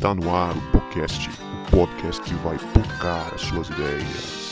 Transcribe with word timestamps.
Está 0.00 0.14
no 0.14 0.34
ar 0.34 0.56
o 0.56 0.60
podcast, 0.72 1.28
o 1.28 1.70
podcast 1.76 2.22
que 2.22 2.32
vai 2.36 2.56
tocar 2.72 3.34
as 3.34 3.42
suas 3.42 3.68
ideias. 3.68 4.49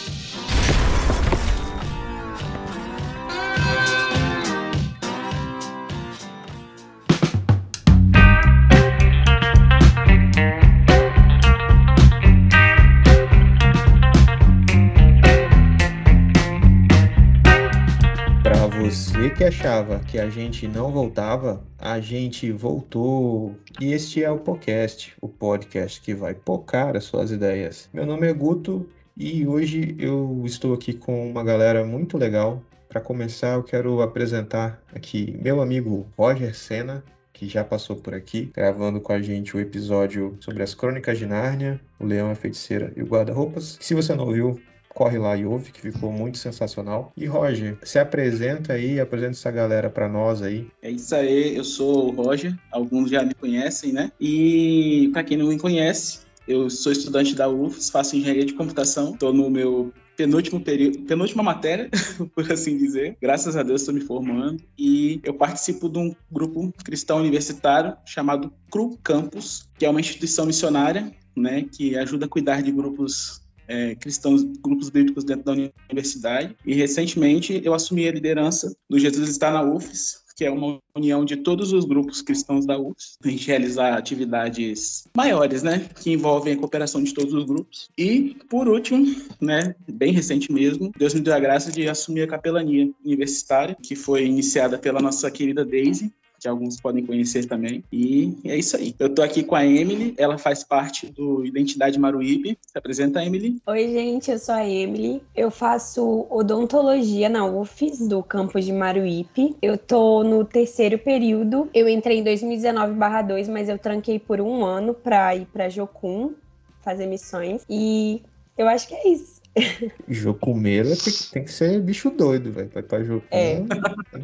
Que 19.39 19.45
achava 19.45 20.01
que 20.01 20.19
a 20.19 20.29
gente 20.29 20.67
não 20.67 20.91
voltava, 20.91 21.65
a 21.79 22.01
gente 22.01 22.51
voltou. 22.51 23.55
E 23.81 23.93
este 23.93 24.25
é 24.25 24.29
o 24.29 24.39
podcast, 24.39 25.15
o 25.21 25.29
podcast 25.29 26.01
que 26.01 26.13
vai 26.13 26.35
pocar 26.35 26.97
as 26.97 27.05
suas 27.05 27.31
ideias. 27.31 27.89
Meu 27.93 28.05
nome 28.05 28.27
é 28.27 28.33
Guto 28.33 28.89
e 29.17 29.47
hoje 29.47 29.95
eu 29.97 30.43
estou 30.45 30.75
aqui 30.75 30.93
com 30.93 31.31
uma 31.31 31.45
galera 31.45 31.85
muito 31.85 32.19
legal. 32.19 32.61
Para 32.89 33.01
começar, 33.01 33.55
eu 33.55 33.63
quero 33.63 34.03
apresentar 34.03 34.83
aqui 34.93 35.39
meu 35.41 35.61
amigo 35.61 36.05
Roger 36.19 36.53
Senna, 36.53 37.05
que 37.33 37.49
já 37.49 37.63
passou 37.63 37.95
por 37.95 38.15
aqui, 38.15 38.51
gravando 38.53 39.01
com 39.01 39.13
a 39.13 39.23
gente 39.23 39.57
o 39.57 39.61
episódio 39.61 40.37
sobre 40.41 40.65
as 40.65 40.75
Crônicas 40.75 41.17
de 41.17 41.27
Nárnia, 41.27 41.81
o 42.01 42.05
Leão, 42.05 42.33
a 42.33 42.35
Feiticeira 42.35 42.93
e 42.97 43.03
o 43.03 43.07
Guarda-Roupas. 43.07 43.79
Se 43.81 43.95
você 43.95 44.17
não 44.17 44.25
ouviu, 44.25 44.61
corre 44.99 45.17
lá 45.17 45.37
e 45.37 45.47
ouve, 45.47 45.71
que 45.71 45.81
ficou 45.81 46.11
muito 46.11 46.39
sensacional. 46.39 47.13
E 47.17 47.25
Roger, 47.25 47.79
se 47.85 48.01
apresenta 48.01 48.73
aí, 48.73 48.99
apresenta 48.99 49.31
essa 49.31 49.51
galera 49.53 49.89
para 49.89 50.09
nós 50.09 50.43
aí. 50.43 50.67
É 50.83 50.91
isso 50.91 51.15
aí, 51.15 51.57
eu 51.57 51.63
sou 51.63 52.09
o 52.09 52.11
Roger, 52.11 52.53
alguns 52.73 53.09
já 53.09 53.23
me 53.23 53.33
conhecem, 53.33 53.93
né? 53.93 54.11
E 54.21 55.09
para 55.13 55.23
quem 55.23 55.37
não 55.37 55.47
me 55.47 55.57
conhece, 55.57 56.23
eu 56.49 56.69
sou 56.69 56.91
estudante 56.91 57.33
da 57.37 57.49
UFS, 57.49 57.91
faço 57.91 58.17
engenharia 58.17 58.45
de 58.45 58.55
computação, 58.55 59.13
estou 59.13 59.33
no 59.33 59.49
meu 59.49 59.93
penúltimo 60.17 60.61
período, 60.61 60.99
penúltima 61.03 61.45
matéria, 61.45 61.89
por 62.35 62.51
assim 62.51 62.77
dizer. 62.77 63.17
Graças 63.23 63.57
a 63.57 63.63
Deus 63.63 63.83
estou 63.83 63.95
me 63.95 64.01
formando 64.01 64.61
e 64.77 65.21
eu 65.23 65.33
participo 65.33 65.89
de 65.89 65.99
um 66.01 66.13
grupo 66.29 66.73
cristão 66.83 67.19
universitário 67.19 67.97
chamado 68.05 68.53
CRU 68.69 68.99
Campus, 69.05 69.69
que 69.79 69.87
é 69.87 69.91
uma 69.91 70.01
instituição 70.01 70.45
missionária, 70.45 71.13
né, 71.37 71.65
que 71.71 71.97
ajuda 71.97 72.27
a 72.27 72.29
cuidar 72.29 72.65
de 72.65 72.73
grupos 72.73 73.47
é, 73.69 73.95
cristãos, 73.95 74.43
grupos 74.43 74.91
bíblicos 74.91 75.25
dentro 75.25 75.45
da 75.45 75.53
universidade. 75.91 76.57
E 76.65 76.75
recentemente 76.75 77.61
eu 77.65 77.75
assumi 77.75 78.09
a 78.09 78.13
liderança 78.13 78.75
do 78.89 78.99
Jesus 78.99 79.29
está 79.29 79.51
na 79.51 79.63
UFES, 79.63 80.23
que 80.39 80.45
é 80.45 80.51
uma 80.53 80.79
união 80.95 81.25
de 81.25 81.37
todos 81.37 81.73
os 81.73 81.85
grupos 81.85 82.23
cristãos 82.23 82.65
da 82.65 82.79
UFS, 82.79 83.19
a 83.25 83.29
gente 83.29 83.49
realizar 83.49 83.99
atividades 83.99 85.05
maiores, 85.17 85.65
né, 85.65 85.91
que 86.01 86.13
envolvem 86.13 86.55
a 86.55 86.57
cooperação 86.57 87.03
de 87.03 87.13
todos 87.13 87.35
os 87.35 87.45
grupos. 87.45 87.89
E, 87.99 88.37
por 88.49 88.69
último, 88.69 89.05
né, 89.41 89.75
bem 89.91 90.13
recente 90.13 90.53
mesmo, 90.53 90.93
Deus 90.97 91.13
me 91.13 91.21
deu 91.21 91.35
a 91.35 91.41
graça 91.41 91.73
de 91.73 91.89
assumir 91.89 92.23
a 92.23 92.29
capelania 92.29 92.89
universitária, 93.05 93.77
que 93.83 93.97
foi 93.97 94.27
iniciada 94.27 94.79
pela 94.79 95.01
nossa 95.01 95.29
querida 95.29 95.65
Daisy, 95.65 96.13
que 96.39 96.49
alguns 96.49 96.81
podem 96.81 97.05
conhecer 97.05 97.47
também. 97.47 97.83
E 97.93 98.37
é 98.45 98.57
isso 98.57 98.77
aí. 98.77 98.95
Eu 98.99 99.13
tô 99.13 99.23
aqui 99.23 99.43
com 99.43 99.55
a 99.55 99.67
Emily, 99.67 100.15
ela 100.17 100.39
faz 100.39 100.63
parte 100.63 101.07
do 101.07 101.45
Identidade 101.45 101.99
Maruíbe. 101.99 102.59
Se 102.63 102.79
apresenta, 102.79 103.25
Emily. 103.25 103.61
Oi, 103.67 103.89
gente, 103.89 104.31
eu 104.31 104.39
sou 104.39 104.55
a 104.55 104.67
Emily. 104.67 105.23
Eu 105.35 105.51
faço 105.51 106.27
odontologia 106.31 107.29
na 107.29 107.45
UFES, 107.45 108.09
do 108.09 108.23
campus 108.23 108.65
de 108.65 108.73
Maruípe. 108.73 109.57
Eu 109.61 109.77
tô 109.77 110.23
no 110.23 110.45
terceiro 110.45 110.99
período. 110.99 111.69
Eu 111.75 111.89
entrei 111.89 112.19
em 112.19 112.25
2019/2, 112.25 113.49
mas 113.49 113.69
eu 113.69 113.79
tranquei 113.79 114.19
por 114.19 114.41
um 114.41 114.65
ano 114.65 114.95
para 114.95 115.35
ir 115.35 115.47
para 115.47 115.69
Jocum 115.69 116.35
fazer 116.81 117.07
missões. 117.07 117.63
E 117.69 118.23
eu 118.57 118.69
acho 118.69 118.89
que 118.89 118.95
é 118.95 119.09
isso. 119.09 119.38
Jocumeiro 120.09 120.89
tem, 120.97 121.13
tem 121.33 121.45
que 121.45 121.53
ser 121.53 121.81
bicho 121.81 122.11
doido, 122.11 122.53
velho. 122.53 122.69
Pra, 122.69 122.83
pra 122.83 123.05
Jocum, 123.05 123.27
É, 123.31 123.65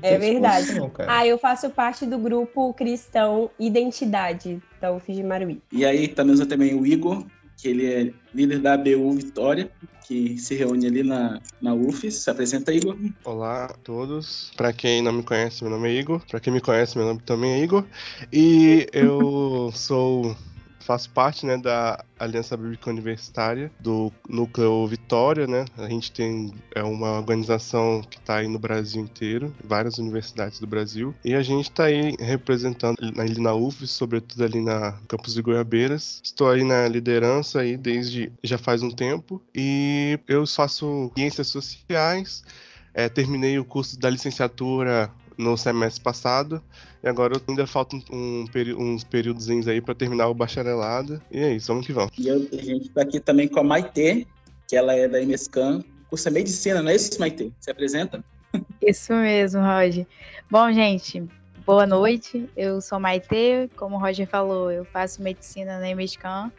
é 0.02 0.18
verdade. 0.18 0.68
Ah, 1.06 1.26
eu 1.26 1.38
faço 1.38 1.70
parte 1.70 2.06
do 2.06 2.18
grupo 2.18 2.72
cristão 2.74 3.50
Identidade 3.58 4.62
da 4.80 4.92
UFES 4.92 5.16
de 5.16 5.22
Maruípe. 5.22 5.62
E 5.72 5.84
aí 5.84 6.08
temos 6.08 6.40
também 6.46 6.74
o 6.74 6.86
Igor, 6.86 7.24
que 7.56 7.68
ele 7.68 7.92
é 7.92 8.12
líder 8.34 8.60
da 8.60 8.74
ABU 8.74 9.12
Vitória, 9.12 9.70
que 10.06 10.36
se 10.38 10.54
reúne 10.54 10.86
ali 10.86 11.02
na, 11.02 11.40
na 11.60 11.74
UFES. 11.74 12.16
Se 12.16 12.30
apresenta, 12.30 12.72
Igor. 12.72 12.96
Olá 13.24 13.66
a 13.66 13.68
todos. 13.68 14.52
Pra 14.56 14.72
quem 14.72 15.02
não 15.02 15.12
me 15.12 15.22
conhece, 15.22 15.62
meu 15.64 15.70
nome 15.70 15.88
é 15.88 15.98
Igor. 15.98 16.22
Pra 16.26 16.40
quem 16.40 16.52
me 16.52 16.60
conhece, 16.60 16.96
meu 16.96 17.06
nome 17.06 17.20
também 17.22 17.52
é 17.52 17.62
Igor. 17.62 17.84
E 18.32 18.86
eu 18.92 19.70
sou 19.74 20.36
faço 20.84 21.10
parte, 21.10 21.46
né, 21.46 21.56
da 21.56 22.04
Aliança 22.18 22.56
Bíblica 22.56 22.90
Universitária 22.90 23.72
do 23.80 24.12
Núcleo 24.28 24.86
Vitória, 24.86 25.46
né? 25.46 25.64
A 25.76 25.88
gente 25.88 26.12
tem 26.12 26.52
é 26.74 26.82
uma 26.82 27.12
organização 27.12 28.02
que 28.02 28.18
está 28.18 28.36
aí 28.36 28.48
no 28.48 28.58
Brasil 28.58 29.02
inteiro, 29.02 29.54
várias 29.64 29.98
universidades 29.98 30.60
do 30.60 30.66
Brasil, 30.66 31.14
e 31.24 31.34
a 31.34 31.42
gente 31.42 31.70
está 31.70 31.84
aí 31.84 32.14
representando 32.20 32.96
ali 33.18 33.40
na 33.40 33.54
UFES, 33.54 33.90
sobretudo 33.90 34.44
ali 34.44 34.60
na 34.60 34.92
campus 35.08 35.34
de 35.34 35.42
Goiabeiras. 35.42 36.20
Estou 36.22 36.50
aí 36.50 36.62
na 36.62 36.86
liderança 36.86 37.60
aí 37.60 37.76
desde 37.76 38.30
já 38.42 38.58
faz 38.58 38.82
um 38.82 38.90
tempo 38.90 39.40
e 39.54 40.18
eu 40.28 40.46
faço 40.46 41.10
ciências 41.16 41.48
sociais. 41.48 42.44
É, 42.92 43.08
terminei 43.08 43.58
o 43.58 43.64
curso 43.64 43.98
da 43.98 44.08
licenciatura 44.08 45.10
no 45.36 45.56
semestre 45.56 46.02
passado 46.02 46.62
e 47.04 47.08
agora 47.08 47.40
ainda 47.46 47.66
faltam 47.66 48.02
um, 48.10 48.46
peri- 48.50 48.74
uns 48.74 49.04
períodos 49.04 49.46
aí 49.68 49.80
para 49.80 49.94
terminar 49.94 50.28
o 50.28 50.34
bacharelado. 50.34 51.20
E 51.30 51.38
é 51.38 51.52
isso, 51.54 51.68
vamos 51.68 51.86
que 51.86 51.92
vamos. 51.92 52.12
E 52.18 52.26
eu- 52.28 52.48
a 52.52 52.56
gente 52.56 52.88
está 52.88 53.02
aqui 53.02 53.20
também 53.20 53.46
com 53.46 53.60
a 53.60 53.64
Maitê, 53.64 54.26
que 54.66 54.74
ela 54.74 54.94
é 54.94 55.06
da 55.06 55.20
MSCAM. 55.20 55.84
Cursa 56.08 56.30
Medicina, 56.30 56.82
não 56.82 56.90
é 56.90 56.96
isso, 56.96 57.18
Maitê? 57.20 57.50
Se 57.60 57.70
apresenta? 57.70 58.24
Isso 58.80 59.12
mesmo, 59.12 59.60
Roger. 59.60 60.06
Bom, 60.48 60.70
gente, 60.72 61.24
boa 61.66 61.86
noite. 61.86 62.48
Eu 62.56 62.80
sou 62.80 63.00
Maitê, 63.00 63.68
como 63.76 63.96
o 63.96 63.98
Roger 63.98 64.28
falou, 64.28 64.70
eu 64.70 64.84
faço 64.84 65.20
medicina 65.20 65.80
na 65.80 65.88
MSCAM. 65.90 66.52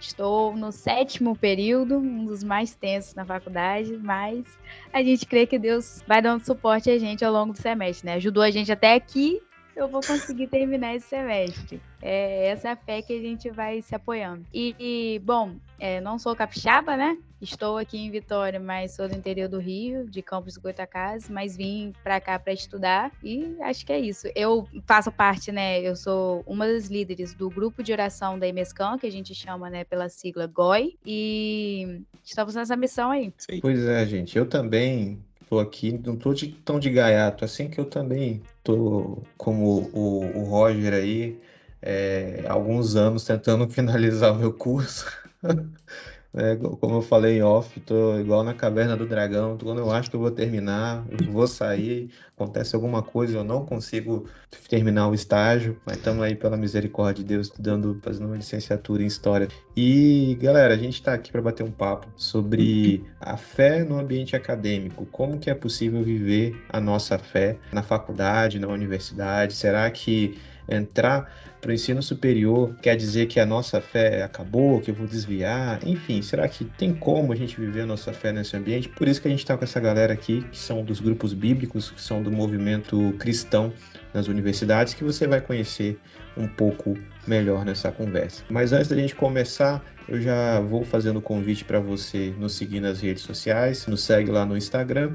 Estou 0.00 0.56
no 0.56 0.72
sétimo 0.72 1.36
período, 1.36 1.98
um 1.98 2.24
dos 2.24 2.42
mais 2.42 2.74
tensos 2.74 3.14
na 3.14 3.24
faculdade, 3.24 3.96
mas 4.02 4.44
a 4.92 5.02
gente 5.02 5.26
crê 5.26 5.46
que 5.46 5.58
Deus 5.58 6.02
vai 6.08 6.20
dando 6.22 6.44
suporte 6.44 6.90
a 6.90 6.98
gente 6.98 7.24
ao 7.24 7.32
longo 7.32 7.52
do 7.52 7.58
semestre, 7.60 8.06
né? 8.06 8.14
Ajudou 8.14 8.42
a 8.42 8.50
gente 8.50 8.72
até 8.72 8.94
aqui, 8.94 9.40
eu 9.74 9.88
vou 9.88 10.00
conseguir 10.02 10.46
terminar 10.48 10.94
esse 10.94 11.06
semestre. 11.06 11.80
É 12.00 12.48
essa 12.48 12.68
é 12.68 12.72
a 12.72 12.76
fé 12.76 13.02
que 13.02 13.12
a 13.12 13.20
gente 13.20 13.50
vai 13.50 13.80
se 13.80 13.94
apoiando. 13.94 14.44
E, 14.52 14.74
e, 14.78 15.18
bom, 15.20 15.56
é, 15.78 16.00
não 16.00 16.18
sou 16.18 16.34
capixaba, 16.34 16.96
né? 16.96 17.16
Estou 17.40 17.76
aqui 17.76 17.98
em 17.98 18.10
Vitória, 18.10 18.60
mas 18.60 18.94
sou 18.94 19.08
do 19.08 19.16
interior 19.16 19.48
do 19.48 19.58
Rio, 19.58 20.08
de 20.08 20.22
Campos 20.22 20.54
do 20.54 20.60
Goitacazes, 20.60 21.28
mas 21.28 21.56
vim 21.56 21.92
para 22.02 22.20
cá 22.20 22.38
para 22.38 22.52
estudar 22.52 23.10
e 23.22 23.56
acho 23.62 23.84
que 23.84 23.92
é 23.92 23.98
isso. 23.98 24.28
Eu 24.36 24.68
faço 24.86 25.10
parte, 25.10 25.50
né? 25.50 25.80
Eu 25.80 25.96
sou 25.96 26.44
uma 26.46 26.66
das 26.66 26.86
líderes 26.86 27.34
do 27.34 27.50
grupo 27.50 27.82
de 27.82 27.92
oração 27.92 28.38
da 28.38 28.46
IMESCAM, 28.46 28.96
que 28.96 29.06
a 29.06 29.10
gente 29.10 29.34
chama, 29.34 29.68
né, 29.68 29.82
pela 29.82 30.08
sigla 30.08 30.46
GOI, 30.46 30.96
e 31.04 32.00
estamos 32.22 32.54
nessa 32.54 32.76
missão 32.76 33.10
aí. 33.10 33.32
Pois 33.60 33.84
é, 33.84 34.06
gente, 34.06 34.38
eu 34.38 34.46
também 34.46 35.18
tô 35.52 35.60
aqui, 35.60 35.92
não 35.92 36.16
tô 36.16 36.32
de- 36.32 36.48
tão 36.64 36.80
de 36.80 36.88
gaiato 36.90 37.44
assim 37.44 37.68
que 37.68 37.78
eu 37.78 37.84
também 37.84 38.42
tô 38.64 39.22
como 39.36 39.90
o, 39.92 40.38
o 40.40 40.44
Roger 40.44 40.94
aí, 40.94 41.38
é, 41.82 42.42
alguns 42.48 42.96
anos 42.96 43.24
tentando 43.24 43.68
finalizar 43.70 44.32
o 44.32 44.38
meu 44.38 44.52
curso. 44.54 45.04
É, 46.34 46.56
como 46.56 46.96
eu 46.96 47.02
falei 47.02 47.38
em 47.38 47.42
off, 47.42 47.78
tô 47.80 48.18
igual 48.18 48.42
na 48.42 48.54
caverna 48.54 48.96
do 48.96 49.06
dragão. 49.06 49.58
Quando 49.58 49.78
eu 49.80 49.90
acho 49.90 50.08
que 50.08 50.16
eu 50.16 50.20
vou 50.20 50.30
terminar, 50.30 51.04
eu 51.10 51.30
vou 51.30 51.46
sair, 51.46 52.10
acontece 52.34 52.74
alguma 52.74 53.02
coisa, 53.02 53.36
eu 53.36 53.44
não 53.44 53.66
consigo 53.66 54.26
terminar 54.68 55.08
o 55.08 55.14
estágio, 55.14 55.78
mas 55.84 55.98
estamos 55.98 56.22
aí 56.22 56.34
pela 56.34 56.56
misericórdia 56.56 57.22
de 57.22 57.28
Deus, 57.28 57.48
estudando, 57.48 57.98
fazendo 58.02 58.26
uma 58.26 58.36
licenciatura 58.36 59.02
em 59.02 59.06
História. 59.06 59.48
E, 59.76 60.38
galera, 60.40 60.72
a 60.72 60.78
gente 60.78 60.94
está 60.94 61.12
aqui 61.12 61.30
para 61.30 61.42
bater 61.42 61.62
um 61.64 61.70
papo 61.70 62.08
sobre 62.16 63.04
a 63.20 63.36
fé 63.36 63.84
no 63.84 63.98
ambiente 63.98 64.34
acadêmico. 64.34 65.04
Como 65.12 65.38
que 65.38 65.50
é 65.50 65.54
possível 65.54 66.02
viver 66.02 66.56
a 66.70 66.80
nossa 66.80 67.18
fé 67.18 67.58
na 67.72 67.82
faculdade, 67.82 68.58
na 68.58 68.68
universidade? 68.68 69.54
Será 69.54 69.90
que 69.90 70.38
entrar 70.68 71.30
para 71.60 71.70
o 71.70 71.72
ensino 71.72 72.02
superior 72.02 72.74
quer 72.82 72.96
dizer 72.96 73.26
que 73.26 73.38
a 73.38 73.46
nossa 73.46 73.80
fé 73.80 74.22
acabou, 74.22 74.80
que 74.80 74.90
eu 74.90 74.94
vou 74.94 75.06
desviar? 75.06 75.78
Enfim, 75.86 76.20
será 76.20 76.48
que 76.48 76.64
tem 76.64 76.92
como 76.92 77.32
a 77.32 77.36
gente 77.36 77.58
viver 77.58 77.82
a 77.82 77.86
nossa 77.86 78.12
fé 78.12 78.32
nesse 78.32 78.56
ambiente? 78.56 78.88
Por 78.88 79.06
isso 79.06 79.22
que 79.22 79.28
a 79.28 79.30
gente 79.30 79.40
está 79.40 79.56
com 79.56 79.64
essa 79.64 79.78
galera 79.78 80.12
aqui, 80.12 80.42
que 80.50 80.58
são 80.58 80.84
dos 80.84 81.00
grupos 81.00 81.32
bíblicos, 81.32 81.90
que 81.90 82.00
são 82.00 82.22
do 82.22 82.32
movimento 82.32 83.14
cristão 83.18 83.72
nas 84.12 84.26
universidades, 84.26 84.92
que 84.92 85.04
você 85.04 85.26
vai 85.26 85.40
conhecer 85.40 85.98
um 86.36 86.48
pouco 86.48 86.98
melhor 87.26 87.64
nessa 87.64 87.92
conversa. 87.92 88.42
Mas 88.50 88.72
antes 88.72 88.88
da 88.88 88.96
gente 88.96 89.14
começar, 89.14 89.84
eu 90.08 90.20
já 90.20 90.60
vou 90.60 90.84
fazendo 90.84 91.18
o 91.18 91.22
convite 91.22 91.64
para 91.64 91.78
você 91.78 92.34
nos 92.38 92.54
seguir 92.54 92.80
nas 92.80 93.00
redes 93.00 93.22
sociais, 93.22 93.86
nos 93.86 94.02
segue 94.02 94.30
lá 94.30 94.44
no 94.44 94.56
Instagram, 94.56 95.12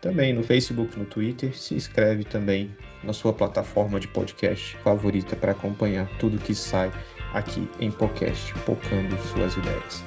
também 0.00 0.32
no 0.32 0.42
Facebook, 0.42 0.98
no 0.98 1.04
Twitter, 1.04 1.56
se 1.56 1.74
inscreve 1.74 2.24
também 2.24 2.70
na 3.02 3.12
sua 3.12 3.32
plataforma 3.32 3.98
de 3.98 4.08
podcast 4.08 4.76
favorita 4.78 5.36
para 5.36 5.52
acompanhar 5.52 6.08
tudo 6.18 6.38
que 6.38 6.54
sai 6.54 6.92
aqui 7.32 7.68
em 7.78 7.90
podcast, 7.90 8.52
focando 8.54 9.16
suas 9.28 9.56
ideias. 9.56 10.04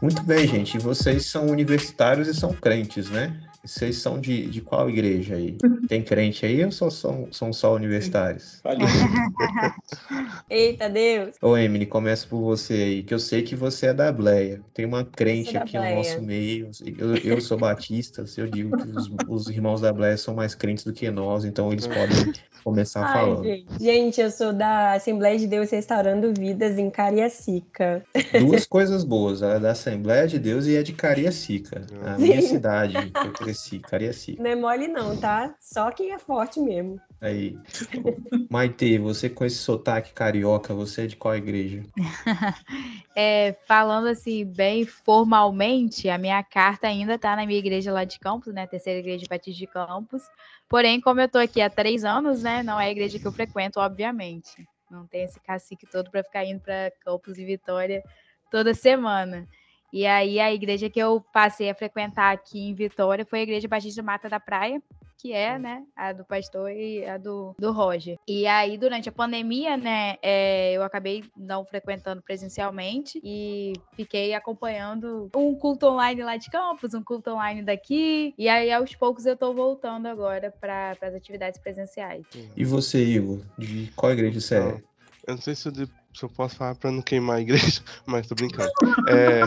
Muito 0.00 0.22
bem, 0.22 0.46
gente. 0.46 0.78
Vocês 0.78 1.26
são 1.26 1.46
universitários 1.48 2.28
e 2.28 2.34
são 2.34 2.52
crentes, 2.52 3.10
né? 3.10 3.47
Vocês 3.64 3.96
são 3.96 4.20
de, 4.20 4.46
de 4.46 4.60
qual 4.60 4.88
igreja 4.88 5.36
aí? 5.36 5.56
Tem 5.88 6.02
crente 6.02 6.46
aí 6.46 6.64
ou 6.64 6.70
só 6.70 6.88
são, 6.90 7.28
são 7.30 7.52
só 7.52 7.74
universitários? 7.74 8.62
Eita 10.48 10.88
Deus! 10.88 11.36
Ô, 11.42 11.56
Emily, 11.56 11.86
começa 11.86 12.26
por 12.26 12.40
você 12.40 12.74
aí, 12.74 13.02
que 13.02 13.12
eu 13.12 13.18
sei 13.18 13.42
que 13.42 13.56
você 13.56 13.86
é 13.86 13.94
da 13.94 14.12
Bleia. 14.12 14.60
Tem 14.72 14.86
uma 14.86 15.04
crente 15.04 15.56
aqui 15.56 15.74
no 15.74 15.82
Bleia. 15.82 15.96
nosso 15.96 16.22
meio. 16.22 16.70
Eu, 16.98 17.16
eu 17.16 17.40
sou 17.40 17.58
batista, 17.58 18.26
se 18.26 18.40
eu 18.40 18.46
digo 18.48 18.76
que 18.76 18.88
os, 18.88 19.10
os 19.28 19.48
irmãos 19.48 19.80
da 19.80 19.92
Bleia 19.92 20.16
são 20.16 20.34
mais 20.34 20.54
crentes 20.54 20.84
do 20.84 20.92
que 20.92 21.10
nós, 21.10 21.44
então 21.44 21.72
eles 21.72 21.86
podem 21.86 22.32
começar 22.62 23.04
Ai, 23.04 23.12
falando. 23.12 23.44
gente. 23.44 23.66
Gente, 23.80 24.20
eu 24.20 24.30
sou 24.30 24.52
da 24.52 24.92
Assembleia 24.92 25.38
de 25.38 25.46
Deus 25.46 25.70
Restaurando 25.70 26.32
Vidas 26.32 26.78
em 26.78 26.90
Cariacica. 26.90 28.04
Duas 28.38 28.66
coisas 28.66 29.04
boas, 29.04 29.42
é 29.42 29.58
da 29.58 29.72
Assembleia 29.72 30.26
de 30.26 30.38
Deus 30.38 30.66
e 30.66 30.76
é 30.76 30.82
de 30.82 30.92
Cariacica, 30.92 31.82
a 32.04 32.18
minha 32.18 32.40
cidade 32.42 32.94
que 33.10 33.26
eu 33.26 33.32
Cariacica. 33.80 34.42
Não 34.42 34.50
é 34.50 34.54
mole 34.54 34.88
não, 34.88 35.16
tá? 35.16 35.54
Só 35.60 35.90
quem 35.90 36.12
é 36.12 36.18
forte 36.18 36.60
mesmo. 36.60 37.00
Aí, 37.20 37.58
Maite, 38.50 38.98
você 38.98 39.28
com 39.28 39.44
esse 39.44 39.56
sotaque 39.56 40.12
carioca, 40.12 40.72
você 40.72 41.02
é 41.02 41.06
de 41.06 41.16
qual 41.16 41.36
igreja? 41.36 41.82
É, 43.20 43.56
falando 43.66 44.06
assim, 44.06 44.44
bem 44.44 44.86
formalmente, 44.86 46.08
a 46.08 46.16
minha 46.16 46.40
carta 46.44 46.86
ainda 46.86 47.16
está 47.16 47.34
na 47.34 47.44
minha 47.44 47.58
igreja 47.58 47.92
lá 47.92 48.04
de 48.04 48.16
Campos, 48.20 48.54
né? 48.54 48.64
Terceira 48.64 49.00
Igreja 49.00 49.26
Batista 49.28 49.58
de 49.58 49.66
Campos. 49.66 50.22
Porém, 50.68 51.00
como 51.00 51.20
eu 51.20 51.26
estou 51.26 51.40
aqui 51.40 51.60
há 51.60 51.68
três 51.68 52.04
anos, 52.04 52.44
né? 52.44 52.62
Não 52.62 52.78
é 52.78 52.84
a 52.84 52.90
igreja 52.92 53.18
que 53.18 53.26
eu 53.26 53.32
frequento, 53.32 53.80
obviamente. 53.80 54.64
Não 54.88 55.04
tem 55.04 55.24
esse 55.24 55.40
cacique 55.40 55.84
todo 55.84 56.12
para 56.12 56.22
ficar 56.22 56.44
indo 56.44 56.60
para 56.60 56.92
Campos 57.00 57.38
e 57.38 57.44
Vitória 57.44 58.04
toda 58.52 58.72
semana. 58.72 59.48
E 59.92 60.06
aí, 60.06 60.38
a 60.38 60.52
igreja 60.52 60.90
que 60.90 60.98
eu 61.00 61.24
passei 61.32 61.70
a 61.70 61.74
frequentar 61.74 62.32
aqui 62.32 62.58
em 62.58 62.74
Vitória 62.74 63.24
foi 63.24 63.40
a 63.40 63.42
Igreja 63.42 63.68
Batista 63.68 64.02
Mata 64.02 64.28
da 64.28 64.38
Praia, 64.38 64.82
que 65.20 65.32
é, 65.32 65.58
né, 65.58 65.82
a 65.96 66.12
do 66.12 66.24
pastor 66.24 66.70
e 66.70 67.04
a 67.04 67.18
do, 67.18 67.52
do 67.58 67.72
Roger. 67.72 68.16
E 68.26 68.46
aí, 68.46 68.78
durante 68.78 69.08
a 69.08 69.12
pandemia, 69.12 69.76
né, 69.76 70.16
é, 70.22 70.72
eu 70.74 70.82
acabei 70.84 71.24
não 71.36 71.64
frequentando 71.64 72.22
presencialmente 72.22 73.20
e 73.24 73.72
fiquei 73.96 74.32
acompanhando 74.34 75.28
um 75.34 75.54
culto 75.56 75.86
online 75.86 76.22
lá 76.22 76.36
de 76.36 76.48
campus, 76.50 76.94
um 76.94 77.02
culto 77.02 77.30
online 77.32 77.62
daqui. 77.62 78.32
E 78.38 78.48
aí, 78.48 78.70
aos 78.70 78.94
poucos, 78.94 79.26
eu 79.26 79.36
tô 79.36 79.52
voltando 79.52 80.06
agora 80.06 80.52
para 80.60 80.96
as 81.02 81.14
atividades 81.14 81.60
presenciais. 81.60 82.24
E 82.56 82.64
você, 82.64 83.02
Igor, 83.04 83.40
de 83.58 83.90
qual 83.96 84.12
igreja 84.12 84.40
você 84.40 84.54
é? 84.56 84.82
Eu 85.26 85.34
não 85.34 85.42
sei 85.42 85.54
se 85.54 85.66
eu, 85.66 85.72
de- 85.72 85.97
se 86.14 86.24
eu 86.24 86.28
posso 86.28 86.56
falar 86.56 86.74
pra 86.74 86.90
não 86.90 87.02
queimar 87.02 87.36
a 87.36 87.40
igreja, 87.40 87.80
mas 88.06 88.26
tô 88.26 88.34
brincando. 88.34 88.70
É, 89.06 89.42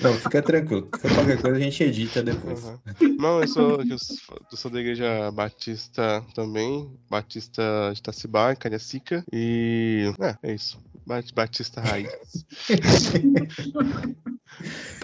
Não, 0.00 0.12
fica 0.14 0.42
tranquilo. 0.42 0.88
Qualquer 0.90 1.40
coisa 1.40 1.56
a 1.56 1.60
gente 1.60 1.82
edita 1.82 2.22
depois. 2.22 2.64
Aham. 2.64 2.80
Não, 3.18 3.40
eu 3.40 3.46
sou, 3.48 3.78
eu 3.82 4.56
sou 4.56 4.70
da 4.70 4.80
igreja 4.80 5.30
batista 5.30 6.24
também, 6.34 6.90
batista 7.08 7.62
de 7.92 8.00
Itacibá, 8.00 8.52
em 8.52 8.56
Cariacica, 8.56 9.24
e 9.32 10.12
é, 10.42 10.50
é 10.50 10.54
isso, 10.54 10.78
Bat- 11.06 11.32
batista 11.34 11.80
raiz. 11.80 12.08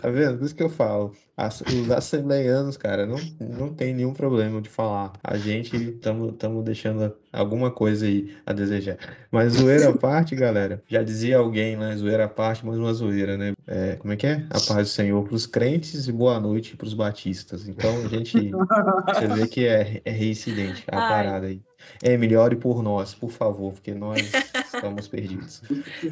Tá 0.01 0.09
vendo? 0.11 0.39
Por 0.39 0.45
isso 0.45 0.55
que 0.55 0.63
eu 0.63 0.69
falo. 0.69 1.13
As- 1.37 1.61
Os 1.61 1.91
assembleianos, 1.91 2.77
cara, 2.77 3.07
não, 3.07 3.17
não 3.41 3.73
tem 3.75 3.95
nenhum 3.95 4.13
problema 4.13 4.61
de 4.61 4.69
falar. 4.69 5.13
A 5.23 5.37
gente 5.37 5.77
estamos 5.77 6.65
deixando 6.65 7.15
alguma 7.33 7.71
coisa 7.71 8.07
aí 8.07 8.37
a 8.47 8.53
desejar. 8.53 8.97
Mas 9.31 9.55
zoeira 9.55 9.89
à 9.91 9.97
parte, 9.97 10.35
galera. 10.35 10.83
Já 10.89 11.03
dizia 11.03 11.39
alguém, 11.39 11.77
né? 11.77 11.97
Zoeira 11.97 12.25
à 12.25 12.29
parte, 12.29 12.65
mas 12.67 12.77
uma 12.79 12.93
zoeira, 12.93 13.37
né? 13.37 13.53
É, 13.67 13.97
como 13.97 14.13
é 14.13 14.17
que 14.17 14.27
é? 14.27 14.47
A 14.51 14.61
paz 14.61 14.89
do 14.89 14.93
Senhor 14.93 15.25
para 15.25 15.35
os 15.35 15.47
crentes 15.47 16.09
e 16.09 16.13
boa 16.13 16.41
noite 16.41 16.77
para 16.77 16.87
os 16.87 16.95
batistas. 16.95 17.69
Então, 17.69 18.01
a 18.03 18.09
gente. 18.09 18.51
Você 18.51 19.27
vê 19.29 19.47
que 19.47 19.67
é, 19.67 20.01
é 20.05 20.11
reincidente 20.11 20.85
a 20.91 20.99
Ai. 21.01 21.09
parada 21.09 21.47
aí. 21.47 21.61
É, 22.03 22.17
melhore 22.17 22.57
por 22.57 22.83
nós, 22.83 23.15
por 23.15 23.31
favor, 23.31 23.73
porque 23.73 23.95
nós 23.95 24.31
estamos 24.75 25.09
perdidos. 25.09 25.63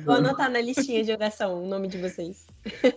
Vou 0.05 0.15
anotar 0.15 0.51
na 0.51 0.61
listinha 0.61 1.03
de 1.05 1.13
oração 1.13 1.63
o 1.63 1.67
nome 1.67 1.89
de 1.89 1.99
vocês. 1.99 2.47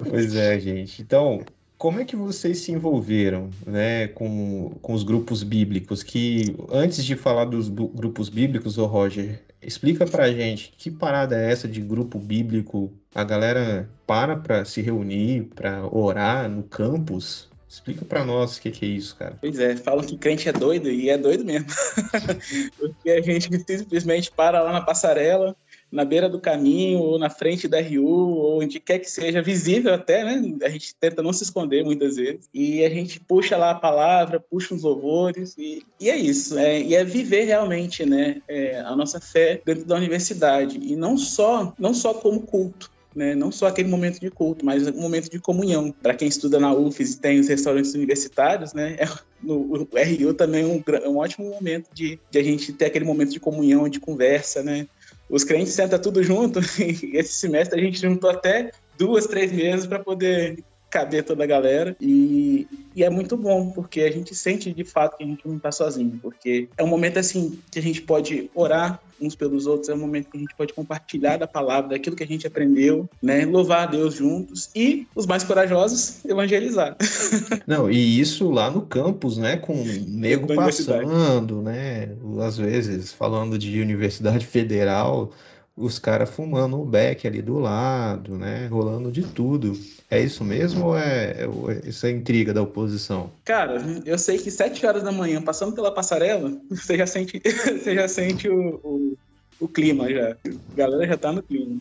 Pois 0.10 0.36
é, 0.36 0.60
gente. 0.60 1.02
Então, 1.02 1.44
como 1.80 2.00
é 2.00 2.06
que 2.06 2.16
vocês 2.16 2.60
se 2.60 2.72
envolveram, 2.72 3.50
né, 3.66 4.10
com, 4.10 4.78
com 4.82 4.94
os 4.94 5.02
grupos 5.02 5.44
bíblicos? 5.44 6.04
Que 6.04 6.56
antes 6.70 7.04
de 7.06 7.16
falar 7.16 7.46
dos 7.46 7.70
grupos 7.70 8.28
bíblicos, 8.28 8.78
ô 8.78 8.86
Roger, 8.86 9.42
explica 9.62 10.06
pra 10.06 10.32
gente 10.32 10.74
que 10.78 10.92
parada 10.92 11.42
é 11.42 11.52
essa 11.52 11.68
de 11.68 11.82
grupo 11.82 12.20
bíblico? 12.20 12.92
A 13.16 13.24
galera 13.24 13.90
para 14.06 14.36
pra 14.36 14.66
se 14.66 14.82
reunir, 14.82 15.50
pra 15.56 15.88
orar 15.92 16.50
no 16.50 16.64
campus? 16.64 17.49
Explica 17.70 18.04
pra 18.04 18.26
nós 18.26 18.58
o 18.58 18.62
que 18.62 18.72
que 18.72 18.86
é 18.86 18.90
isso, 18.90 19.16
cara. 19.16 19.38
Pois 19.40 19.60
é, 19.60 19.76
falam 19.76 20.04
que 20.04 20.18
crente 20.18 20.50
é 20.50 20.52
doido 20.52 20.90
e 20.90 21.10
é 21.10 21.18
doido 21.18 21.46
mesmo. 21.46 21.68
Porque 22.80 23.12
a 23.12 23.22
gente 23.22 23.48
simplesmente 23.68 24.32
para 24.32 24.64
lá 24.64 24.74
na 24.74 24.82
passarela, 24.82 25.56
na 25.92 26.04
beira 26.04 26.28
do 26.28 26.40
caminho, 26.40 27.00
ou 27.00 27.20
na 27.20 27.30
frente 27.30 27.68
da 27.68 27.80
RU, 27.80 28.08
ou 28.08 28.62
onde 28.62 28.80
quer 28.80 28.98
que 28.98 29.10
seja, 29.10 29.42
visível 29.42 29.94
até, 29.94 30.24
né? 30.24 30.58
A 30.64 30.70
gente 30.70 30.96
tenta 30.96 31.22
não 31.22 31.32
se 31.32 31.44
esconder 31.44 31.84
muitas 31.84 32.16
vezes. 32.16 32.50
E 32.54 32.84
a 32.84 32.90
gente 32.90 33.20
puxa 33.20 33.56
lá 33.56 33.72
a 33.72 33.76
palavra, 33.76 34.40
puxa 34.40 34.74
uns 34.74 34.84
louvores, 34.84 35.56
e, 35.58 35.86
e 36.00 36.10
é 36.10 36.18
isso. 36.18 36.58
É, 36.58 36.82
e 36.82 36.96
é 36.96 37.04
viver 37.04 37.44
realmente, 37.44 38.04
né? 38.04 38.42
é, 38.50 38.80
a 38.80 38.96
nossa 38.96 39.22
fé 39.22 39.62
dentro 39.64 39.86
da 39.86 39.96
universidade. 39.96 40.80
E 40.82 40.96
não 40.96 41.18
só, 41.18 41.74
não 41.78 41.94
só 41.94 42.16
como 42.16 42.42
culto. 42.42 42.92
Né? 43.16 43.34
Não 43.34 43.52
só 43.52 43.68
aquele 43.68 43.90
momento 43.90 44.20
de 44.20 44.30
culto, 44.30 44.66
mas 44.66 44.88
um 44.88 45.02
momento 45.02 45.30
de 45.30 45.40
comunhão. 45.40 45.92
Para 45.92 46.14
quem 46.14 46.28
estuda 46.28 46.60
na 46.60 46.74
UFES 46.74 47.14
e 47.14 47.20
tem 47.20 47.40
os 47.40 47.48
restaurantes 47.48 47.94
universitários, 47.94 48.74
né? 48.74 48.96
É, 49.00 49.06
no 49.42 49.74
o 49.74 49.76
RU 49.76 50.34
também 50.34 50.64
é 50.64 50.66
um, 50.66 50.84
é 50.98 51.10
um 51.10 51.18
ótimo 51.18 51.50
momento 51.50 51.90
de, 51.94 52.20
de 52.30 52.40
a 52.40 52.44
gente 52.44 52.72
ter 52.74 52.86
aquele 52.86 53.06
momento 53.06 53.32
de 53.32 53.40
comunhão, 53.40 53.90
de 53.90 54.00
conversa, 54.00 54.62
né? 54.62 54.88
Os 55.30 55.44
crentes 55.44 55.74
sentam 55.74 56.00
tudo 56.00 56.24
junto 56.24 56.60
e 56.80 57.18
esse 57.18 57.34
semestre 57.34 57.80
a 57.80 57.84
gente 57.84 58.00
juntou 58.00 58.30
até 58.30 58.72
duas, 58.98 59.26
três 59.26 59.52
mesas 59.52 59.88
para 59.88 60.00
poder 60.00 60.64
caber 60.90 61.24
toda 61.24 61.44
a 61.44 61.48
galera. 61.48 61.96
E, 62.00 62.68
e 62.96 63.04
é 63.04 63.10
muito 63.10 63.38
bom 63.38 63.72
porque 63.72 64.02
a 64.02 64.12
gente 64.12 64.34
sente 64.36 64.74
de 64.74 64.84
fato 64.84 65.18
que 65.18 65.24
a 65.24 65.28
gente 65.28 65.48
não 65.48 65.58
está 65.58 65.72
sozinho. 65.72 66.20
Porque 66.22 66.70
é 66.78 66.84
um 66.84 66.88
momento 66.88 67.20
assim 67.20 67.60
que 67.72 67.80
a 67.80 67.82
gente 67.82 68.02
pode 68.02 68.50
orar 68.54 69.02
uns 69.22 69.36
pelos 69.36 69.66
outros 69.66 69.90
é 69.90 69.94
um 69.94 69.98
momento 69.98 70.30
que 70.30 70.38
a 70.38 70.40
gente 70.40 70.56
pode 70.56 70.74
compartilhar 70.74 71.38
da 71.38 71.48
palavra 71.48 71.90
daquilo 71.90 72.16
que 72.16 72.24
a 72.24 72.28
gente 72.28 72.48
aprendeu 72.48 73.10
né? 73.22 73.46
Louvar 73.46 73.84
a 73.84 73.86
Deus 73.92 74.16
juntos 74.16 74.70
e 74.76 75.08
os 75.16 75.26
mais 75.26 75.44
corajosos 75.44 76.24
evangelizar. 76.26 76.96
Não, 77.68 77.90
e 77.90 78.20
isso 78.20 78.50
lá 78.50 78.70
no 78.72 78.82
campus, 78.82 79.38
né? 79.38 79.58
Com 79.58 79.74
o 79.74 79.86
nego 80.08 80.48
passando, 80.56 81.62
né? 81.62 82.10
Às 82.42 82.58
vezes, 82.58 83.12
falando 83.12 83.58
de 83.58 83.82
Universidade 83.82 84.46
Federal, 84.46 85.32
os 85.80 85.98
caras 86.00 86.30
fumando 86.30 86.80
um 86.80 86.86
beck 86.86 87.26
ali 87.28 87.42
do 87.42 87.58
lado, 87.60 88.38
né? 88.38 88.68
Rolando 88.68 89.12
de 89.12 89.24
tudo. 89.24 89.74
É 90.10 90.20
isso 90.22 90.44
mesmo 90.44 90.88
ou 90.88 90.98
é, 90.98 91.44
é- 91.44 91.88
isso 91.90 92.06
é 92.06 92.12
intriga 92.12 92.54
da 92.54 92.62
oposição? 92.62 93.32
Cara, 93.46 93.82
eu 94.06 94.18
sei 94.18 94.38
que 94.38 94.52
sete 94.52 94.86
horas 94.86 95.04
da 95.04 95.12
manhã, 95.12 95.42
passando 95.42 95.74
pela 95.74 95.94
passarela, 95.94 96.52
você 96.70 96.98
já 96.98 97.08
sente, 97.08 97.42
você 97.44 97.96
já 97.96 98.08
sente 98.08 98.50
o, 98.50 98.80
o, 98.84 99.18
o 99.60 99.68
clima 99.68 100.10
já. 100.12 100.32
A 100.32 100.76
galera 100.76 101.08
já 101.08 101.18
tá 101.18 101.32
no 101.32 101.42
clima. 101.44 101.80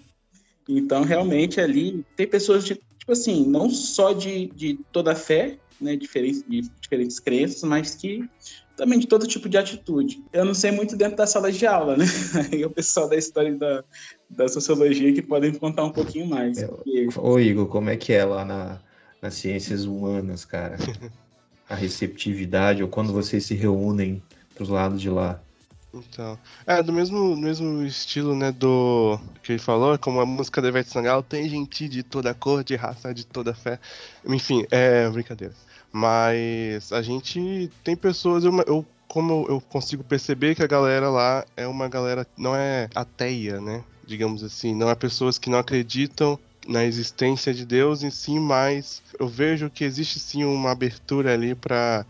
Então, 0.68 1.02
realmente, 1.02 1.60
ali 1.60 2.04
tem 2.14 2.28
pessoas 2.28 2.64
de, 2.64 2.74
tipo 2.74 3.12
assim, 3.12 3.46
não 3.48 3.70
só 3.70 4.12
de, 4.12 4.48
de 4.48 4.80
toda 4.92 5.14
fé, 5.14 5.58
né, 5.80 5.96
diferentes, 5.96 6.42
de 6.42 6.60
diferentes 6.80 7.18
crenças, 7.18 7.62
mas 7.62 7.94
que 7.94 8.20
também 8.78 8.98
de 9.00 9.08
todo 9.08 9.26
tipo 9.26 9.48
de 9.48 9.58
atitude. 9.58 10.24
Eu 10.32 10.44
não 10.44 10.54
sei 10.54 10.70
muito 10.70 10.96
dentro 10.96 11.16
da 11.16 11.26
sala 11.26 11.50
de 11.50 11.66
aula, 11.66 11.96
né? 11.96 12.04
Aí 12.52 12.64
o 12.64 12.70
pessoal 12.70 13.08
da 13.08 13.16
história 13.16 13.54
da, 13.54 13.84
da 14.30 14.48
sociologia 14.48 15.12
que 15.12 15.20
podem 15.20 15.52
contar 15.52 15.84
um 15.84 15.90
pouquinho 15.90 16.26
mais. 16.26 16.56
É, 16.58 16.66
porque- 16.68 17.08
Ô 17.18 17.38
Igor, 17.40 17.66
como 17.66 17.90
é 17.90 17.96
que 17.96 18.12
é 18.12 18.24
lá 18.24 18.44
na, 18.44 18.78
nas 19.20 19.34
ciências 19.34 19.84
humanas, 19.84 20.44
cara? 20.44 20.76
A 21.68 21.74
receptividade, 21.74 22.82
ou 22.82 22.88
quando 22.88 23.12
vocês 23.12 23.44
se 23.44 23.54
reúnem 23.54 24.22
pros 24.54 24.70
lados 24.70 25.02
de 25.02 25.10
lá? 25.10 25.38
Então, 25.92 26.38
é 26.66 26.82
do 26.82 26.92
mesmo, 26.92 27.36
mesmo 27.36 27.82
estilo, 27.82 28.34
né, 28.34 28.52
do 28.52 29.18
que 29.42 29.52
ele 29.52 29.58
falou, 29.58 29.98
como 29.98 30.20
a 30.20 30.24
música 30.26 30.62
da 30.62 30.68
Ivete 30.68 30.88
Sangalo, 30.90 31.22
tem 31.22 31.48
gente 31.48 31.88
de 31.88 32.02
toda 32.02 32.32
cor, 32.32 32.62
de 32.62 32.76
raça, 32.76 33.12
de 33.12 33.26
toda 33.26 33.52
fé. 33.54 33.78
Enfim, 34.26 34.64
é 34.70 35.08
brincadeira. 35.10 35.54
Mas 35.92 36.92
a 36.92 37.02
gente 37.02 37.70
tem 37.82 37.96
pessoas, 37.96 38.44
eu, 38.44 38.52
eu 38.66 38.86
como 39.08 39.46
eu 39.48 39.60
consigo 39.60 40.04
perceber 40.04 40.54
que 40.54 40.62
a 40.62 40.66
galera 40.66 41.08
lá 41.08 41.44
é 41.56 41.66
uma 41.66 41.88
galera 41.88 42.26
não 42.36 42.54
é 42.54 42.88
ateia, 42.94 43.60
né? 43.60 43.82
Digamos 44.06 44.44
assim, 44.44 44.74
não 44.74 44.90
é 44.90 44.94
pessoas 44.94 45.38
que 45.38 45.48
não 45.50 45.58
acreditam 45.58 46.38
na 46.66 46.84
existência 46.84 47.54
de 47.54 47.64
Deus 47.64 48.02
em 48.02 48.10
si, 48.10 48.38
mas 48.38 49.02
eu 49.18 49.26
vejo 49.26 49.70
que 49.70 49.84
existe 49.84 50.20
sim 50.20 50.44
uma 50.44 50.70
abertura 50.70 51.32
ali 51.32 51.54
para 51.54 52.04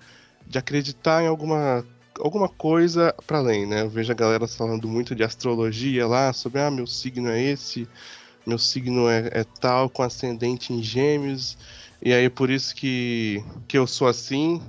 de 0.46 0.58
acreditar 0.58 1.22
em 1.22 1.28
alguma 1.28 1.84
alguma 2.20 2.48
coisa 2.48 3.14
para 3.26 3.38
além, 3.38 3.64
né? 3.64 3.82
Eu 3.82 3.88
vejo 3.88 4.10
a 4.10 4.14
galera 4.14 4.48
falando 4.48 4.88
muito 4.88 5.14
de 5.14 5.22
astrologia 5.22 6.06
lá, 6.06 6.32
sobre 6.32 6.60
ah, 6.60 6.70
meu 6.70 6.86
signo 6.86 7.28
é 7.30 7.40
esse, 7.40 7.88
meu 8.44 8.58
signo 8.58 9.08
é, 9.08 9.28
é 9.32 9.44
tal, 9.60 9.88
com 9.88 10.02
ascendente 10.02 10.72
em 10.72 10.82
gêmeos, 10.82 11.56
e 12.00 12.12
aí 12.12 12.30
por 12.30 12.50
isso 12.50 12.74
que, 12.74 13.42
que 13.66 13.76
eu 13.76 13.86
sou 13.86 14.06
assim, 14.06 14.62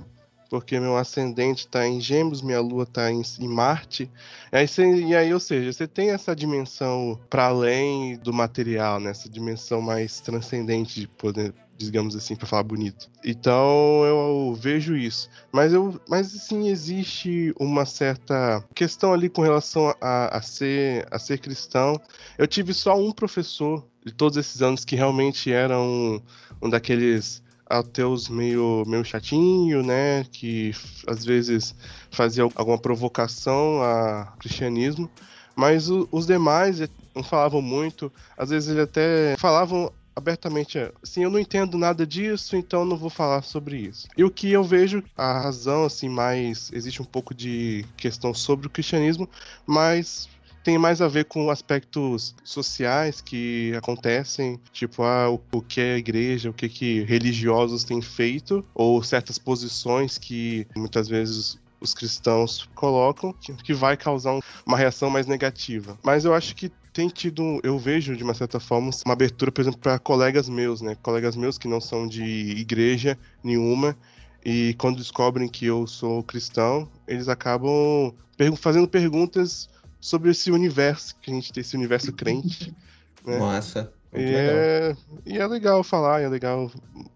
porque 0.50 0.80
meu 0.80 0.96
ascendente 0.96 1.60
está 1.60 1.86
em 1.86 2.00
Gêmeos, 2.00 2.42
minha 2.42 2.60
Lua 2.60 2.82
está 2.82 3.10
em, 3.10 3.22
em, 3.38 3.48
Marte. 3.48 4.10
Aí 4.50 4.66
e 5.06 5.14
aí, 5.14 5.32
ou 5.32 5.38
seja, 5.38 5.72
você 5.72 5.86
tem 5.86 6.10
essa 6.10 6.34
dimensão 6.34 7.18
para 7.30 7.46
além 7.46 8.18
do 8.18 8.32
material, 8.32 8.98
né? 8.98 9.10
Essa 9.10 9.28
dimensão 9.28 9.80
mais 9.80 10.18
transcendente 10.18 11.00
de 11.00 11.06
poder, 11.06 11.54
digamos 11.76 12.16
assim, 12.16 12.34
para 12.34 12.48
falar 12.48 12.64
bonito. 12.64 13.08
Então 13.24 14.04
eu 14.04 14.52
vejo 14.60 14.96
isso. 14.96 15.30
Mas 15.52 15.72
eu, 15.72 16.00
mas 16.08 16.26
sim 16.26 16.68
existe 16.68 17.54
uma 17.58 17.86
certa 17.86 18.64
questão 18.74 19.12
ali 19.12 19.28
com 19.28 19.42
relação 19.42 19.94
a, 20.00 20.36
a 20.36 20.42
ser 20.42 21.06
a 21.12 21.18
ser 21.20 21.38
cristão. 21.38 21.94
Eu 22.36 22.48
tive 22.48 22.74
só 22.74 22.98
um 22.98 23.12
professor 23.12 23.86
de 24.04 24.12
todos 24.12 24.36
esses 24.36 24.62
anos 24.62 24.84
que 24.84 24.96
realmente 24.96 25.52
era 25.52 25.78
um, 25.78 26.20
um 26.60 26.68
daqueles 26.68 27.42
ateus 27.66 28.28
meio, 28.28 28.84
meio 28.86 29.04
chatinho, 29.04 29.82
né? 29.82 30.24
Que 30.32 30.72
às 31.06 31.24
vezes 31.24 31.74
fazia 32.10 32.42
alguma 32.42 32.78
provocação 32.78 33.82
a 33.82 34.32
cristianismo. 34.38 35.08
Mas 35.54 35.88
o, 35.88 36.08
os 36.10 36.26
demais 36.26 36.80
não 37.14 37.22
falavam 37.22 37.62
muito. 37.62 38.12
Às 38.36 38.50
vezes 38.50 38.70
eles 38.70 38.82
até 38.82 39.36
falavam 39.38 39.92
abertamente 40.14 40.78
assim, 41.02 41.22
eu 41.22 41.30
não 41.30 41.38
entendo 41.38 41.78
nada 41.78 42.06
disso, 42.06 42.56
então 42.56 42.84
não 42.84 42.96
vou 42.96 43.10
falar 43.10 43.42
sobre 43.42 43.76
isso. 43.76 44.08
E 44.16 44.24
o 44.24 44.30
que 44.30 44.50
eu 44.50 44.64
vejo, 44.64 45.02
a 45.16 45.40
razão, 45.40 45.84
assim, 45.84 46.08
mais. 46.08 46.70
Existe 46.72 47.00
um 47.00 47.04
pouco 47.04 47.34
de 47.34 47.84
questão 47.96 48.34
sobre 48.34 48.66
o 48.66 48.70
cristianismo, 48.70 49.28
mas 49.66 50.28
tem 50.62 50.78
mais 50.78 51.00
a 51.00 51.08
ver 51.08 51.24
com 51.24 51.50
aspectos 51.50 52.34
sociais 52.44 53.20
que 53.20 53.72
acontecem, 53.76 54.60
tipo 54.72 55.02
ah, 55.02 55.30
o, 55.30 55.62
que 55.62 55.80
é 55.80 55.94
a 55.94 55.98
igreja, 55.98 56.50
o 56.50 56.52
que, 56.52 56.68
que 56.68 57.02
religiosos 57.04 57.84
têm 57.84 58.02
feito, 58.02 58.64
ou 58.74 59.02
certas 59.02 59.38
posições 59.38 60.18
que 60.18 60.66
muitas 60.76 61.08
vezes 61.08 61.58
os 61.80 61.94
cristãos 61.94 62.68
colocam, 62.74 63.32
que, 63.64 63.72
vai 63.72 63.96
causar 63.96 64.34
um, 64.34 64.40
uma 64.66 64.76
reação 64.76 65.08
mais 65.08 65.26
negativa. 65.26 65.98
Mas 66.02 66.24
eu 66.26 66.34
acho 66.34 66.54
que 66.54 66.70
tem 66.92 67.08
tido, 67.08 67.60
eu 67.62 67.78
vejo 67.78 68.16
de 68.16 68.22
uma 68.22 68.34
certa 68.34 68.60
forma, 68.60 68.90
uma 69.06 69.14
abertura, 69.14 69.50
por 69.50 69.62
exemplo, 69.62 69.80
para 69.80 69.98
colegas 69.98 70.48
meus, 70.48 70.82
né? 70.82 70.96
Colegas 71.02 71.36
meus 71.36 71.56
que 71.56 71.68
não 71.68 71.80
são 71.80 72.06
de 72.06 72.22
igreja 72.22 73.18
nenhuma. 73.42 73.96
E 74.44 74.74
quando 74.78 74.98
descobrem 74.98 75.48
que 75.48 75.66
eu 75.66 75.86
sou 75.86 76.22
cristão, 76.22 76.88
eles 77.06 77.28
acabam 77.28 78.12
fazendo 78.56 78.88
perguntas 78.88 79.68
sobre 80.00 80.30
esse 80.30 80.50
universo, 80.50 81.14
que 81.20 81.30
a 81.30 81.34
gente 81.34 81.52
tem 81.52 81.60
esse 81.60 81.76
universo 81.76 82.12
crente. 82.12 82.74
Né? 83.22 83.38
Massa. 83.38 83.92
E 84.14 84.34
é, 84.34 84.96
e 85.26 85.36
é 85.36 85.46
legal 85.46 85.84
falar, 85.84 86.22
é 86.22 86.28
legal 86.28 86.70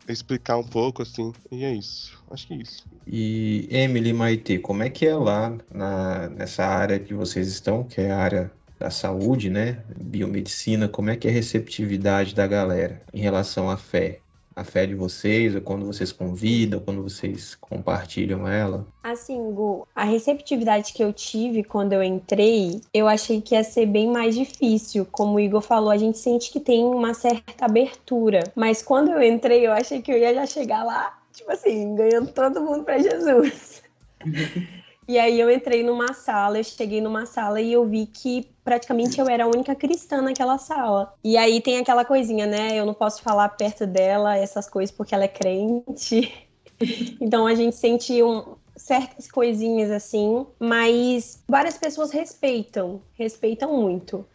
explicar 0.07 0.59
um 0.59 0.63
pouco, 0.63 1.01
assim, 1.03 1.33
e 1.51 1.65
é 1.65 1.75
isso. 1.75 2.23
Acho 2.31 2.47
que 2.47 2.55
é 2.55 2.57
isso. 2.59 2.85
E 3.07 3.67
Emily 3.71 4.13
Maite, 4.13 4.59
como 4.59 4.83
é 4.83 4.91
que 4.91 5.07
é 5.07 5.15
lá 5.15 5.57
na, 5.73 6.29
nessa 6.29 6.65
área 6.65 6.99
que 6.99 7.15
vocês 7.15 7.49
estão, 7.49 7.85
que 7.85 8.01
é 8.01 8.11
a 8.11 8.19
área 8.19 8.53
da 8.79 8.91
saúde, 8.91 9.51
né? 9.51 9.83
Biomedicina, 9.97 10.89
como 10.89 11.11
é 11.11 11.17
que 11.17 11.27
é 11.27 11.31
a 11.31 11.35
receptividade 11.35 12.35
da 12.35 12.47
galera 12.47 13.03
em 13.13 13.21
relação 13.21 13.71
à 13.71 13.77
fé? 13.77 14.21
A 14.57 14.63
fé 14.63 14.87
de 14.87 14.95
vocês, 14.95 15.55
ou 15.55 15.61
quando 15.61 15.85
vocês 15.85 16.13
convidam, 16.13 16.81
quando 16.81 17.03
vocês 17.03 17.55
compartilham 17.57 18.47
ela? 18.47 18.87
Assim, 19.03 19.37
Gu, 19.53 19.87
a 19.95 20.05
receptividade 20.05 20.93
que 20.93 21.03
eu 21.03 21.13
tive 21.13 21.65
quando 21.65 21.93
eu 21.93 22.03
entrei, 22.03 22.81
eu 22.93 23.09
achei 23.09 23.41
que 23.41 23.55
ia 23.55 23.65
ser 23.65 23.87
bem 23.87 24.11
mais 24.11 24.35
difícil. 24.35 25.07
Como 25.11 25.35
o 25.35 25.41
Igor 25.41 25.61
falou, 25.61 25.91
a 25.91 25.97
gente 25.97 26.19
sente 26.19 26.51
que 26.51 26.61
tem 26.61 26.85
uma 26.85 27.15
certa 27.15 27.65
abertura. 27.65 28.45
Mas 28.55 28.83
quando 28.83 29.11
eu 29.11 29.23
entrei, 29.23 29.67
eu 29.67 29.73
achei 29.73 30.01
que 30.01 30.13
eu 30.13 30.19
ia 30.19 30.35
já 30.35 30.47
chegar 30.47 30.85
lá, 30.85 31.19
tipo 31.33 31.51
assim, 31.51 31.95
ganhando 31.95 32.31
todo 32.33 32.63
mundo 32.63 32.85
para 32.85 32.99
Jesus. 32.99 33.83
E 35.07 35.19
aí 35.19 35.39
eu 35.39 35.51
entrei 35.51 35.83
numa 35.83 36.13
sala, 36.15 36.59
eu 36.59 36.65
cheguei 36.65 37.01
numa 37.01 37.27
sala 37.27 37.61
e 37.61 37.73
eu 37.73 37.85
vi 37.85 38.07
que 38.07 38.49
praticamente 38.65 39.21
eu 39.21 39.29
era 39.29 39.45
a 39.45 39.47
única 39.47 39.75
cristã 39.75 40.23
naquela 40.23 40.59
sala. 40.59 41.15
E 41.23 41.37
aí 41.37 41.61
tem 41.61 41.79
aquela 41.79 42.05
coisinha, 42.05 42.47
né? 42.47 42.79
Eu 42.79 42.87
não 42.87 42.95
posso 42.95 43.23
falar 43.23 43.49
perto 43.51 43.87
dela 43.87 44.37
essas 44.37 44.69
coisas 44.69 44.95
porque 44.95 45.15
ela 45.15 45.25
é 45.25 45.29
crente. 45.29 46.33
então 47.21 47.47
a 47.47 47.55
gente 47.55 47.77
sente 47.77 48.23
um, 48.23 48.57
certas 48.77 49.31
coisinhas 49.31 49.91
assim, 49.91 50.47
mas 50.59 51.43
várias 51.49 51.77
pessoas 51.77 52.11
respeitam, 52.11 53.03
respeitam 53.15 53.73
muito. 53.81 54.27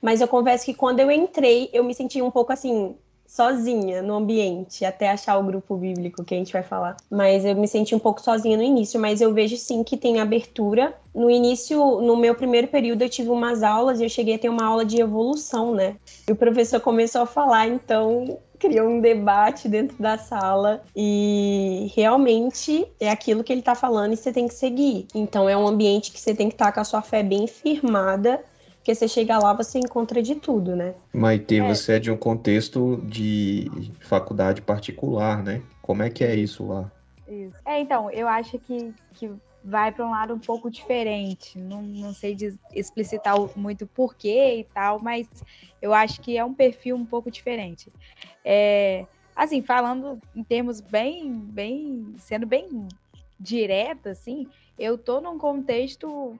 Mas 0.00 0.20
eu 0.20 0.28
confesso 0.28 0.64
que 0.64 0.74
quando 0.74 1.00
eu 1.00 1.10
entrei, 1.10 1.68
eu 1.72 1.84
me 1.84 1.94
senti 1.94 2.22
um 2.22 2.30
pouco 2.30 2.52
assim, 2.52 2.96
sozinha 3.30 4.02
no 4.02 4.14
ambiente, 4.14 4.84
até 4.84 5.08
achar 5.08 5.38
o 5.38 5.44
grupo 5.44 5.76
bíblico 5.76 6.24
que 6.24 6.34
a 6.34 6.36
gente 6.36 6.52
vai 6.52 6.64
falar. 6.64 6.96
Mas 7.08 7.44
eu 7.44 7.54
me 7.54 7.68
senti 7.68 7.94
um 7.94 7.98
pouco 7.98 8.20
sozinha 8.20 8.56
no 8.56 8.62
início, 8.62 8.98
mas 8.98 9.20
eu 9.20 9.32
vejo 9.32 9.56
sim 9.56 9.84
que 9.84 9.96
tem 9.96 10.20
abertura. 10.20 10.92
No 11.14 11.30
início, 11.30 11.78
no 12.00 12.16
meu 12.16 12.34
primeiro 12.34 12.66
período, 12.66 13.02
eu 13.02 13.08
tive 13.08 13.30
umas 13.30 13.62
aulas 13.62 14.00
e 14.00 14.04
eu 14.04 14.08
cheguei 14.08 14.34
a 14.34 14.38
ter 14.38 14.48
uma 14.48 14.64
aula 14.64 14.84
de 14.84 15.00
evolução, 15.00 15.72
né? 15.72 15.94
E 16.28 16.32
o 16.32 16.36
professor 16.36 16.80
começou 16.80 17.22
a 17.22 17.26
falar, 17.26 17.68
então 17.68 18.36
criou 18.58 18.88
um 18.88 19.00
debate 19.00 19.68
dentro 19.68 19.96
da 20.02 20.18
sala 20.18 20.82
e 20.94 21.90
realmente 21.94 22.86
é 23.00 23.08
aquilo 23.08 23.42
que 23.42 23.52
ele 23.52 23.60
está 23.60 23.74
falando 23.74 24.12
e 24.12 24.16
você 24.16 24.32
tem 24.32 24.48
que 24.48 24.54
seguir. 24.54 25.06
Então 25.14 25.48
é 25.48 25.56
um 25.56 25.68
ambiente 25.68 26.10
que 26.10 26.20
você 26.20 26.34
tem 26.34 26.48
que 26.48 26.54
estar 26.54 26.66
tá 26.66 26.72
com 26.72 26.80
a 26.80 26.84
sua 26.84 27.00
fé 27.00 27.22
bem 27.22 27.46
firmada 27.46 28.44
porque 28.80 28.94
você 28.94 29.06
chega 29.06 29.38
lá, 29.38 29.52
você 29.52 29.78
encontra 29.78 30.22
de 30.22 30.34
tudo, 30.34 30.74
né? 30.74 30.94
Maite, 31.12 31.58
é. 31.58 31.68
você 31.68 31.92
é 31.92 31.98
de 31.98 32.10
um 32.10 32.16
contexto 32.16 32.96
de 33.04 33.70
faculdade 34.00 34.62
particular, 34.62 35.42
né? 35.42 35.62
Como 35.82 36.02
é 36.02 36.08
que 36.08 36.24
é 36.24 36.34
isso 36.34 36.66
lá? 36.66 36.90
Isso. 37.28 37.56
É, 37.66 37.78
então, 37.78 38.10
eu 38.10 38.26
acho 38.26 38.58
que, 38.58 38.94
que 39.12 39.30
vai 39.62 39.92
para 39.92 40.06
um 40.06 40.10
lado 40.10 40.32
um 40.32 40.38
pouco 40.38 40.70
diferente. 40.70 41.58
Não, 41.58 41.82
não 41.82 42.14
sei 42.14 42.34
explicitar 42.72 43.36
muito 43.54 43.86
porquê 43.86 44.60
e 44.60 44.64
tal, 44.64 44.98
mas 44.98 45.28
eu 45.82 45.92
acho 45.92 46.22
que 46.22 46.38
é 46.38 46.44
um 46.44 46.54
perfil 46.54 46.96
um 46.96 47.04
pouco 47.04 47.30
diferente. 47.30 47.92
É, 48.42 49.04
assim, 49.36 49.60
falando 49.60 50.18
em 50.34 50.42
termos 50.42 50.80
bem, 50.80 51.30
bem, 51.30 52.14
sendo 52.16 52.46
bem 52.46 52.88
direto, 53.38 54.08
assim, 54.08 54.48
eu 54.78 54.96
tô 54.96 55.20
num 55.20 55.36
contexto 55.36 56.38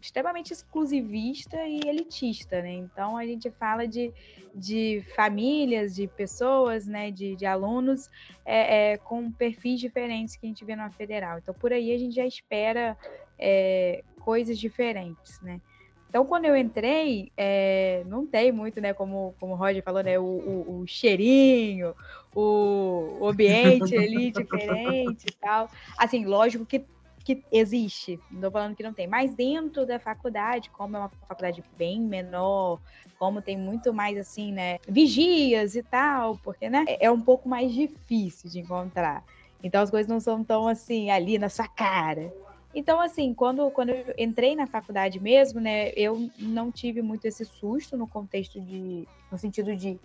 extremamente 0.00 0.52
exclusivista 0.52 1.56
e 1.66 1.80
elitista, 1.86 2.62
né? 2.62 2.72
Então 2.72 3.16
a 3.16 3.26
gente 3.26 3.50
fala 3.50 3.86
de, 3.86 4.12
de 4.54 5.04
famílias, 5.16 5.94
de 5.94 6.06
pessoas, 6.06 6.86
né, 6.86 7.10
de, 7.10 7.34
de 7.34 7.44
alunos 7.44 8.08
é, 8.44 8.92
é, 8.92 8.96
com 8.96 9.30
perfis 9.30 9.80
diferentes 9.80 10.36
que 10.36 10.46
a 10.46 10.48
gente 10.48 10.64
vê 10.64 10.76
na 10.76 10.90
federal. 10.90 11.38
Então 11.38 11.54
por 11.54 11.72
aí 11.72 11.92
a 11.92 11.98
gente 11.98 12.14
já 12.14 12.26
espera 12.26 12.96
é, 13.38 14.04
coisas 14.20 14.58
diferentes, 14.58 15.40
né? 15.40 15.60
Então, 16.08 16.24
quando 16.24 16.46
eu 16.46 16.56
entrei, 16.56 17.30
é, 17.36 18.02
não 18.06 18.26
tem 18.26 18.50
muito, 18.50 18.80
né? 18.80 18.94
Como, 18.94 19.34
como 19.38 19.52
o 19.52 19.56
Roger 19.56 19.82
falou, 19.82 20.02
né? 20.02 20.18
O, 20.18 20.24
o, 20.24 20.80
o 20.80 20.86
cheirinho, 20.86 21.94
o, 22.34 23.26
ambiente 23.28 23.94
ali 23.94 24.30
diferente 24.32 25.26
e 25.28 25.32
tal. 25.38 25.70
Assim, 25.98 26.24
lógico 26.24 26.64
que 26.64 26.82
que 27.28 27.44
existe, 27.52 28.18
não 28.30 28.38
estou 28.38 28.50
falando 28.50 28.74
que 28.74 28.82
não 28.82 28.94
tem, 28.94 29.06
mas 29.06 29.34
dentro 29.34 29.84
da 29.84 29.98
faculdade, 29.98 30.70
como 30.70 30.96
é 30.96 31.00
uma 31.00 31.10
faculdade 31.28 31.62
bem 31.76 32.00
menor, 32.00 32.80
como 33.18 33.42
tem 33.42 33.54
muito 33.54 33.92
mais 33.92 34.16
assim, 34.16 34.50
né, 34.50 34.78
vigias 34.88 35.76
e 35.76 35.82
tal, 35.82 36.38
porque, 36.38 36.70
né, 36.70 36.86
é 36.88 37.10
um 37.10 37.20
pouco 37.20 37.46
mais 37.46 37.70
difícil 37.70 38.48
de 38.48 38.60
encontrar. 38.60 39.22
Então 39.62 39.82
as 39.82 39.90
coisas 39.90 40.08
não 40.08 40.20
são 40.20 40.42
tão 40.42 40.66
assim 40.66 41.10
ali 41.10 41.38
na 41.38 41.50
sua 41.50 41.68
cara. 41.68 42.32
Então, 42.74 42.98
assim, 42.98 43.34
quando, 43.34 43.70
quando 43.72 43.90
eu 43.90 44.14
entrei 44.16 44.56
na 44.56 44.66
faculdade 44.66 45.20
mesmo, 45.20 45.60
né, 45.60 45.90
eu 45.96 46.30
não 46.38 46.70
tive 46.70 47.02
muito 47.02 47.26
esse 47.26 47.44
susto 47.44 47.96
no 47.96 48.06
contexto 48.06 48.58
de. 48.60 49.06
no 49.30 49.36
sentido 49.36 49.74
de 49.76 49.98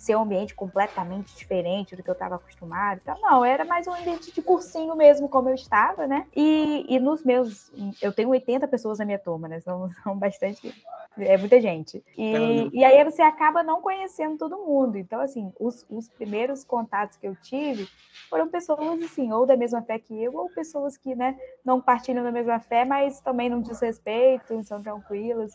ser 0.00 0.16
um 0.16 0.22
ambiente 0.22 0.54
completamente 0.54 1.36
diferente 1.36 1.94
do 1.94 2.02
que 2.02 2.08
eu 2.08 2.14
estava 2.14 2.36
acostumado. 2.36 3.00
Então, 3.02 3.20
não, 3.20 3.44
era 3.44 3.66
mais 3.66 3.86
um 3.86 3.92
ambiente 3.92 4.32
de 4.32 4.40
cursinho 4.40 4.96
mesmo, 4.96 5.28
como 5.28 5.50
eu 5.50 5.54
estava, 5.54 6.06
né? 6.06 6.26
E, 6.34 6.86
e 6.88 6.98
nos 6.98 7.22
meus. 7.22 7.70
Eu 8.00 8.10
tenho 8.10 8.30
80 8.30 8.66
pessoas 8.66 8.98
na 8.98 9.04
minha 9.04 9.18
turma, 9.18 9.46
né? 9.46 9.60
São, 9.60 9.90
são 10.02 10.18
bastante. 10.18 10.74
É 11.18 11.36
muita 11.36 11.60
gente. 11.60 12.02
E, 12.16 12.70
e 12.72 12.82
aí 12.82 13.04
você 13.04 13.20
acaba 13.20 13.62
não 13.62 13.82
conhecendo 13.82 14.38
todo 14.38 14.56
mundo. 14.56 14.96
Então, 14.96 15.20
assim, 15.20 15.52
os, 15.60 15.84
os 15.90 16.08
primeiros 16.08 16.64
contatos 16.64 17.18
que 17.18 17.28
eu 17.28 17.36
tive 17.36 17.86
foram 18.30 18.48
pessoas, 18.48 19.02
assim, 19.02 19.30
ou 19.30 19.44
da 19.44 19.54
mesma 19.54 19.82
fé 19.82 19.98
que 19.98 20.18
eu, 20.18 20.34
ou 20.34 20.48
pessoas 20.48 20.96
que, 20.96 21.14
né, 21.14 21.38
não 21.62 21.78
partilham 21.78 22.24
da 22.24 22.32
mesma 22.32 22.58
fé, 22.58 22.86
mas 22.86 23.20
também 23.20 23.50
não 23.50 23.60
desrespeitam, 23.60 24.62
são 24.62 24.82
tranquilas. 24.82 25.52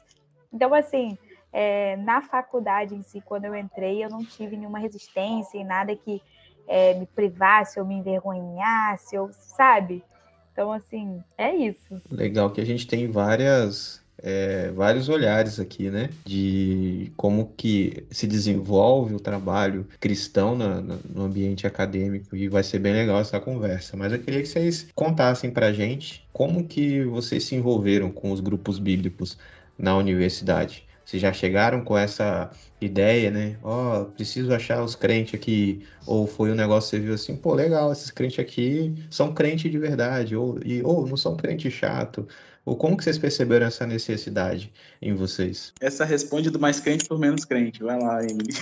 Então, 0.54 0.72
assim, 0.72 1.18
é, 1.58 1.96
na 1.96 2.22
faculdade 2.22 2.94
em 2.94 3.02
si, 3.02 3.22
quando 3.22 3.46
eu 3.46 3.56
entrei, 3.56 4.04
eu 4.04 4.10
não 4.10 4.26
tive 4.26 4.58
nenhuma 4.58 4.78
resistência 4.78 5.58
e 5.58 5.64
nada 5.64 5.96
que 5.96 6.22
é, 6.68 6.94
me 6.96 7.06
privasse 7.06 7.80
ou 7.80 7.86
me 7.86 7.96
envergonhasse, 7.96 9.18
ou 9.18 9.30
sabe? 9.32 10.04
Então, 10.52 10.70
assim, 10.74 11.24
é 11.38 11.56
isso. 11.56 12.02
Legal 12.12 12.52
que 12.52 12.60
a 12.60 12.66
gente 12.66 12.86
tem 12.86 13.10
várias, 13.10 14.04
é, 14.22 14.70
vários 14.72 15.08
olhares 15.08 15.58
aqui, 15.58 15.90
né? 15.90 16.10
De 16.26 17.14
como 17.16 17.54
que 17.56 18.06
se 18.12 18.28
desenvolve 18.28 19.16
o 19.16 19.20
trabalho 19.20 19.88
cristão 20.02 20.58
na, 20.58 20.82
na, 20.82 20.98
no 21.10 21.24
ambiente 21.24 21.66
acadêmico 21.66 22.36
e 22.36 22.50
vai 22.50 22.64
ser 22.64 22.80
bem 22.80 22.92
legal 22.92 23.22
essa 23.22 23.40
conversa. 23.40 23.96
Mas 23.96 24.12
eu 24.12 24.20
queria 24.20 24.42
que 24.42 24.50
vocês 24.50 24.88
contassem 24.94 25.50
pra 25.50 25.72
gente 25.72 26.28
como 26.34 26.68
que 26.68 27.06
vocês 27.06 27.46
se 27.46 27.56
envolveram 27.56 28.12
com 28.12 28.30
os 28.34 28.42
grupos 28.42 28.78
bíblicos 28.78 29.38
na 29.80 29.96
universidade. 29.96 30.86
Vocês 31.06 31.22
já 31.22 31.32
chegaram 31.32 31.84
com 31.84 31.98
essa 31.98 32.50
ideia, 32.82 33.30
né? 33.30 33.58
Ó, 33.64 34.02
oh, 34.02 34.06
preciso 34.06 34.54
achar 34.54 34.84
os 34.84 34.96
crentes 34.96 35.36
aqui. 35.36 35.86
Ou 36.06 36.26
foi 36.26 36.52
um 36.52 36.56
negócio 36.56 36.90
que 36.92 36.98
você 36.98 37.00
viu 37.00 37.14
assim, 37.14 37.38
pô, 37.38 37.54
legal, 37.54 37.92
esses 37.92 38.10
crentes 38.10 38.40
aqui 38.40 39.06
são 39.12 39.34
crentes 39.34 39.72
de 39.72 39.78
verdade. 39.78 40.36
Ou, 40.36 40.60
e, 40.66 40.82
ou 40.84 41.06
não 41.08 41.16
são 41.16 41.38
crente 41.38 41.70
chato. 41.70 42.28
Ou 42.66 42.76
como 42.76 42.98
que 42.98 43.04
vocês 43.04 43.18
perceberam 43.20 43.68
essa 43.68 43.86
necessidade 43.86 44.74
em 45.00 45.14
vocês? 45.14 45.72
Essa 45.80 46.04
responde 46.04 46.50
do 46.50 46.60
mais 46.60 46.80
crente 46.80 47.06
por 47.06 47.20
menos 47.20 47.46
crente. 47.46 47.84
Vai 47.84 48.00
lá, 48.00 48.24
Emily. 48.24 48.56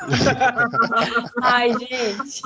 Ai, 1.42 1.70
gente. 1.78 2.42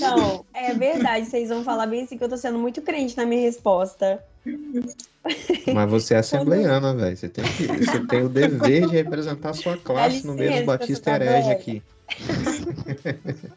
Não, 0.00 0.46
é 0.54 0.72
verdade. 0.72 1.26
Vocês 1.26 1.50
vão 1.50 1.62
falar 1.62 1.86
bem 1.86 2.04
assim 2.04 2.16
que 2.16 2.24
eu 2.24 2.28
tô 2.28 2.38
sendo 2.38 2.58
muito 2.58 2.80
crente 2.80 3.18
na 3.18 3.26
minha 3.26 3.42
resposta. 3.42 4.24
Mas 5.74 5.90
você 5.90 6.14
é 6.14 6.18
assembleiana, 6.18 6.94
velho. 6.94 7.14
Você 7.14 7.28
tem, 7.28 7.44
que, 7.44 7.66
você 7.66 8.06
tem 8.06 8.22
o 8.22 8.30
dever 8.30 8.88
de 8.88 8.94
representar 8.94 9.50
a 9.50 9.54
sua 9.54 9.76
classe 9.76 10.16
licença, 10.16 10.26
no 10.28 10.34
meio 10.34 10.60
do 10.60 10.64
Batista 10.64 11.10
tá 11.10 11.16
Herege 11.16 11.50
aqui. 11.50 11.82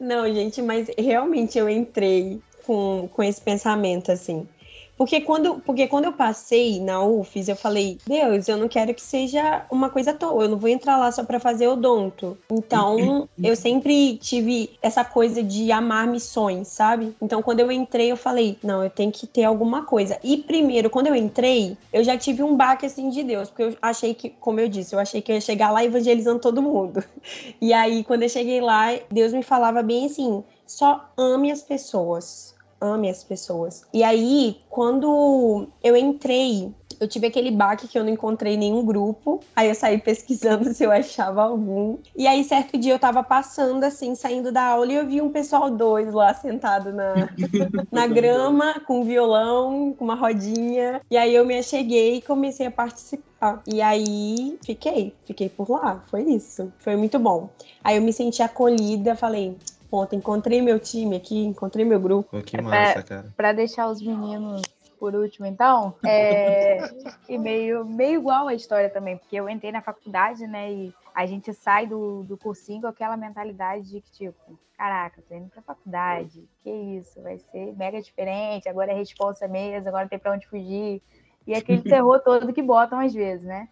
Não, 0.01 0.31
gente, 0.33 0.61
mas 0.61 0.89
realmente 0.97 1.57
eu 1.57 1.69
entrei 1.69 2.41
com, 2.65 3.09
com 3.11 3.23
esse 3.23 3.39
pensamento, 3.39 4.11
assim. 4.11 4.47
Porque 4.97 5.21
quando, 5.21 5.55
porque 5.59 5.87
quando 5.87 6.05
eu 6.05 6.13
passei 6.13 6.79
na 6.79 7.03
UFES, 7.03 7.49
eu 7.49 7.55
falei, 7.55 7.97
Deus, 8.07 8.47
eu 8.47 8.57
não 8.57 8.67
quero 8.67 8.93
que 8.93 9.01
seja 9.01 9.65
uma 9.69 9.89
coisa 9.89 10.11
à 10.11 10.13
toa, 10.13 10.43
eu 10.43 10.49
não 10.49 10.57
vou 10.57 10.69
entrar 10.69 10.97
lá 10.97 11.11
só 11.11 11.23
para 11.23 11.39
fazer 11.39 11.67
odonto. 11.67 12.37
Então, 12.49 13.27
eu 13.43 13.55
sempre 13.55 14.17
tive 14.17 14.71
essa 14.81 15.03
coisa 15.03 15.43
de 15.43 15.71
amar 15.71 16.07
missões, 16.07 16.69
sabe? 16.69 17.13
Então, 17.21 17.41
quando 17.41 17.59
eu 17.59 17.71
entrei, 17.71 18.11
eu 18.11 18.17
falei, 18.17 18.57
não, 18.63 18.83
eu 18.83 18.89
tenho 18.89 19.11
que 19.11 19.27
ter 19.27 19.43
alguma 19.43 19.83
coisa. 19.83 20.17
E 20.23 20.37
primeiro, 20.37 20.89
quando 20.89 21.07
eu 21.07 21.15
entrei, 21.15 21.77
eu 21.91 22.03
já 22.03 22.17
tive 22.17 22.41
um 22.41 22.55
baque 22.55 22.85
assim 22.85 23.09
de 23.09 23.21
Deus, 23.23 23.49
porque 23.49 23.63
eu 23.63 23.77
achei 23.81 24.13
que, 24.13 24.29
como 24.29 24.61
eu 24.61 24.69
disse, 24.69 24.95
eu 24.95 24.99
achei 24.99 25.21
que 25.21 25.31
eu 25.31 25.35
ia 25.35 25.41
chegar 25.41 25.71
lá 25.71 25.83
evangelizando 25.83 26.39
todo 26.39 26.61
mundo. 26.61 27.03
E 27.61 27.73
aí, 27.73 28.03
quando 28.03 28.23
eu 28.23 28.29
cheguei 28.29 28.61
lá, 28.61 28.87
Deus 29.09 29.33
me 29.33 29.41
falava 29.41 29.81
bem 29.81 30.05
assim: 30.05 30.43
só 30.67 31.09
ame 31.17 31.51
as 31.51 31.61
pessoas 31.61 32.54
ame 32.85 33.09
as 33.09 33.23
pessoas. 33.23 33.83
E 33.93 34.03
aí, 34.03 34.57
quando 34.69 35.67
eu 35.83 35.95
entrei, 35.97 36.73
eu 36.99 37.07
tive 37.07 37.27
aquele 37.27 37.51
baque 37.51 37.87
que 37.87 37.97
eu 37.97 38.03
não 38.03 38.11
encontrei 38.11 38.57
nenhum 38.57 38.85
grupo. 38.85 39.41
Aí 39.55 39.69
eu 39.69 39.75
saí 39.75 39.97
pesquisando 39.97 40.71
se 40.73 40.83
eu 40.83 40.91
achava 40.91 41.43
algum. 41.43 41.97
E 42.15 42.27
aí, 42.27 42.43
certo 42.43 42.77
dia, 42.77 42.93
eu 42.93 42.99
tava 42.99 43.23
passando, 43.23 43.83
assim, 43.83 44.15
saindo 44.15 44.51
da 44.51 44.63
aula 44.63 44.91
e 44.91 44.95
eu 44.95 45.05
vi 45.05 45.21
um 45.21 45.29
pessoal 45.29 45.69
dois 45.69 46.13
lá 46.13 46.33
sentado 46.33 46.93
na, 46.93 47.29
na 47.91 48.07
grama, 48.07 48.79
com 48.81 49.01
um 49.01 49.03
violão, 49.03 49.93
com 49.97 50.05
uma 50.05 50.15
rodinha. 50.15 51.01
E 51.09 51.17
aí 51.17 51.33
eu 51.33 51.45
me 51.45 51.57
acheguei 51.57 52.15
e 52.15 52.21
comecei 52.21 52.67
a 52.67 52.71
participar. 52.71 53.61
E 53.67 53.81
aí 53.81 54.57
fiquei, 54.65 55.13
fiquei 55.25 55.49
por 55.49 55.69
lá. 55.69 56.03
Foi 56.09 56.23
isso. 56.23 56.71
Foi 56.79 56.95
muito 56.95 57.19
bom. 57.19 57.49
Aí 57.83 57.97
eu 57.97 58.01
me 58.01 58.13
senti 58.13 58.41
acolhida, 58.41 59.15
falei, 59.15 59.55
ponto. 59.95 60.13
Encontrei 60.13 60.61
meu 60.61 60.77
time 60.77 61.15
aqui, 61.15 61.45
encontrei 61.45 61.85
meu 61.85 61.99
grupo. 61.99 62.29
Pô, 62.29 62.43
que 62.43 62.61
massa, 62.61 63.01
cara. 63.01 63.33
Pra 63.37 63.53
deixar 63.53 63.87
os 63.89 64.01
meninos 64.01 64.61
por 64.99 65.15
último, 65.15 65.45
então, 65.45 65.93
é, 66.05 66.77
e 67.29 67.37
meio, 67.37 67.85
meio 67.85 68.19
igual 68.19 68.47
a 68.47 68.53
história 68.53 68.89
também, 68.89 69.17
porque 69.17 69.35
eu 69.35 69.49
entrei 69.49 69.71
na 69.71 69.81
faculdade, 69.81 70.47
né, 70.47 70.71
e 70.71 70.93
a 71.13 71.25
gente 71.25 71.53
sai 71.53 71.85
do, 71.85 72.23
do 72.23 72.37
cursinho 72.37 72.81
com 72.81 72.87
aquela 72.87 73.17
mentalidade 73.17 73.89
de 73.89 74.01
que, 74.01 74.09
tipo, 74.11 74.59
caraca, 74.77 75.21
tô 75.27 75.35
indo 75.35 75.49
pra 75.49 75.61
faculdade, 75.61 76.47
que 76.63 76.69
isso, 76.69 77.21
vai 77.21 77.37
ser 77.37 77.75
mega 77.75 78.01
diferente, 78.01 78.69
agora 78.69 78.93
é 78.93 78.95
resposta 78.95 79.47
mesmo, 79.49 79.87
agora 79.87 80.05
não 80.05 80.09
tem 80.09 80.17
pra 80.17 80.31
onde 80.31 80.47
fugir, 80.47 81.01
e 81.45 81.53
aquele 81.53 81.83
terror 81.83 82.19
todo 82.21 82.53
que 82.53 82.61
botam 82.61 82.99
às 82.99 83.13
vezes, 83.13 83.45
né. 83.45 83.67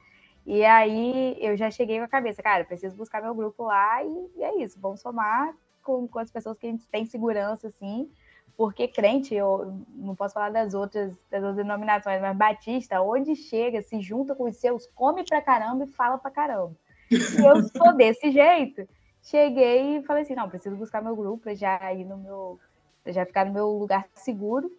E 0.45 0.63
aí 0.65 1.37
eu 1.39 1.55
já 1.55 1.71
cheguei 1.71 1.99
com 1.99 2.05
a 2.05 2.09
cabeça, 2.09 2.43
cara, 2.43 2.65
preciso 2.65 2.97
buscar 2.97 3.21
meu 3.21 3.33
grupo 3.33 3.63
lá 3.63 4.03
e, 4.03 4.29
e 4.35 4.43
é 4.43 4.61
isso, 4.61 4.77
vamos 4.79 4.99
somar 4.99 5.55
com, 5.83 6.07
com 6.07 6.19
as 6.19 6.31
pessoas 6.31 6.57
que 6.57 6.65
a 6.65 6.69
gente 6.69 6.87
tem 6.87 7.05
segurança, 7.05 7.67
assim, 7.67 8.09
porque 8.55 8.87
crente, 8.87 9.33
eu 9.33 9.81
não 9.95 10.15
posso 10.15 10.33
falar 10.33 10.49
das 10.49 10.73
outras, 10.73 11.13
das 11.29 11.41
outras 11.41 11.55
denominações, 11.55 12.21
mas 12.21 12.37
batista, 12.37 13.01
onde 13.01 13.35
chega, 13.35 13.81
se 13.81 13.99
junta 13.99 14.35
com 14.35 14.45
os 14.45 14.57
seus, 14.57 14.87
come 14.95 15.23
pra 15.23 15.41
caramba 15.41 15.85
e 15.85 15.87
fala 15.87 16.17
pra 16.17 16.29
caramba. 16.29 16.75
E 17.11 17.45
eu 17.45 17.63
sou 17.69 17.93
desse 17.97 18.31
jeito. 18.31 18.87
Cheguei 19.21 19.97
e 19.97 20.03
falei 20.03 20.23
assim, 20.23 20.35
não, 20.35 20.49
preciso 20.49 20.75
buscar 20.75 21.01
meu 21.01 21.15
grupo 21.15 21.43
pra 21.43 21.55
já 21.55 21.93
ir 21.93 22.05
no 22.05 22.17
meu, 22.17 22.59
pra 23.03 23.11
já 23.11 23.25
ficar 23.25 23.45
no 23.45 23.53
meu 23.53 23.69
lugar 23.69 24.07
seguro. 24.13 24.69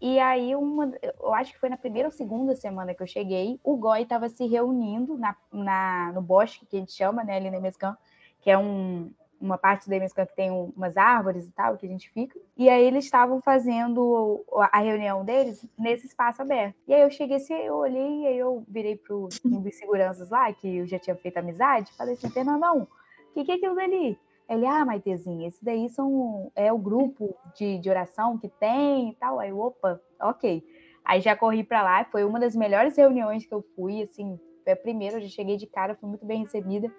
E 0.00 0.20
aí, 0.20 0.54
uma, 0.54 0.92
eu 1.02 1.34
acho 1.34 1.52
que 1.52 1.58
foi 1.58 1.68
na 1.68 1.76
primeira 1.76 2.06
ou 2.06 2.12
segunda 2.12 2.54
semana 2.54 2.94
que 2.94 3.02
eu 3.02 3.06
cheguei, 3.06 3.58
o 3.64 3.76
Goi 3.76 4.02
estava 4.02 4.28
se 4.28 4.46
reunindo 4.46 5.18
na, 5.18 5.34
na, 5.52 6.12
no 6.12 6.22
bosque, 6.22 6.66
que 6.66 6.76
a 6.76 6.80
gente 6.80 6.92
chama, 6.92 7.24
né, 7.24 7.36
ali 7.36 7.50
na 7.50 7.58
Mescan, 7.58 7.96
que 8.40 8.48
é 8.48 8.56
um, 8.56 9.10
uma 9.40 9.56
parte 9.56 9.88
da 9.88 9.96
Emescan 9.96 10.26
que 10.26 10.34
tem 10.34 10.50
umas 10.50 10.96
árvores 10.96 11.46
e 11.46 11.50
tal, 11.52 11.76
que 11.76 11.86
a 11.86 11.88
gente 11.88 12.10
fica. 12.10 12.38
E 12.56 12.68
aí 12.68 12.84
eles 12.84 13.04
estavam 13.04 13.40
fazendo 13.40 14.44
a 14.72 14.80
reunião 14.80 15.24
deles 15.24 15.64
nesse 15.78 16.06
espaço 16.06 16.42
aberto. 16.42 16.74
E 16.86 16.94
aí 16.94 17.02
eu 17.02 17.10
cheguei 17.10 17.36
assim, 17.36 17.54
eu 17.54 17.76
olhei, 17.76 18.22
e 18.22 18.26
aí 18.26 18.38
eu 18.38 18.64
virei 18.68 18.96
pro 18.96 19.28
um 19.44 19.60
dos 19.60 19.74
seguranças 19.76 20.30
lá, 20.30 20.52
que 20.52 20.78
eu 20.78 20.86
já 20.86 20.98
tinha 20.98 21.16
feito 21.16 21.38
amizade, 21.38 21.92
falei 21.94 22.14
assim, 22.14 22.30
Fernandão, 22.30 22.88
o 23.30 23.34
que, 23.34 23.44
que 23.44 23.52
é 23.52 23.54
aquilo 23.54 23.74
dali? 23.74 24.18
Ele, 24.48 24.66
ah, 24.66 24.84
Maitezinha, 24.84 25.46
esse 25.46 25.62
daí 25.62 25.90
são, 25.90 26.50
é 26.56 26.72
o 26.72 26.78
grupo 26.78 27.36
de, 27.54 27.78
de 27.78 27.90
oração 27.90 28.38
que 28.38 28.48
tem 28.48 29.10
e 29.10 29.14
tal. 29.16 29.38
Aí, 29.38 29.52
opa, 29.52 30.00
ok. 30.20 30.64
Aí 31.04 31.20
já 31.20 31.36
corri 31.36 31.62
para 31.62 31.82
lá, 31.82 32.04
foi 32.04 32.24
uma 32.24 32.40
das 32.40 32.56
melhores 32.56 32.96
reuniões 32.96 33.44
que 33.44 33.52
eu 33.52 33.62
fui, 33.76 34.02
assim, 34.02 34.40
foi 34.64 34.72
a 34.72 34.76
primeira, 34.76 35.16
eu 35.16 35.22
já 35.22 35.28
cheguei 35.28 35.56
de 35.56 35.66
cara, 35.66 35.94
fui 35.94 36.08
muito 36.08 36.24
bem 36.24 36.42
recebida. 36.42 36.90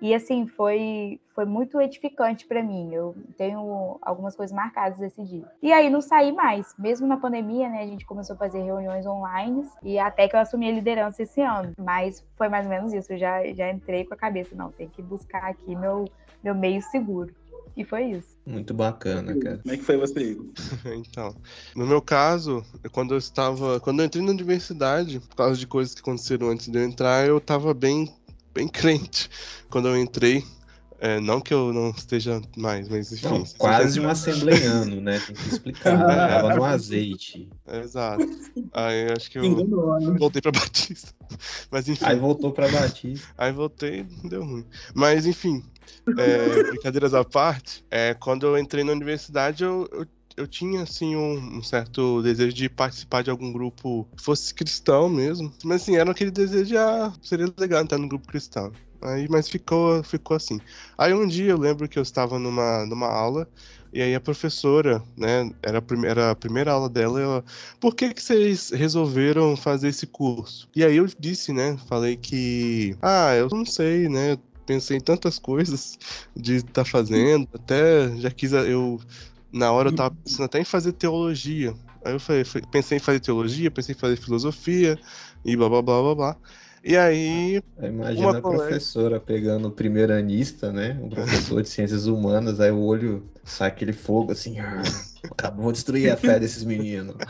E 0.00 0.14
assim, 0.14 0.46
foi, 0.46 1.20
foi 1.34 1.44
muito 1.44 1.80
edificante 1.80 2.46
para 2.46 2.62
mim. 2.62 2.92
Eu 2.92 3.16
tenho 3.36 3.98
algumas 4.00 4.36
coisas 4.36 4.54
marcadas 4.54 4.98
desse 4.98 5.22
dia. 5.24 5.44
E 5.62 5.72
aí 5.72 5.90
não 5.90 6.00
saí 6.00 6.32
mais. 6.32 6.74
Mesmo 6.78 7.06
na 7.06 7.16
pandemia, 7.16 7.68
né? 7.68 7.82
A 7.82 7.86
gente 7.86 8.06
começou 8.06 8.34
a 8.34 8.38
fazer 8.38 8.62
reuniões 8.62 9.06
online 9.06 9.68
e 9.82 9.98
até 9.98 10.28
que 10.28 10.36
eu 10.36 10.40
assumi 10.40 10.68
a 10.68 10.72
liderança 10.72 11.22
esse 11.22 11.40
ano. 11.40 11.72
Mas 11.78 12.24
foi 12.36 12.48
mais 12.48 12.64
ou 12.64 12.70
menos 12.70 12.92
isso. 12.92 13.12
Eu 13.12 13.18
já, 13.18 13.44
já 13.52 13.70
entrei 13.70 14.04
com 14.04 14.14
a 14.14 14.16
cabeça, 14.16 14.54
não, 14.54 14.70
tem 14.70 14.88
que 14.88 15.02
buscar 15.02 15.44
aqui 15.44 15.74
meu, 15.74 16.04
meu 16.42 16.54
meio 16.54 16.80
seguro. 16.82 17.34
E 17.76 17.84
foi 17.84 18.10
isso. 18.10 18.36
Muito 18.44 18.74
bacana, 18.74 19.38
cara. 19.38 19.58
Como 19.58 19.72
é 19.72 19.76
que 19.76 19.84
foi 19.84 19.96
você, 19.96 20.32
Igor? 20.32 20.46
então, 20.96 21.32
no 21.76 21.86
meu 21.86 22.02
caso, 22.02 22.64
quando 22.90 23.14
eu 23.14 23.18
estava. 23.18 23.78
Quando 23.78 24.00
eu 24.00 24.06
entrei 24.06 24.24
na 24.24 24.30
universidade, 24.30 25.20
por 25.20 25.36
causa 25.36 25.56
de 25.56 25.66
coisas 25.66 25.94
que 25.94 26.00
aconteceram 26.00 26.48
antes 26.48 26.66
de 26.66 26.76
eu 26.76 26.82
entrar, 26.82 27.24
eu 27.28 27.38
estava 27.38 27.72
bem 27.72 28.12
bem 28.58 28.66
crente 28.66 29.30
quando 29.70 29.88
eu 29.88 29.96
entrei. 29.96 30.44
É, 31.00 31.20
não 31.20 31.40
que 31.40 31.54
eu 31.54 31.72
não 31.72 31.90
esteja 31.90 32.42
mais, 32.56 32.88
mas 32.88 33.12
enfim. 33.12 33.28
Não, 33.28 33.44
quase 33.56 34.00
um 34.00 34.08
assembleiano, 34.08 35.00
né? 35.00 35.20
Tem 35.24 35.36
que 35.36 35.48
explicar. 35.48 35.96
Né? 35.96 36.26
Tava 36.26 36.56
no 36.56 36.64
azeite. 36.64 37.48
Exato. 37.68 38.26
Aí 38.72 39.12
acho 39.16 39.30
que 39.30 39.38
eu 39.38 39.64
né? 39.64 40.16
voltei 40.18 40.42
pra 40.42 40.50
Batista. 40.60 41.14
Mas 41.70 41.88
enfim. 41.88 42.04
Aí 42.04 42.18
voltou 42.18 42.50
pra 42.50 42.68
Batista. 42.68 43.28
Aí 43.38 43.52
voltei, 43.52 44.06
deu 44.24 44.44
ruim. 44.44 44.66
Mas 44.92 45.24
enfim, 45.24 45.62
é, 46.18 46.62
brincadeiras 46.74 47.14
à 47.14 47.24
parte, 47.24 47.84
é, 47.88 48.14
quando 48.14 48.44
eu 48.44 48.58
entrei 48.58 48.82
na 48.82 48.90
universidade, 48.90 49.62
eu, 49.62 49.88
eu 49.92 50.04
eu 50.38 50.46
tinha, 50.46 50.82
assim, 50.82 51.16
um, 51.16 51.58
um, 51.58 51.62
certo 51.62 52.22
desejo 52.22 52.54
de 52.54 52.68
participar 52.68 53.22
de 53.22 53.30
algum 53.30 53.52
grupo 53.52 54.06
que 54.16 54.22
fosse 54.22 54.54
cristão 54.54 55.08
mesmo. 55.08 55.52
Mas, 55.64 55.82
assim, 55.82 55.96
era 55.96 56.10
aquele 56.10 56.30
desejo 56.30 56.66
de, 56.66 56.76
ah, 56.76 57.12
seria 57.22 57.52
legal 57.58 57.82
entrar 57.82 57.98
no 57.98 58.08
grupo 58.08 58.28
cristão. 58.28 58.72
Aí, 59.00 59.28
mas 59.28 59.48
ficou, 59.48 60.02
ficou 60.02 60.36
assim. 60.36 60.60
Aí 60.96 61.14
um 61.14 61.26
dia 61.26 61.50
eu 61.50 61.58
lembro 61.58 61.88
que 61.88 61.98
eu 61.98 62.02
estava 62.02 62.38
numa, 62.38 62.84
numa 62.84 63.06
aula 63.06 63.48
e 63.92 64.02
aí 64.02 64.14
a 64.14 64.20
professora, 64.20 65.02
né, 65.16 65.50
era 65.62 65.78
a 65.78 65.82
primeira, 65.82 66.30
a 66.30 66.34
primeira 66.34 66.72
aula 66.72 66.88
dela, 66.88 67.20
ela, 67.20 67.44
por 67.80 67.94
que 67.94 68.12
que 68.12 68.22
vocês 68.22 68.70
resolveram 68.70 69.56
fazer 69.56 69.88
esse 69.88 70.06
curso? 70.06 70.68
E 70.74 70.84
aí 70.84 70.96
eu 70.96 71.06
disse, 71.18 71.52
né, 71.52 71.78
falei 71.88 72.16
que, 72.16 72.96
ah, 73.00 73.34
eu 73.34 73.48
não 73.48 73.64
sei, 73.64 74.08
né, 74.08 74.36
pensei 74.66 74.98
em 74.98 75.00
tantas 75.00 75.38
coisas 75.38 75.98
de 76.36 76.56
estar 76.56 76.72
tá 76.72 76.84
fazendo, 76.84 77.48
até 77.54 78.14
já 78.18 78.30
quis, 78.30 78.52
eu, 78.52 79.00
na 79.52 79.72
hora 79.72 79.88
eu 79.88 79.94
tava 79.94 80.14
pensando 80.14 80.44
até 80.44 80.60
em 80.60 80.64
fazer 80.64 80.92
teologia. 80.92 81.74
Aí 82.04 82.12
eu 82.12 82.20
falei, 82.20 82.44
pensei 82.70 82.98
em 82.98 83.00
fazer 83.00 83.20
teologia, 83.20 83.70
pensei 83.70 83.94
em 83.94 83.98
fazer 83.98 84.16
filosofia 84.16 84.98
e 85.44 85.56
blá 85.56 85.68
blá 85.68 85.82
blá 85.82 86.02
blá 86.02 86.14
blá. 86.14 86.36
E 86.82 86.96
aí. 86.96 87.60
Imagina 87.82 88.38
a 88.38 88.40
colega... 88.40 88.62
professora 88.64 89.20
pegando 89.20 89.68
o 89.68 89.70
primeiro 89.70 90.12
anista, 90.12 90.72
né? 90.72 90.98
Um 91.02 91.08
professor 91.08 91.62
de 91.62 91.68
ciências 91.68 92.06
humanas, 92.06 92.60
aí 92.60 92.70
o 92.70 92.80
olho 92.80 93.28
sai 93.44 93.68
aquele 93.68 93.92
fogo 93.92 94.32
assim. 94.32 94.58
Ah, 94.58 94.82
acabou, 95.30 95.64
vou 95.64 95.72
destruir 95.72 96.10
a 96.10 96.16
fé 96.16 96.38
desses 96.38 96.64
meninos. 96.64 97.16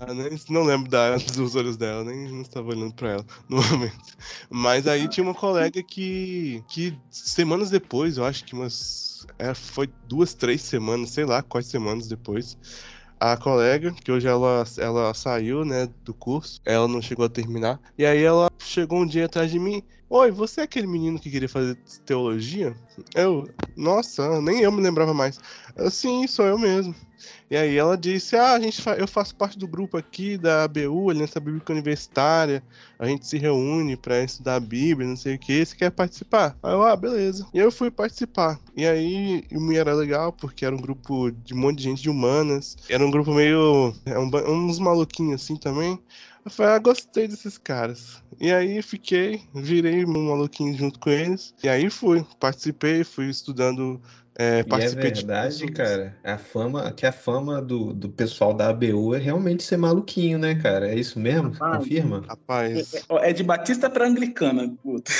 ah, 0.00 0.14
nem, 0.14 0.38
não 0.48 0.64
lembro 0.64 0.90
da, 0.90 1.16
dos 1.16 1.54
olhos 1.54 1.76
dela, 1.76 2.02
nem 2.04 2.28
não 2.28 2.42
estava 2.42 2.68
olhando 2.68 2.94
para 2.94 3.10
ela 3.10 3.26
no 3.48 3.62
momento. 3.62 4.16
Mas 4.50 4.86
aí 4.86 5.06
tinha 5.08 5.24
uma 5.24 5.34
colega 5.34 5.82
que, 5.82 6.64
que 6.68 6.96
semanas 7.10 7.70
depois, 7.70 8.16
eu 8.16 8.24
acho 8.24 8.44
que 8.44 8.54
umas. 8.54 9.11
É, 9.38 9.54
foi 9.54 9.92
duas, 10.02 10.34
três 10.34 10.62
semanas, 10.62 11.10
sei 11.10 11.24
lá 11.24 11.42
quais 11.42 11.66
semanas 11.68 12.08
depois 12.08 12.56
a 13.20 13.36
colega, 13.36 13.92
que 14.04 14.10
hoje 14.10 14.26
ela, 14.26 14.64
ela 14.78 15.14
saiu, 15.14 15.64
né, 15.64 15.86
do 16.04 16.12
curso, 16.12 16.60
ela 16.64 16.88
não 16.88 17.00
chegou 17.00 17.24
a 17.24 17.28
terminar, 17.28 17.80
e 17.96 18.04
aí 18.04 18.20
ela 18.22 18.48
chegou 18.60 18.98
um 19.00 19.06
dia 19.06 19.26
atrás 19.26 19.48
de 19.50 19.60
mim, 19.60 19.80
oi, 20.10 20.32
você 20.32 20.62
é 20.62 20.64
aquele 20.64 20.88
menino 20.88 21.20
que 21.20 21.30
queria 21.30 21.48
fazer 21.48 21.78
teologia? 22.04 22.74
Eu, 23.14 23.48
nossa, 23.76 24.40
nem 24.42 24.60
eu 24.62 24.72
me 24.72 24.82
lembrava 24.82 25.14
mais. 25.14 25.38
Sim, 25.90 26.26
sou 26.26 26.46
eu 26.46 26.58
mesmo. 26.58 26.94
E 27.50 27.56
aí 27.56 27.76
ela 27.76 27.96
disse: 27.96 28.36
Ah, 28.36 28.52
a 28.52 28.60
gente 28.60 28.80
fa 28.80 28.94
eu 28.94 29.06
faço 29.06 29.34
parte 29.34 29.58
do 29.58 29.66
grupo 29.66 29.96
aqui 29.96 30.36
da 30.36 30.64
ABU, 30.64 31.10
Aliança 31.10 31.40
Bíblica 31.40 31.72
Universitária. 31.72 32.62
A 32.98 33.06
gente 33.06 33.26
se 33.26 33.36
reúne 33.36 33.96
para 33.96 34.22
estudar 34.22 34.56
a 34.56 34.60
Bíblia, 34.60 35.08
não 35.08 35.16
sei 35.16 35.34
o 35.34 35.38
que. 35.38 35.64
Você 35.64 35.76
quer 35.76 35.90
participar? 35.90 36.56
Aí 36.62 36.72
eu, 36.72 36.82
ah, 36.82 36.96
beleza. 36.96 37.46
E 37.52 37.58
eu 37.58 37.70
fui 37.70 37.90
participar. 37.90 38.58
E 38.76 38.86
aí 38.86 39.44
me 39.50 39.76
era 39.76 39.92
legal, 39.92 40.32
porque 40.32 40.64
era 40.64 40.74
um 40.74 40.80
grupo 40.80 41.30
de 41.30 41.54
um 41.54 41.58
monte 41.58 41.78
de 41.78 41.84
gente 41.84 42.02
de 42.02 42.10
humanas. 42.10 42.76
Era 42.88 43.04
um 43.04 43.10
grupo 43.10 43.32
meio. 43.34 43.94
É 44.06 44.18
um, 44.18 44.30
uns 44.68 44.78
maluquinhos 44.78 45.42
assim 45.42 45.56
também. 45.56 45.98
Eu 46.44 46.50
falei, 46.50 46.72
ah, 46.72 46.78
gostei 46.78 47.28
desses 47.28 47.56
caras. 47.56 48.20
E 48.40 48.52
aí 48.52 48.82
fiquei, 48.82 49.42
virei 49.54 50.04
um 50.04 50.28
maluquinho 50.28 50.76
junto 50.76 50.98
com 50.98 51.08
eles. 51.08 51.54
E 51.62 51.68
aí 51.68 51.88
fui, 51.88 52.26
participei, 52.40 53.04
fui 53.04 53.28
estudando 53.28 54.02
é, 54.34 54.62
participei 54.62 55.04
e 55.04 55.08
é 55.08 55.14
verdade, 55.14 55.58
de... 55.58 55.72
cara, 55.72 56.16
a 56.24 56.38
fama, 56.38 56.90
que 56.92 57.04
a 57.04 57.12
fama 57.12 57.60
do, 57.60 57.92
do 57.92 58.08
pessoal 58.08 58.54
da 58.54 58.68
ABU 58.68 59.14
é 59.14 59.18
realmente 59.18 59.62
ser 59.62 59.76
maluquinho, 59.76 60.38
né, 60.38 60.54
cara? 60.54 60.88
É 60.88 60.94
isso 60.94 61.20
mesmo? 61.20 61.50
Rapaz, 61.50 61.78
Confirma? 61.78 62.24
Rapaz. 62.26 62.94
É, 62.94 63.30
é, 63.30 63.32
de 63.32 63.42
Batista 63.42 63.90
para 63.90 64.06
Anglicana, 64.06 64.74
puta. 64.82 65.12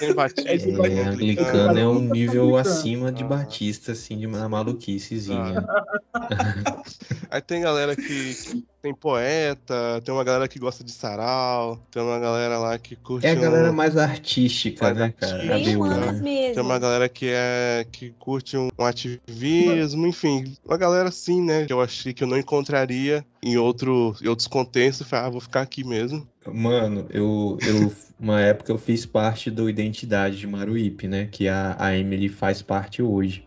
É, 0.00 0.14
Batista. 0.14 0.50
é, 0.50 0.56
de 0.56 0.72
Batista. 0.72 1.00
é 1.00 1.04
Anglicana 1.04 1.80
é 1.80 1.86
um 1.86 2.00
nível 2.00 2.56
acima 2.56 3.10
de 3.10 3.24
Batista, 3.24 3.92
assim, 3.92 4.18
de 4.18 4.26
uma 4.26 4.48
maluquicezinha. 4.48 5.66
Aí 7.28 7.40
tem 7.40 7.62
galera 7.62 7.96
que, 7.96 8.64
tem 8.82 8.94
poeta, 8.94 10.00
tem 10.04 10.12
uma 10.12 10.24
galera 10.24 10.48
que 10.48 10.58
gosta 10.58 10.82
de 10.82 10.90
sarau, 10.90 11.78
tem 11.90 12.02
uma 12.02 12.18
galera 12.18 12.58
lá 12.58 12.78
que 12.78 12.96
curte. 12.96 13.26
É 13.26 13.30
a 13.30 13.34
galera 13.34 13.70
um... 13.70 13.74
mais 13.74 13.96
artística, 13.96 14.86
mais 14.86 14.96
né, 14.96 15.14
cara? 15.18 15.38
Tem 15.38 15.76
humanas 15.76 16.20
mesmo. 16.20 16.54
Tem 16.54 16.62
uma 16.62 16.78
galera 16.78 17.08
que 17.08 17.26
é 17.28 17.86
que 17.92 18.10
curte 18.18 18.56
um, 18.56 18.68
um, 18.78 18.84
ativismo, 18.84 20.06
enfim, 20.06 20.56
uma 20.64 20.76
galera 20.76 21.08
assim, 21.08 21.42
né, 21.42 21.66
que 21.66 21.72
eu 21.72 21.80
achei 21.80 22.12
que 22.12 22.24
eu 22.24 22.28
não 22.28 22.38
encontraria 22.38 23.24
em, 23.42 23.56
outro, 23.58 24.16
em 24.22 24.28
outros 24.28 24.48
contextos. 24.48 25.06
Falei, 25.06 25.26
ah, 25.26 25.30
vou 25.30 25.40
ficar 25.40 25.60
aqui 25.60 25.84
mesmo. 25.84 26.26
Mano, 26.46 27.06
eu, 27.10 27.58
eu 27.60 27.92
uma 28.18 28.40
época 28.40 28.72
eu 28.72 28.78
fiz 28.78 29.04
parte 29.04 29.50
do 29.50 29.68
Identidade 29.68 30.38
de 30.38 30.46
Maruípe, 30.46 31.06
né, 31.06 31.28
que 31.30 31.48
a, 31.48 31.76
a 31.78 31.96
Emily 31.96 32.28
faz 32.28 32.62
parte 32.62 33.02
hoje. 33.02 33.44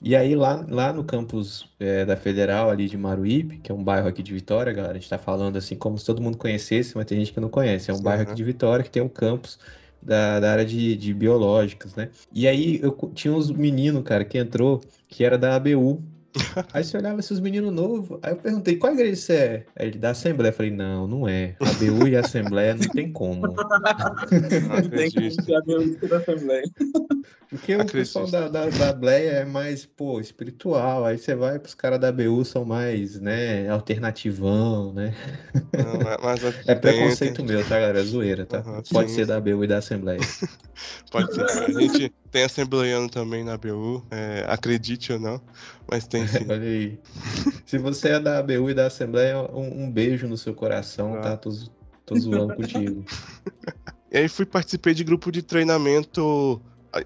E 0.00 0.14
aí, 0.14 0.34
lá, 0.34 0.64
lá 0.68 0.92
no 0.92 1.04
campus 1.04 1.68
é, 1.78 2.04
da 2.04 2.16
Federal, 2.16 2.70
ali 2.70 2.88
de 2.88 2.96
Maruípe, 2.96 3.58
que 3.58 3.70
é 3.72 3.74
um 3.74 3.82
bairro 3.82 4.08
aqui 4.08 4.22
de 4.22 4.32
Vitória, 4.32 4.72
galera, 4.72 4.94
a 4.94 5.00
gente 5.00 5.08
tá 5.08 5.18
falando 5.18 5.56
assim 5.56 5.76
como 5.76 5.98
se 5.98 6.04
todo 6.04 6.20
mundo 6.22 6.36
conhecesse, 6.36 6.96
mas 6.96 7.06
tem 7.06 7.18
gente 7.18 7.32
que 7.32 7.40
não 7.40 7.48
conhece. 7.48 7.90
É 7.90 7.94
um 7.94 8.00
bairro 8.00 8.22
aqui 8.22 8.34
de 8.34 8.44
Vitória 8.44 8.84
que 8.84 8.90
tem 8.90 9.02
um 9.02 9.08
campus 9.08 9.58
da, 10.02 10.40
da 10.40 10.52
área 10.52 10.64
de, 10.64 10.96
de 10.96 11.12
biológicas, 11.14 11.94
né? 11.94 12.10
E 12.32 12.46
aí, 12.48 12.80
eu 12.82 12.92
tinha 13.14 13.32
uns 13.32 13.50
meninos, 13.50 14.02
cara, 14.02 14.24
que 14.24 14.38
entrou, 14.38 14.80
que 15.08 15.24
era 15.24 15.36
da 15.38 15.56
ABU, 15.56 16.02
Aí 16.72 16.84
você 16.84 16.96
olhava 16.96 17.20
esses 17.20 17.40
meninos 17.40 17.72
novos. 17.72 18.18
Aí 18.22 18.32
eu 18.32 18.36
perguntei, 18.36 18.76
qual 18.76 18.92
igreja 18.92 19.16
você 19.16 19.32
é? 19.32 19.66
Aí 19.76 19.88
ele 19.88 19.98
da 19.98 20.10
Assembleia. 20.10 20.50
Eu 20.50 20.56
falei, 20.56 20.70
não, 20.70 21.06
não 21.06 21.28
é. 21.28 21.56
A 21.60 21.72
BU 21.72 22.08
e 22.08 22.16
a 22.16 22.20
Assembleia 22.20 22.74
não 22.74 22.88
tem 22.88 23.12
como. 23.12 23.42
Não 24.30 24.90
tem 24.90 25.10
como 25.10 25.30
ser 25.30 25.54
a 25.54 25.60
BU 25.60 25.98
e 26.02 26.12
a 26.12 26.16
Assembleia. 26.16 26.62
Porque 27.48 27.74
o 27.74 27.84
pessoal 27.84 28.30
da, 28.30 28.48
da, 28.48 28.68
da 28.68 28.92
Bleia 28.92 29.30
é 29.30 29.44
mais, 29.44 29.84
pô, 29.84 30.20
espiritual. 30.20 31.04
Aí 31.04 31.18
você 31.18 31.34
vai 31.34 31.58
pros 31.58 31.74
caras 31.74 31.98
da 31.98 32.12
BU, 32.12 32.44
são 32.44 32.64
mais, 32.64 33.20
né, 33.20 33.68
alternativão, 33.68 34.92
né? 34.92 35.12
Não, 35.72 36.20
mas 36.22 36.40
é 36.68 36.74
preconceito 36.76 37.38
tem... 37.38 37.46
meu, 37.46 37.62
tá, 37.64 37.80
galera? 37.80 37.98
É 37.98 38.04
zoeira, 38.04 38.46
tá? 38.46 38.62
Uhum, 38.64 38.82
Pode 38.92 39.10
sim. 39.10 39.16
ser 39.16 39.26
da 39.26 39.40
BU 39.40 39.64
e 39.64 39.66
da 39.66 39.78
Assembleia. 39.78 40.20
Pode 41.10 41.34
ser. 41.34 41.42
A 41.42 41.80
gente 41.80 42.12
tem 42.30 42.44
assembleiano 42.44 43.08
também 43.08 43.42
na 43.42 43.56
BU, 43.56 44.04
é, 44.10 44.44
acredite 44.48 45.12
ou 45.12 45.18
não, 45.18 45.40
mas 45.90 46.06
tem 46.06 46.26
sim. 46.26 46.46
Olha 46.48 46.62
aí. 46.62 46.98
Se 47.66 47.78
você 47.78 48.10
é 48.10 48.20
da 48.20 48.42
BU 48.42 48.70
e 48.70 48.74
da 48.74 48.86
Assembleia, 48.86 49.38
um, 49.52 49.84
um 49.84 49.90
beijo 49.90 50.26
no 50.28 50.36
seu 50.36 50.54
coração, 50.54 51.14
ah. 51.14 51.20
tá? 51.20 51.36
Tô, 51.36 51.50
tô 52.06 52.18
zoando 52.18 52.54
contigo. 52.54 53.04
E 54.12 54.18
aí 54.18 54.28
fui 54.28 54.44
participei 54.44 54.92
de 54.92 55.04
grupo 55.04 55.30
de 55.30 55.40
treinamento 55.40 56.60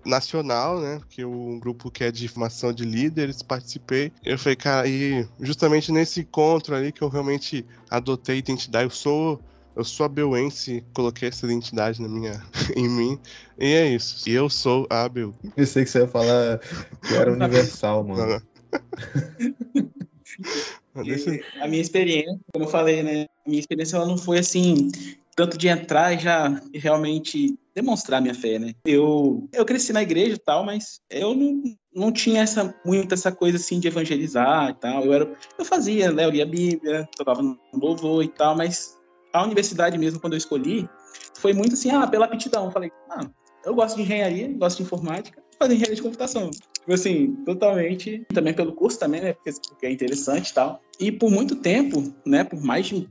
nacional, 0.07 0.81
né? 0.81 1.01
Que 1.11 1.21
é 1.21 1.27
um 1.27 1.59
grupo 1.59 1.91
que 1.91 2.03
é 2.03 2.11
de 2.11 2.27
formação 2.29 2.73
de 2.73 2.85
líderes, 2.85 3.43
participei. 3.43 4.11
Eu 4.25 4.39
falei, 4.39 4.57
cara, 4.57 4.89
e 4.89 5.27
justamente 5.41 5.93
nesse 5.93 6.21
encontro 6.21 6.75
ali 6.75 6.91
que 6.91 7.03
eu 7.03 7.09
realmente 7.09 7.67
adotei 7.91 8.39
identidade, 8.39 8.85
eu 8.85 8.91
sou 8.91 9.41
eu 9.77 9.85
sou 9.85 10.07
abeuense, 10.07 10.85
coloquei 10.93 11.29
essa 11.29 11.47
identidade 11.47 12.01
na 12.01 12.09
minha, 12.09 12.41
em 12.77 12.89
mim, 12.89 13.19
e 13.59 13.73
é 13.73 13.89
isso. 13.89 14.29
E 14.29 14.33
eu 14.33 14.49
sou 14.49 14.87
a 14.89 15.05
Abel. 15.05 15.35
Pensei 15.55 15.85
que 15.85 15.91
você 15.91 16.01
ia 16.01 16.09
falar 16.09 16.59
que 16.59 17.15
era 17.15 17.33
universal, 17.33 18.05
mano. 18.05 18.43
a 21.61 21.69
minha 21.69 21.83
experiência, 21.83 22.39
como 22.53 22.65
eu 22.65 22.69
falei, 22.69 23.03
né? 23.03 23.27
A 23.45 23.49
minha 23.49 23.61
experiência 23.61 23.97
ela 23.97 24.07
não 24.07 24.17
foi 24.17 24.39
assim, 24.39 24.91
tanto 25.37 25.59
de 25.59 25.69
entrar 25.69 26.15
e 26.15 26.19
já 26.19 26.61
realmente 26.73 27.59
demonstrar 27.75 28.23
minha 28.23 28.35
fé, 28.35 28.59
né? 28.59 28.73
Eu, 28.85 29.49
eu 29.53 29.65
cresci 29.65 29.93
na 29.93 30.03
igreja 30.03 30.37
e 30.37 30.39
tal, 30.39 30.65
mas 30.65 31.01
eu 31.11 31.35
não, 31.35 31.63
não 31.95 32.13
tinha 32.13 32.43
essa, 32.43 32.75
muito 32.85 33.13
essa 33.13 33.33
coisa 33.33 33.57
assim 33.57 33.81
de 33.81 33.89
evangelizar 33.89 34.71
e 34.71 34.75
tal. 34.75 35.05
Eu, 35.05 35.13
era, 35.13 35.33
eu 35.59 35.65
fazia, 35.65 36.13
né? 36.13 36.25
Eu 36.25 36.31
lia 36.31 36.45
a 36.45 36.47
Bíblia, 36.47 37.09
tocava 37.17 37.43
no 37.43 37.59
louvor 37.73 38.23
e 38.23 38.29
tal, 38.29 38.57
mas 38.57 38.97
a 39.35 39.42
universidade 39.42 39.99
mesmo, 39.99 40.20
quando 40.20 40.35
eu 40.35 40.38
escolhi, 40.38 40.88
foi 41.37 41.53
muito 41.53 41.75
assim, 41.75 41.90
ah, 41.90 42.07
pela 42.07 42.27
aptidão. 42.27 42.66
Eu 42.66 42.70
falei, 42.70 42.92
ah, 43.11 43.29
eu 43.64 43.75
gosto 43.75 43.97
de 43.97 44.03
engenharia, 44.03 44.49
gosto 44.57 44.77
de 44.79 44.85
informática, 44.85 45.40
vou 45.40 45.59
fazer 45.59 45.75
engenharia 45.75 45.97
de 45.97 46.03
computação. 46.03 46.51
Tipo 46.51 46.94
assim, 46.94 47.35
totalmente, 47.44 48.25
também 48.33 48.55
pelo 48.55 48.73
curso 48.73 48.99
também, 48.99 49.20
né, 49.20 49.33
porque, 49.33 49.51
é 49.83 49.90
interessante 49.90 50.51
e 50.51 50.55
tal. 50.55 50.81
E 51.01 51.11
por 51.11 51.31
muito 51.31 51.57
tempo, 51.57 52.14
né, 52.25 52.44
por 52.44 52.62
mais 52.62 52.87
de 52.87 53.09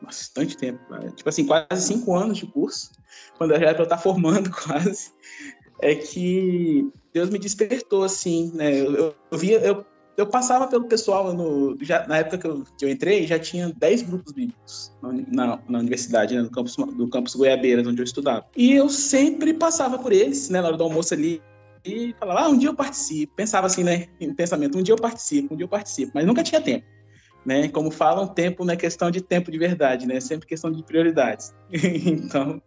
bastante 0.00 0.56
tempo, 0.56 0.80
né, 0.88 1.10
tipo 1.16 1.28
assim, 1.28 1.44
quase 1.44 1.84
cinco 1.84 2.14
anos 2.14 2.38
de 2.38 2.46
curso, 2.46 2.92
quando 3.36 3.52
eu 3.52 3.58
já 3.58 3.66
era 3.66 3.74
pra 3.74 3.82
eu 3.82 3.86
estar 3.86 3.98
formando 3.98 4.50
quase, 4.54 5.10
é 5.82 5.96
que 5.96 6.88
Deus 7.12 7.28
me 7.28 7.40
despertou, 7.40 8.04
assim, 8.04 8.52
né, 8.54 8.78
eu, 8.78 8.94
eu, 8.94 9.14
eu 9.32 9.38
via, 9.38 9.58
eu 9.58 9.84
eu 10.16 10.26
passava 10.26 10.66
pelo 10.66 10.84
pessoal 10.84 11.32
no, 11.34 11.76
já, 11.82 12.06
na 12.06 12.18
época 12.18 12.38
que 12.38 12.46
eu, 12.46 12.64
que 12.78 12.84
eu 12.84 12.88
entrei, 12.88 13.26
já 13.26 13.38
tinha 13.38 13.72
10 13.76 14.02
grupos 14.02 14.32
bíblicos 14.32 14.92
na, 15.30 15.58
na, 15.68 15.78
universidade, 15.78 16.34
né, 16.34 16.42
no 16.42 16.50
campus, 16.50 16.74
do 16.76 17.08
campus 17.08 17.34
Goiabeiras, 17.34 17.86
onde 17.86 18.00
eu 18.00 18.04
estudava. 18.04 18.46
E 18.56 18.72
eu 18.72 18.88
sempre 18.88 19.52
passava 19.52 19.98
por 19.98 20.12
eles, 20.12 20.48
né, 20.48 20.60
na 20.60 20.68
hora 20.68 20.76
do 20.76 20.84
almoço 20.84 21.12
ali, 21.12 21.42
e 21.84 22.14
falava, 22.18 22.40
ah, 22.40 22.48
um 22.48 22.58
dia 22.58 22.70
eu 22.70 22.74
participo. 22.74 23.34
Pensava 23.36 23.66
assim, 23.66 23.84
né, 23.84 24.06
em 24.18 24.32
pensamento, 24.34 24.78
um 24.78 24.82
dia 24.82 24.94
eu 24.94 24.98
participo, 24.98 25.54
um 25.54 25.56
dia 25.56 25.64
eu 25.64 25.68
participo, 25.68 26.12
mas 26.14 26.26
nunca 26.26 26.42
tinha 26.42 26.60
tempo. 26.60 26.86
Né? 27.44 27.68
Como 27.68 27.90
falam, 27.90 28.26
tempo 28.26 28.64
não 28.64 28.74
é 28.74 28.76
questão 28.76 29.10
de 29.10 29.20
tempo 29.20 29.52
de 29.52 29.58
verdade, 29.58 30.04
né? 30.04 30.16
É 30.16 30.20
sempre 30.20 30.48
questão 30.48 30.72
de 30.72 30.82
prioridades. 30.82 31.54
então, 31.70 32.60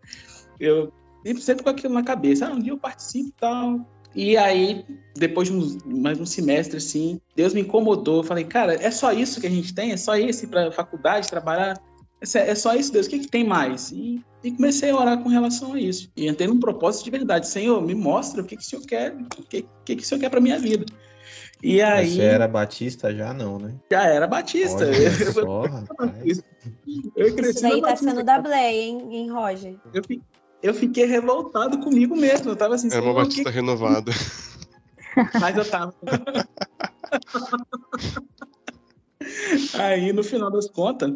eu 0.57 0.93
sempre 1.41 1.63
com 1.63 1.69
aquilo 1.69 1.93
na 1.93 2.01
cabeça, 2.01 2.47
ah, 2.47 2.51
um 2.51 2.59
dia 2.59 2.71
eu 2.71 2.77
participo 2.77 3.27
e 3.27 3.33
tal, 3.33 3.85
e 4.15 4.35
aí, 4.37 4.85
depois 5.15 5.47
de 5.47 5.53
um, 5.53 5.77
mais 6.01 6.19
um 6.19 6.25
semestre, 6.25 6.77
assim, 6.77 7.21
Deus 7.35 7.53
me 7.53 7.61
incomodou. 7.61 8.17
Eu 8.17 8.23
falei, 8.23 8.43
cara, 8.43 8.73
é 8.73 8.91
só 8.91 9.11
isso 9.11 9.39
que 9.39 9.47
a 9.47 9.51
gente 9.51 9.73
tem? 9.73 9.91
É 9.91 9.97
só 9.97 10.15
esse 10.15 10.47
para 10.47 10.71
faculdade, 10.71 11.27
trabalhar? 11.27 11.79
é 12.21 12.55
só 12.55 12.75
isso, 12.75 12.91
Deus, 12.91 13.07
o 13.07 13.09
que, 13.09 13.19
que 13.19 13.27
tem 13.27 13.45
mais? 13.45 13.91
E, 13.91 14.21
e, 14.43 14.51
comecei 14.51 14.89
a 14.89 14.95
orar 14.95 15.23
com 15.23 15.29
relação 15.29 15.73
a 15.73 15.79
isso. 15.79 16.11
E 16.17 16.27
entrei 16.27 16.47
num 16.47 16.59
propósito 16.59 17.05
de 17.05 17.11
verdade. 17.11 17.47
Senhor, 17.47 17.81
me 17.81 17.95
mostra 17.95 18.41
o 18.41 18.45
que, 18.45 18.57
que 18.57 18.61
o 18.61 18.65
Senhor 18.65 18.85
quer, 18.85 19.15
o 19.15 19.43
que, 19.43 19.65
que, 19.85 19.95
que 19.95 20.03
o 20.03 20.05
Senhor 20.05 20.19
quer 20.19 20.29
para 20.29 20.41
minha 20.41 20.59
vida. 20.59 20.85
E 21.61 21.81
aí. 21.81 22.15
Você 22.15 22.21
era 22.21 22.47
batista 22.47 23.13
já 23.13 23.33
não, 23.33 23.59
né? 23.59 23.73
Já 23.91 24.05
era 24.05 24.27
batista. 24.27 24.85
Olha 24.85 25.31
só, 25.33 25.61
rapaz. 25.61 26.43
eu 27.15 27.35
cresci 27.35 27.51
Isso 27.51 27.61
daí 27.61 27.81
tá 27.81 27.95
sendo 27.95 28.23
da 28.23 28.39
Blay, 28.39 28.81
hein, 28.81 29.07
em 29.11 29.29
Roger. 29.29 29.75
Eu, 29.93 30.01
eu 30.61 30.73
fiquei 30.73 31.05
revoltado 31.05 31.79
comigo 31.79 32.15
mesmo. 32.15 32.51
Eu 32.51 32.55
tava 32.55 32.75
assim. 32.75 32.89
Era 32.91 33.01
uma 33.01 33.13
batista 33.13 33.49
que... 33.49 33.55
renovada. 33.55 34.11
Mas 35.39 35.57
eu 35.57 35.69
tava. 35.69 35.93
aí, 39.79 40.13
no 40.13 40.23
final 40.23 40.51
das 40.51 40.69
contas, 40.69 41.11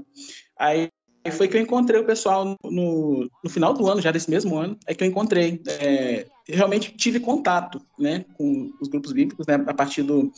aí 0.58 0.89
foi 1.32 1.47
que 1.47 1.56
eu 1.56 1.62
encontrei 1.62 2.01
o 2.01 2.06
pessoal 2.06 2.58
no, 2.63 3.29
no 3.43 3.49
final 3.49 3.73
do 3.73 3.88
ano, 3.88 4.01
já 4.01 4.12
desse 4.12 4.29
mesmo 4.29 4.58
ano, 4.58 4.77
é 4.86 4.93
que 4.93 5.03
eu 5.03 5.08
encontrei. 5.08 5.62
É, 5.67 6.25
realmente 6.47 6.95
tive 6.97 7.19
contato 7.19 7.82
né, 7.97 8.25
com 8.36 8.71
os 8.82 8.89
grupos 8.89 9.13
bíblicos, 9.13 9.47
né, 9.47 9.56
a 9.56 9.73
partir 9.73 10.03
do, 10.03 10.32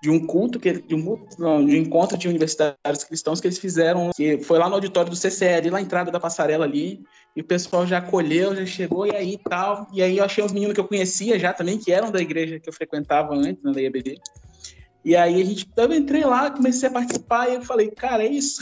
de 0.00 0.10
um 0.10 0.24
culto, 0.24 0.60
que, 0.60 0.72
de, 0.72 0.94
um, 0.94 1.26
não, 1.38 1.64
de 1.64 1.76
um 1.76 1.80
encontro 1.80 2.16
de 2.16 2.28
universitários 2.28 3.02
cristãos 3.02 3.40
que 3.40 3.48
eles 3.48 3.58
fizeram, 3.58 4.10
que 4.14 4.38
foi 4.38 4.58
lá 4.58 4.68
no 4.68 4.76
auditório 4.76 5.10
do 5.10 5.16
CCL, 5.16 5.66
lá 5.66 5.72
na 5.72 5.80
entrada 5.80 6.10
da 6.10 6.20
passarela 6.20 6.64
ali, 6.64 7.02
e 7.34 7.40
o 7.40 7.44
pessoal 7.44 7.86
já 7.86 7.98
acolheu, 7.98 8.54
já 8.54 8.64
chegou, 8.64 9.06
e 9.06 9.14
aí 9.14 9.38
tal. 9.48 9.88
E 9.92 10.00
aí 10.02 10.18
eu 10.18 10.24
achei 10.24 10.42
uns 10.44 10.52
meninos 10.52 10.74
que 10.74 10.80
eu 10.80 10.86
conhecia 10.86 11.38
já 11.38 11.52
também, 11.52 11.78
que 11.78 11.92
eram 11.92 12.12
da 12.12 12.20
igreja 12.20 12.60
que 12.60 12.68
eu 12.68 12.72
frequentava 12.72 13.34
antes, 13.34 13.62
na 13.62 13.72
IABD. 13.72 14.20
E 15.04 15.16
aí 15.16 15.40
a 15.40 15.44
gente, 15.44 15.66
eu 15.76 15.92
entrei 15.92 16.24
lá, 16.24 16.50
comecei 16.50 16.88
a 16.88 16.92
participar 16.92 17.48
e 17.48 17.54
eu 17.54 17.62
falei, 17.62 17.90
cara, 17.90 18.24
é 18.24 18.28
isso. 18.28 18.60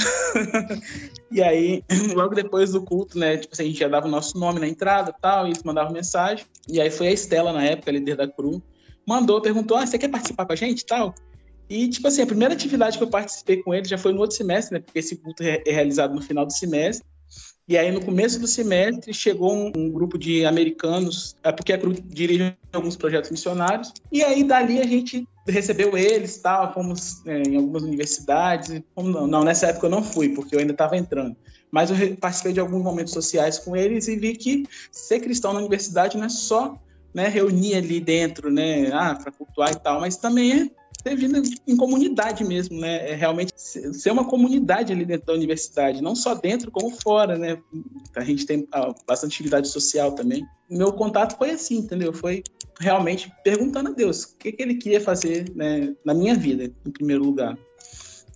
e 1.33 1.43
aí, 1.43 1.83
logo 2.15 2.35
depois 2.35 2.73
do 2.73 2.83
culto, 2.83 3.19
né, 3.19 3.37
tipo 3.37 3.53
assim, 3.53 3.65
a 3.65 3.67
gente 3.67 3.81
já 3.81 3.89
dava 3.89 4.07
o 4.07 4.11
nosso 4.11 4.39
nome 4.39 4.61
na 4.61 4.69
entrada 4.69 5.15
tal, 5.21 5.47
e 5.47 5.51
eles 5.51 5.63
mandavam 5.63 5.93
mensagem. 5.93 6.47
E 6.69 6.81
aí 6.81 6.91
foi 6.91 7.09
a 7.09 7.13
Estela, 7.13 7.53
na 7.53 7.65
época, 7.65 7.91
líder 7.91 8.17
da 8.17 8.29
CRU, 8.29 8.63
mandou, 9.07 9.41
perguntou, 9.41 9.77
ah, 9.77 9.87
você 9.87 9.99
quer 9.99 10.09
participar 10.09 10.45
com 10.45 10.53
a 10.53 10.57
gente 10.57 10.85
tal? 10.85 11.15
E, 11.69 11.89
tipo 11.89 12.07
assim, 12.07 12.23
a 12.23 12.27
primeira 12.27 12.55
atividade 12.55 12.97
que 12.97 13.05
eu 13.05 13.09
participei 13.09 13.63
com 13.63 13.75
ele 13.75 13.89
já 13.89 13.99
foi 13.99 14.13
no 14.13 14.21
outro 14.21 14.37
semestre, 14.37 14.75
né, 14.75 14.81
porque 14.81 14.99
esse 14.99 15.17
culto 15.17 15.43
é 15.43 15.63
realizado 15.67 16.15
no 16.15 16.23
final 16.23 16.47
do 16.47 16.53
semestre. 16.53 17.07
E 17.69 17.77
aí, 17.77 17.91
no 17.91 18.01
começo 18.01 18.39
do 18.39 18.47
semestre, 18.47 19.13
chegou 19.13 19.53
um, 19.53 19.73
um 19.77 19.91
grupo 19.91 20.17
de 20.17 20.45
americanos, 20.45 21.35
é 21.43 21.51
porque 21.51 21.73
a 21.73 21.79
CRU 21.79 21.95
dirige 21.95 22.57
alguns 22.73 22.97
projetos 22.97 23.31
missionários, 23.31 23.93
e 24.13 24.23
aí 24.23 24.45
dali 24.45 24.81
a 24.81 24.87
gente 24.87 25.27
recebeu 25.49 25.97
eles, 25.97 26.39
tal, 26.39 26.73
fomos 26.73 27.27
é, 27.27 27.43
em 27.43 27.57
algumas 27.57 27.83
universidades. 27.83 28.81
Fomos, 28.95 29.13
não, 29.13 29.27
não, 29.27 29.45
nessa 29.45 29.67
época 29.67 29.87
eu 29.87 29.91
não 29.91 30.03
fui, 30.03 30.29
porque 30.29 30.55
eu 30.55 30.61
ainda 30.61 30.73
estava 30.73 30.97
entrando. 30.97 31.37
Mas 31.71 31.91
eu 31.91 32.17
participei 32.17 32.53
de 32.53 32.61
alguns 32.61 32.83
momentos 32.83 33.13
sociais 33.13 33.59
com 33.59 33.77
eles 33.77 34.07
e 34.07 34.17
vi 34.17 34.37
que 34.37 34.65
ser 34.93 35.21
cristão 35.21 35.53
na 35.53 35.59
universidade 35.59 36.17
não 36.17 36.27
é 36.27 36.29
só 36.29 36.81
né, 37.15 37.29
reunir 37.29 37.77
ali 37.77 38.01
dentro, 38.01 38.51
né, 38.51 38.91
ah, 38.93 39.15
para 39.15 39.33
cultuar 39.33 39.73
e 39.73 39.77
tal, 39.77 40.01
mas 40.01 40.17
também 40.17 40.53
é 40.53 40.71
ter 41.07 41.15
vindo 41.15 41.41
em 41.67 41.77
comunidade 41.77 42.45
mesmo, 42.45 42.81
né? 42.81 43.11
É 43.11 43.15
realmente 43.15 43.53
ser 43.57 44.11
uma 44.11 44.25
comunidade 44.25 44.93
ali 44.93 45.05
dentro 45.05 45.27
da 45.27 45.35
universidade, 45.35 46.03
não 46.03 46.17
só 46.17 46.35
dentro 46.35 46.69
como 46.71 46.91
fora, 46.91 47.39
né? 47.39 47.59
A 48.17 48.25
gente 48.25 48.45
tem 48.45 48.67
ah, 48.73 48.93
bastante 49.07 49.35
atividade 49.35 49.69
social 49.69 50.13
também. 50.13 50.45
Meu 50.69 50.93
contato 50.93 51.37
foi 51.37 51.51
assim, 51.51 51.77
entendeu? 51.77 52.13
Foi 52.13 52.43
realmente 52.81 53.33
perguntando 53.45 53.91
a 53.91 53.93
Deus 53.93 54.25
o 54.25 54.37
que, 54.37 54.51
que 54.51 54.63
ele 54.63 54.75
queria 54.75 55.01
fazer 55.01 55.53
né, 55.55 55.95
na 56.05 56.13
minha 56.13 56.35
vida, 56.35 56.65
em 56.65 56.91
primeiro 56.91 57.25
lugar. 57.25 57.57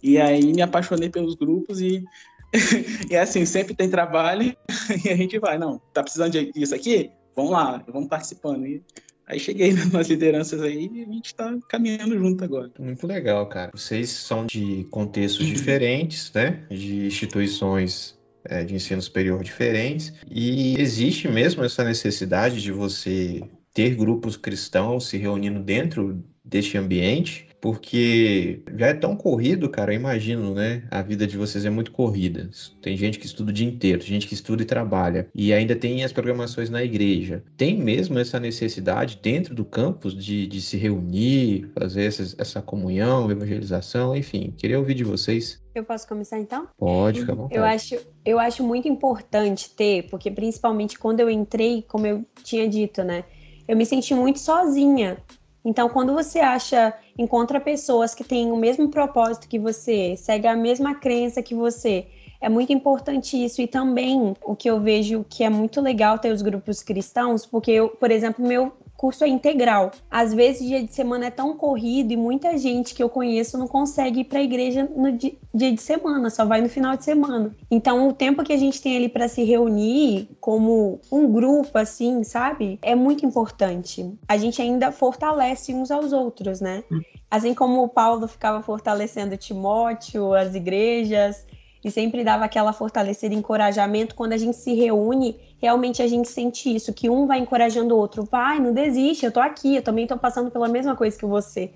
E 0.00 0.18
aí 0.18 0.52
me 0.52 0.62
apaixonei 0.62 1.10
pelos 1.10 1.34
grupos 1.34 1.80
e 1.80 2.04
e 3.10 3.16
assim, 3.16 3.44
sempre 3.46 3.74
tem 3.74 3.88
trabalho 3.88 4.56
e 5.04 5.08
a 5.08 5.16
gente 5.16 5.38
vai, 5.38 5.58
não, 5.58 5.80
tá 5.92 6.02
precisando 6.02 6.32
disso 6.52 6.74
aqui? 6.74 7.10
Vamos 7.40 7.52
lá, 7.52 7.84
vamos 7.88 8.08
participando. 8.08 8.66
E 8.66 8.82
Aí 9.30 9.38
cheguei 9.38 9.72
nas 9.92 10.08
lideranças 10.08 10.60
aí 10.60 10.90
e 10.92 11.02
a 11.02 11.06
gente 11.06 11.26
está 11.26 11.56
caminhando 11.68 12.18
junto 12.18 12.42
agora. 12.42 12.70
Muito 12.78 13.06
legal, 13.06 13.46
cara. 13.46 13.70
Vocês 13.72 14.10
são 14.10 14.44
de 14.46 14.86
contextos 14.90 15.46
uhum. 15.46 15.52
diferentes, 15.52 16.32
né? 16.32 16.64
De 16.68 17.06
instituições 17.06 18.18
é, 18.44 18.64
de 18.64 18.74
ensino 18.74 19.00
superior 19.00 19.42
diferentes. 19.44 20.12
E 20.28 20.76
existe 20.80 21.28
mesmo 21.28 21.62
essa 21.62 21.84
necessidade 21.84 22.60
de 22.60 22.72
você 22.72 23.40
ter 23.72 23.94
grupos 23.94 24.36
cristãos 24.36 25.06
se 25.06 25.16
reunindo 25.16 25.60
dentro 25.60 26.24
deste 26.44 26.76
ambiente 26.76 27.46
porque 27.60 28.62
já 28.76 28.88
é 28.88 28.94
tão 28.94 29.14
corrido, 29.14 29.68
cara, 29.68 29.92
eu 29.92 29.96
imagino, 29.96 30.54
né? 30.54 30.82
A 30.90 31.02
vida 31.02 31.26
de 31.26 31.36
vocês 31.36 31.64
é 31.64 31.70
muito 31.70 31.92
corrida. 31.92 32.48
Tem 32.80 32.96
gente 32.96 33.18
que 33.18 33.26
estuda 33.26 33.50
o 33.50 33.52
dia 33.52 33.68
inteiro, 33.68 34.00
gente 34.02 34.26
que 34.26 34.34
estuda 34.34 34.62
e 34.62 34.66
trabalha, 34.66 35.28
e 35.34 35.52
ainda 35.52 35.76
tem 35.76 36.02
as 36.02 36.12
programações 36.12 36.70
na 36.70 36.82
igreja. 36.82 37.42
Tem 37.56 37.76
mesmo 37.76 38.18
essa 38.18 38.40
necessidade 38.40 39.20
dentro 39.22 39.54
do 39.54 39.64
campus 39.64 40.14
de, 40.14 40.46
de 40.46 40.60
se 40.60 40.76
reunir, 40.76 41.70
fazer 41.78 42.04
essa, 42.04 42.34
essa 42.38 42.62
comunhão, 42.62 43.30
evangelização, 43.30 44.16
enfim. 44.16 44.54
Queria 44.56 44.78
ouvir 44.78 44.94
de 44.94 45.04
vocês. 45.04 45.60
Eu 45.74 45.84
posso 45.84 46.08
começar 46.08 46.38
então? 46.38 46.66
Pode, 46.78 47.20
fica 47.20 47.32
à 47.32 47.34
vontade. 47.34 47.56
Eu 47.56 47.64
acho, 47.64 47.96
eu 48.24 48.38
acho 48.38 48.64
muito 48.64 48.88
importante 48.88 49.70
ter, 49.70 50.08
porque 50.08 50.30
principalmente 50.30 50.98
quando 50.98 51.20
eu 51.20 51.30
entrei, 51.30 51.82
como 51.82 52.06
eu 52.06 52.24
tinha 52.42 52.68
dito, 52.68 53.04
né? 53.04 53.24
Eu 53.68 53.76
me 53.76 53.86
senti 53.86 54.14
muito 54.14 54.40
sozinha 54.40 55.18
então, 55.64 55.88
quando 55.88 56.14
você 56.14 56.40
acha, 56.40 56.94
encontra 57.18 57.60
pessoas 57.60 58.14
que 58.14 58.24
têm 58.24 58.50
o 58.50 58.56
mesmo 58.56 58.88
propósito 58.88 59.48
que 59.48 59.58
você, 59.58 60.16
segue 60.16 60.46
a 60.46 60.56
mesma 60.56 60.94
crença 60.94 61.42
que 61.42 61.54
você, 61.54 62.06
é 62.40 62.48
muito 62.48 62.72
importante 62.72 63.42
isso. 63.42 63.60
E 63.60 63.66
também 63.66 64.34
o 64.42 64.56
que 64.56 64.70
eu 64.70 64.80
vejo 64.80 65.24
que 65.28 65.44
é 65.44 65.50
muito 65.50 65.80
legal 65.80 66.18
ter 66.18 66.32
os 66.32 66.40
grupos 66.40 66.82
cristãos, 66.82 67.44
porque 67.44 67.70
eu, 67.70 67.90
por 67.90 68.10
exemplo, 68.10 68.46
meu 68.46 68.72
curso 69.00 69.24
é 69.24 69.28
integral. 69.28 69.92
Às 70.10 70.34
vezes, 70.34 70.68
dia 70.68 70.82
de 70.84 70.92
semana 70.92 71.24
é 71.24 71.30
tão 71.30 71.56
corrido 71.56 72.12
e 72.12 72.18
muita 72.18 72.58
gente 72.58 72.94
que 72.94 73.02
eu 73.02 73.08
conheço 73.08 73.56
não 73.56 73.66
consegue 73.66 74.20
ir 74.20 74.24
para 74.24 74.40
a 74.40 74.42
igreja 74.42 74.86
no 74.94 75.10
dia 75.10 75.32
de 75.54 75.80
semana, 75.80 76.28
só 76.28 76.44
vai 76.44 76.60
no 76.60 76.68
final 76.68 76.94
de 76.98 77.04
semana. 77.04 77.56
Então, 77.70 78.08
o 78.08 78.12
tempo 78.12 78.44
que 78.44 78.52
a 78.52 78.58
gente 78.58 78.82
tem 78.82 78.98
ali 78.98 79.08
para 79.08 79.26
se 79.26 79.42
reunir 79.42 80.28
como 80.38 81.00
um 81.10 81.32
grupo, 81.32 81.78
assim, 81.78 82.22
sabe? 82.22 82.78
É 82.82 82.94
muito 82.94 83.24
importante. 83.24 84.06
A 84.28 84.36
gente 84.36 84.60
ainda 84.60 84.92
fortalece 84.92 85.72
uns 85.72 85.90
aos 85.90 86.12
outros, 86.12 86.60
né? 86.60 86.84
Assim 87.30 87.54
como 87.54 87.82
o 87.82 87.88
Paulo 87.88 88.28
ficava 88.28 88.60
fortalecendo 88.60 89.34
Timóteo, 89.34 90.34
as 90.34 90.54
igrejas, 90.54 91.46
e 91.84 91.90
sempre 91.90 92.22
dava 92.22 92.44
aquela 92.44 92.72
fortalecida 92.72 93.34
encorajamento 93.34 94.14
quando 94.14 94.32
a 94.32 94.38
gente 94.38 94.56
se 94.56 94.74
reúne, 94.74 95.36
realmente 95.60 96.02
a 96.02 96.06
gente 96.06 96.28
sente 96.28 96.74
isso, 96.74 96.92
que 96.92 97.08
um 97.08 97.26
vai 97.26 97.38
encorajando 97.38 97.94
o 97.94 97.98
outro, 97.98 98.24
vai, 98.30 98.58
não 98.58 98.72
desiste, 98.72 99.24
eu 99.24 99.32
tô 99.32 99.40
aqui, 99.40 99.76
eu 99.76 99.82
também 99.82 100.06
tô 100.06 100.16
passando 100.16 100.50
pela 100.50 100.68
mesma 100.68 100.94
coisa 100.94 101.18
que 101.18 101.26
você. 101.26 101.70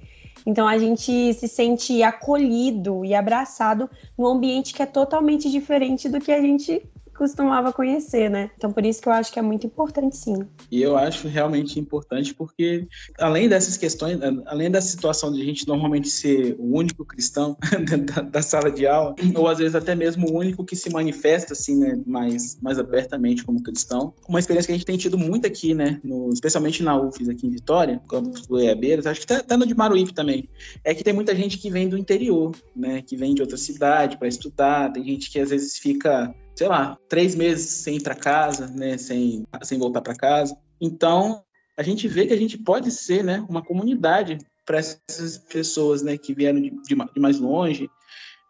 Então 0.46 0.68
a 0.68 0.76
gente 0.76 1.32
se 1.32 1.48
sente 1.48 2.02
acolhido 2.02 3.04
e 3.04 3.14
abraçado 3.14 3.88
num 4.16 4.26
ambiente 4.26 4.74
que 4.74 4.82
é 4.82 4.86
totalmente 4.86 5.50
diferente 5.50 6.08
do 6.08 6.20
que 6.20 6.30
a 6.30 6.40
gente 6.40 6.82
costumava 7.14 7.72
conhecer, 7.72 8.28
né? 8.28 8.50
Então 8.56 8.72
por 8.72 8.84
isso 8.84 9.00
que 9.00 9.08
eu 9.08 9.12
acho 9.12 9.32
que 9.32 9.38
é 9.38 9.42
muito 9.42 9.66
importante, 9.66 10.16
sim. 10.16 10.46
E 10.70 10.82
eu 10.82 10.96
acho 10.96 11.28
realmente 11.28 11.78
importante 11.78 12.34
porque, 12.34 12.86
além 13.18 13.48
dessas 13.48 13.76
questões, 13.76 14.18
além 14.46 14.70
da 14.70 14.80
situação 14.80 15.32
de 15.32 15.40
a 15.40 15.44
gente 15.44 15.66
normalmente 15.66 16.08
ser 16.08 16.56
o 16.58 16.76
único 16.76 17.04
cristão 17.04 17.56
da, 18.14 18.22
da, 18.22 18.42
sala 18.42 18.70
de 18.70 18.86
aula, 18.86 19.14
ou 19.34 19.48
às 19.48 19.58
vezes 19.58 19.74
até 19.74 19.94
mesmo 19.94 20.28
o 20.28 20.38
único 20.38 20.64
que 20.64 20.76
se 20.76 20.90
manifesta 20.90 21.52
assim, 21.52 21.78
né, 21.78 22.00
mais, 22.06 22.58
mais 22.60 22.78
abertamente 22.78 23.44
como 23.44 23.62
cristão, 23.62 24.14
uma 24.28 24.38
experiência 24.38 24.66
que 24.66 24.72
a 24.72 24.76
gente 24.76 24.86
tem 24.86 24.96
tido 24.96 25.18
muito 25.18 25.46
aqui, 25.46 25.74
né, 25.74 26.00
no, 26.02 26.30
especialmente 26.30 26.82
na 26.82 27.00
UFES 27.00 27.28
aqui 27.28 27.46
em 27.46 27.50
Vitória, 27.50 28.00
campus 28.08 28.46
do 28.46 28.60
Eabeiras, 28.60 29.06
acho 29.06 29.20
que 29.20 29.32
até, 29.32 29.42
até 29.42 29.56
no 29.56 29.66
de 29.66 29.74
Maruípe 29.74 30.12
também, 30.12 30.48
é 30.82 30.94
que 30.94 31.04
tem 31.04 31.12
muita 31.12 31.34
gente 31.34 31.58
que 31.58 31.70
vem 31.70 31.88
do 31.88 31.96
interior, 31.96 32.54
né, 32.74 33.02
que 33.02 33.16
vem 33.16 33.34
de 33.34 33.42
outra 33.42 33.56
cidade 33.56 34.18
para 34.18 34.28
estudar, 34.28 34.92
tem 34.92 35.04
gente 35.04 35.30
que 35.30 35.38
às 35.38 35.50
vezes 35.50 35.78
fica 35.78 36.34
sei 36.54 36.68
lá, 36.68 36.96
três 37.08 37.34
meses 37.34 37.68
sem 37.68 37.96
ir 37.96 38.02
para 38.02 38.14
casa, 38.14 38.68
né, 38.68 38.96
sem, 38.96 39.44
sem 39.62 39.78
voltar 39.78 40.00
para 40.00 40.14
casa. 40.14 40.56
Então, 40.80 41.42
a 41.76 41.82
gente 41.82 42.06
vê 42.06 42.26
que 42.26 42.32
a 42.32 42.38
gente 42.38 42.56
pode 42.56 42.90
ser, 42.90 43.24
né, 43.24 43.44
uma 43.48 43.62
comunidade 43.62 44.38
para 44.64 44.78
essas 44.78 45.38
pessoas, 45.38 46.02
né, 46.02 46.16
que 46.16 46.32
vieram 46.32 46.60
de, 46.60 46.70
de, 46.70 46.94
de 46.94 47.20
mais 47.20 47.38
longe. 47.38 47.90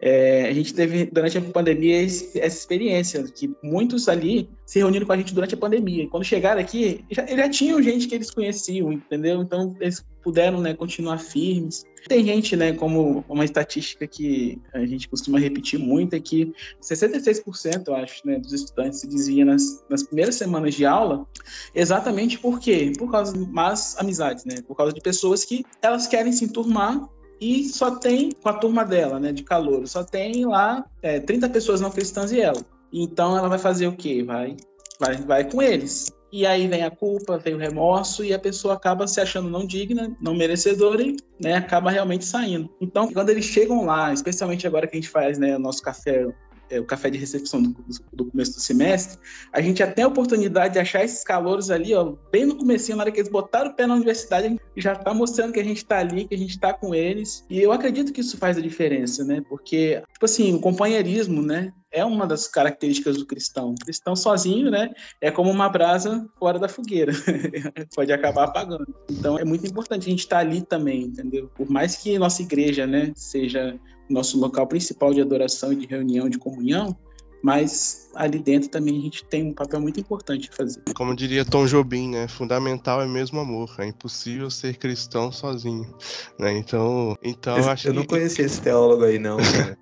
É, 0.07 0.49
a 0.51 0.53
gente 0.53 0.75
teve, 0.75 1.07
durante 1.07 1.39
a 1.39 1.41
pandemia, 1.41 2.03
esse, 2.03 2.39
essa 2.39 2.59
experiência, 2.59 3.23
que 3.23 3.57
muitos 3.63 4.07
ali 4.07 4.51
se 4.67 4.79
reuniram 4.79 5.07
com 5.07 5.13
a 5.15 5.17
gente 5.17 5.33
durante 5.33 5.55
a 5.55 5.57
pandemia. 5.57 6.05
E 6.05 6.07
quando 6.07 6.25
chegaram 6.25 6.61
aqui, 6.61 7.03
já, 7.11 7.25
já 7.25 7.49
tinham 7.49 7.83
gente 7.83 8.07
que 8.07 8.15
eles 8.15 8.31
conheciam, 8.31 8.93
entendeu? 8.93 9.41
Então, 9.41 9.75
eles 9.81 10.05
puderam, 10.23 10.61
né, 10.61 10.75
continuar 10.75 11.17
firmes. 11.17 11.87
Tem 12.07 12.23
gente, 12.23 12.55
né, 12.55 12.75
como 12.75 13.25
uma 13.27 13.47
estatística 13.47 14.07
que 14.07 14.61
a 14.75 14.85
gente 14.85 15.09
costuma 15.09 15.39
repetir 15.39 15.81
muito, 15.81 16.15
é 16.15 16.21
que 16.21 16.53
66%, 16.83 17.85
eu 17.87 17.95
acho, 17.95 18.27
né, 18.27 18.39
dos 18.39 18.53
estudantes 18.53 19.01
se 19.01 19.07
desviam 19.07 19.47
nas, 19.47 19.83
nas 19.89 20.03
primeiras 20.03 20.35
semanas 20.35 20.75
de 20.75 20.85
aula, 20.85 21.27
exatamente 21.75 22.39
por 22.39 22.61
quê? 22.61 22.93
Por 22.99 23.11
causa 23.11 23.33
de 23.33 23.51
más 23.51 23.97
amizades, 23.99 24.45
né, 24.45 24.57
por 24.69 24.77
causa 24.77 24.93
de 24.93 25.01
pessoas 25.01 25.47
que 25.47 25.65
elas 25.81 26.07
querem 26.07 26.31
se 26.31 26.45
enturmar 26.45 27.09
e 27.41 27.65
só 27.65 27.93
tem, 27.93 28.31
com 28.33 28.49
a 28.49 28.55
turma 28.55 28.85
dela, 28.85 29.19
né, 29.19 29.33
de 29.33 29.43
calor, 29.43 29.87
só 29.87 30.03
tem 30.05 30.45
lá 30.45 30.85
é, 31.03 31.21
30 31.21 31.49
pessoas 31.49 31.81
não 31.81 31.91
cristãs 31.91 32.33
e 32.33 32.41
ela. 32.41 32.61
Então 32.93 33.37
ela 33.37 33.49
vai 33.49 33.59
fazer 33.59 33.87
o 33.87 33.97
quê? 33.97 34.23
Vai, 34.23 34.57
vai, 35.01 35.17
vai 35.17 35.51
com 35.51 35.61
eles. 35.61 36.13
E 36.33 36.45
aí 36.45 36.67
vem 36.67 36.83
a 36.83 36.91
culpa, 36.91 37.39
vem 37.39 37.55
o 37.55 37.59
remorso 37.59 38.25
e 38.25 38.35
a 38.35 38.39
pessoa 38.39 38.75
acaba 38.75 39.07
se 39.07 39.21
achando 39.21 39.49
não 39.49 39.65
digna, 39.65 40.17
não 40.21 40.35
merecedora 40.35 41.01
e 41.01 41.17
né, 41.41 41.55
acaba 41.55 41.91
realmente 41.91 42.25
saindo. 42.25 42.69
Então, 42.81 43.13
quando 43.13 43.31
eles 43.31 43.45
chegam 43.45 43.85
lá, 43.85 44.13
especialmente 44.13 44.67
agora 44.67 44.87
que 44.87 44.97
a 44.97 45.01
gente 45.01 45.11
faz 45.11 45.39
né, 45.39 45.55
o 45.55 45.61
nosso 45.61 45.81
café 45.81 46.27
é, 46.75 46.81
o 46.81 46.85
café 46.85 47.09
de 47.09 47.19
recepção 47.19 47.63
do, 47.63 47.77
do, 48.13 48.25
começo 48.27 48.55
do 48.55 48.61
semestre, 48.61 49.19
a 49.53 49.61
gente 49.61 49.79
já 49.79 49.87
tem 49.87 50.05
a 50.05 50.09
oportunidade 50.09 50.75
de 50.75 50.81
achar 50.81 51.05
esses 51.05 51.23
calouros 51.23 51.71
ali, 51.71 51.95
ó, 51.95 52.15
bem 52.33 52.45
no 52.45 52.57
comecinho, 52.57 52.97
na 52.97 53.05
hora 53.05 53.13
que 53.13 53.21
eles 53.21 53.31
botaram 53.31 53.71
o 53.71 53.75
pé 53.75 53.87
na 53.87 53.95
universidade, 53.95 54.47
a 54.47 54.51
gente 54.51 54.61
já 54.77 54.93
está 54.93 55.15
mostrando 55.15 55.53
que 55.53 55.61
a 55.61 55.65
gente 55.65 55.79
está 55.79 55.99
ali, 55.99 56.27
que 56.27 56.35
a 56.35 56.39
gente 56.39 56.51
está 56.51 56.73
com 56.73 56.95
eles. 56.95 57.45
E 57.49 57.61
eu 57.61 57.71
acredito 57.71 58.13
que 58.13 58.21
isso 58.21 58.37
faz 58.37 58.59
a 58.59 58.61
diferença, 58.61 59.25
né? 59.25 59.41
Porque, 59.49 60.03
tipo 60.13 60.25
assim, 60.25 60.55
o 60.55 60.61
companheirismo, 60.61 61.41
né? 61.43 61.73
É 61.93 62.05
uma 62.05 62.27
das 62.27 62.49
características 62.49 63.19
do 63.19 63.25
cristão. 63.25 63.71
O 63.71 63.75
cristão 63.77 64.17
sozinho, 64.17 64.69
né? 64.69 64.91
É 65.21 65.31
como 65.31 65.49
uma 65.49 65.69
brasa 65.69 66.29
fora 66.41 66.59
da 66.59 66.69
fogueira. 66.69 67.13
Pode 67.95 68.13
acabar 68.13 68.45
apagando. 68.45 68.93
Então, 69.09 69.39
é 69.39 69.45
muito 69.45 69.65
importante 69.65 70.09
a 70.09 70.11
gente 70.11 70.21
estar 70.21 70.37
tá 70.37 70.43
ali 70.43 70.63
também, 70.63 71.03
entendeu? 71.03 71.49
Por 71.55 71.71
mais 71.71 71.97
que 71.97 72.19
nossa 72.19 72.43
igreja, 72.43 72.85
né, 72.85 73.13
seja 73.15 73.79
nosso 74.09 74.39
local 74.39 74.67
principal 74.67 75.13
de 75.15 75.21
adoração 75.21 75.73
e 75.73 75.77
de 75.77 75.87
reunião, 75.87 76.29
de 76.29 76.39
comunhão, 76.39 76.97
mas 77.43 78.11
ali 78.15 78.39
dentro 78.39 78.71
também 78.71 78.99
a 78.99 79.03
gente 79.03 79.25
tem 79.27 79.45
um 79.45 79.53
papel 79.53 79.81
muito 79.81 80.01
importante 80.01 80.49
de 80.49 80.57
fazer. 80.57 80.83
Como 80.95 81.15
diria 81.15 81.45
Tom 81.45 81.67
Jobim, 81.67 82.09
né? 82.09 82.27
Fundamental 82.27 83.03
é 83.03 83.07
mesmo 83.07 83.39
amor. 83.39 83.75
É 83.79 83.87
impossível 83.87 84.51
ser 84.51 84.79
cristão 84.79 85.31
sozinho, 85.31 85.95
né? 86.39 86.57
Então, 86.57 87.17
então 87.23 87.59
eu, 87.59 87.69
acho 87.69 87.89
eu 87.89 87.93
que... 87.93 87.99
não 87.99 88.07
conhecia 88.07 88.47
esse 88.47 88.61
teólogo 88.63 89.05
aí 89.05 89.19
não, 89.19 89.37
cara. 89.37 89.79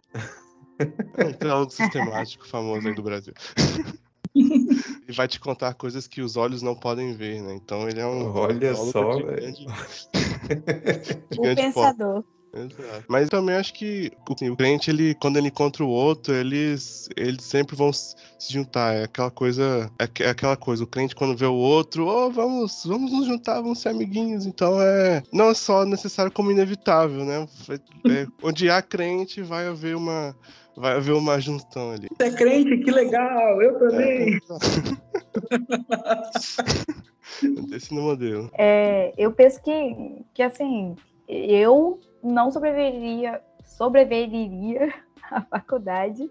É 1.16 1.24
um 1.24 1.32
teólogo 1.34 1.70
sistemático 1.70 2.48
famoso 2.48 2.88
aí 2.88 2.94
do 2.94 3.02
Brasil. 3.02 3.32
ele 4.34 5.12
vai 5.14 5.28
te 5.28 5.38
contar 5.38 5.74
coisas 5.74 6.06
que 6.06 6.20
os 6.20 6.36
olhos 6.36 6.62
não 6.62 6.74
podem 6.74 7.14
ver, 7.14 7.42
né? 7.42 7.54
Então 7.54 7.88
ele 7.88 8.00
é 8.00 8.06
um 8.06 8.34
Olha 8.34 8.74
só, 8.74 9.16
velho. 9.16 9.26
grande, 9.26 9.66
porte. 11.36 11.54
pensador. 11.54 12.24
Exato. 12.54 13.04
Mas 13.08 13.30
também 13.30 13.56
acho 13.56 13.72
que 13.72 14.12
assim, 14.30 14.50
o 14.50 14.56
crente, 14.56 14.90
ele, 14.90 15.14
quando 15.14 15.38
ele 15.38 15.48
encontra 15.48 15.82
o 15.82 15.88
outro, 15.88 16.34
eles, 16.34 17.08
eles 17.16 17.42
sempre 17.44 17.74
vão 17.74 17.90
se 17.92 18.14
juntar. 18.50 18.94
É 18.94 19.04
aquela 19.04 19.30
coisa. 19.30 19.90
É 19.98 20.06
é 20.22 20.28
aquela 20.28 20.56
coisa. 20.56 20.84
O 20.84 20.86
crente, 20.86 21.16
quando 21.16 21.36
vê 21.36 21.46
o 21.46 21.54
outro, 21.54 22.06
oh, 22.06 22.30
vamos, 22.30 22.84
vamos 22.84 23.10
nos 23.10 23.26
juntar, 23.26 23.62
vamos 23.62 23.80
ser 23.80 23.88
amiguinhos. 23.88 24.44
Então 24.44 24.80
é. 24.82 25.22
Não 25.32 25.48
é 25.48 25.54
só 25.54 25.86
necessário 25.86 26.30
como 26.30 26.50
inevitável, 26.50 27.24
né? 27.24 27.48
É- 27.70 28.12
é, 28.12 28.26
onde 28.42 28.68
há 28.68 28.82
crente, 28.82 29.40
vai 29.40 29.66
haver 29.66 29.96
uma. 29.96 30.36
Vai 30.76 30.96
haver 30.96 31.12
uma 31.12 31.38
junção 31.38 31.92
ali. 31.92 32.08
Você 32.16 32.28
é 32.28 32.30
crente? 32.30 32.78
Que 32.78 32.90
legal! 32.90 33.60
Eu 33.60 33.78
também! 33.78 34.40
Desse 37.68 37.94
no 37.94 38.02
modelo. 38.02 38.50
É, 38.54 39.12
eu 39.18 39.32
penso 39.32 39.60
que, 39.62 40.24
que 40.32 40.42
assim, 40.42 40.96
eu 41.28 42.00
não 42.22 42.50
sobreviveria, 42.50 43.42
sobreviveria 43.64 44.92
à 45.30 45.40
faculdade 45.42 46.28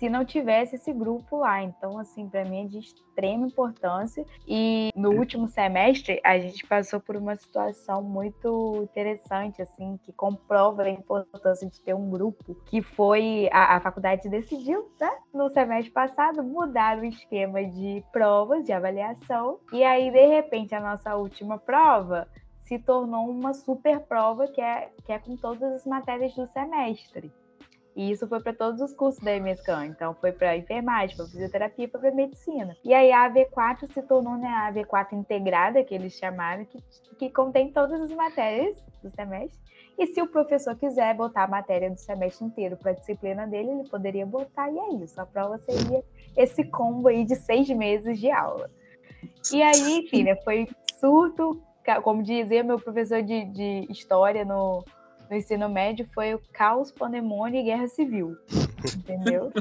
se 0.00 0.08
não 0.08 0.24
tivesse 0.24 0.76
esse 0.76 0.90
grupo 0.94 1.36
lá. 1.36 1.62
Então, 1.62 1.98
assim, 1.98 2.26
para 2.26 2.42
mim 2.42 2.64
é 2.64 2.66
de 2.66 2.78
extrema 2.78 3.46
importância. 3.46 4.24
E 4.48 4.90
no 4.96 5.10
último 5.10 5.46
semestre 5.46 6.18
a 6.24 6.38
gente 6.38 6.66
passou 6.66 6.98
por 6.98 7.16
uma 7.16 7.36
situação 7.36 8.02
muito 8.02 8.80
interessante, 8.82 9.60
assim, 9.60 10.00
que 10.02 10.10
comprova 10.10 10.84
a 10.84 10.90
importância 10.90 11.68
de 11.68 11.78
ter 11.82 11.94
um 11.94 12.08
grupo. 12.08 12.54
Que 12.64 12.80
foi 12.80 13.50
a, 13.52 13.76
a 13.76 13.80
faculdade 13.80 14.26
decidiu, 14.30 14.90
né, 14.98 15.10
no 15.34 15.50
semestre 15.50 15.92
passado, 15.92 16.42
mudar 16.42 16.98
o 16.98 17.04
esquema 17.04 17.62
de 17.62 18.02
provas, 18.10 18.64
de 18.64 18.72
avaliação. 18.72 19.60
E 19.70 19.84
aí, 19.84 20.10
de 20.10 20.26
repente, 20.26 20.74
a 20.74 20.80
nossa 20.80 21.14
última 21.14 21.58
prova 21.58 22.26
se 22.70 22.78
tornou 22.78 23.28
uma 23.28 23.52
super 23.52 23.98
prova 23.98 24.46
que 24.46 24.60
é, 24.60 24.90
que 25.04 25.10
é 25.10 25.18
com 25.18 25.36
todas 25.36 25.72
as 25.72 25.84
matérias 25.84 26.32
do 26.36 26.46
semestre. 26.46 27.32
E 27.96 28.12
isso 28.12 28.28
foi 28.28 28.40
para 28.40 28.52
todos 28.52 28.80
os 28.80 28.94
cursos 28.94 29.20
da 29.24 29.32
MSCAN. 29.32 29.86
Então, 29.86 30.14
foi 30.14 30.30
para 30.30 30.56
enfermagem, 30.56 31.16
para 31.16 31.26
fisioterapia, 31.26 31.88
foi 31.88 32.00
para 32.00 32.12
medicina. 32.12 32.76
E 32.84 32.94
aí, 32.94 33.10
a 33.10 33.28
AV4 33.28 33.92
se 33.92 34.00
tornou 34.02 34.36
né, 34.36 34.46
a 34.46 34.72
AV4 34.72 35.14
integrada, 35.14 35.82
que 35.82 35.92
eles 35.92 36.12
chamaram, 36.12 36.64
que, 36.64 36.80
que 37.18 37.28
contém 37.30 37.72
todas 37.72 38.00
as 38.00 38.12
matérias 38.12 38.76
do 39.02 39.10
semestre. 39.10 39.58
E 39.98 40.06
se 40.06 40.22
o 40.22 40.28
professor 40.28 40.76
quiser 40.76 41.12
botar 41.16 41.42
a 41.42 41.48
matéria 41.48 41.90
do 41.90 41.98
semestre 41.98 42.46
inteiro 42.46 42.76
para 42.76 42.92
a 42.92 42.94
disciplina 42.94 43.48
dele, 43.48 43.70
ele 43.70 43.88
poderia 43.88 44.24
botar, 44.24 44.70
e 44.70 44.78
é 44.78 44.94
isso. 45.02 45.20
A 45.20 45.26
prova 45.26 45.58
seria 45.58 46.04
esse 46.36 46.62
combo 46.62 47.08
aí 47.08 47.24
de 47.24 47.34
seis 47.34 47.68
meses 47.68 48.20
de 48.20 48.30
aula. 48.30 48.70
E 49.52 49.60
aí, 49.60 49.98
enfim, 49.98 50.22
né, 50.22 50.36
foi 50.44 50.68
surto, 51.00 51.60
como 52.02 52.22
dizia 52.22 52.62
meu 52.62 52.78
professor 52.78 53.22
de, 53.22 53.44
de 53.46 53.86
história 53.90 54.44
no, 54.44 54.84
no 55.30 55.36
ensino 55.36 55.68
médio, 55.68 56.08
foi 56.14 56.34
o 56.34 56.40
caos, 56.52 56.90
pandemônio 56.90 57.60
e 57.60 57.64
guerra 57.64 57.88
civil. 57.88 58.36
Entendeu? 58.96 59.52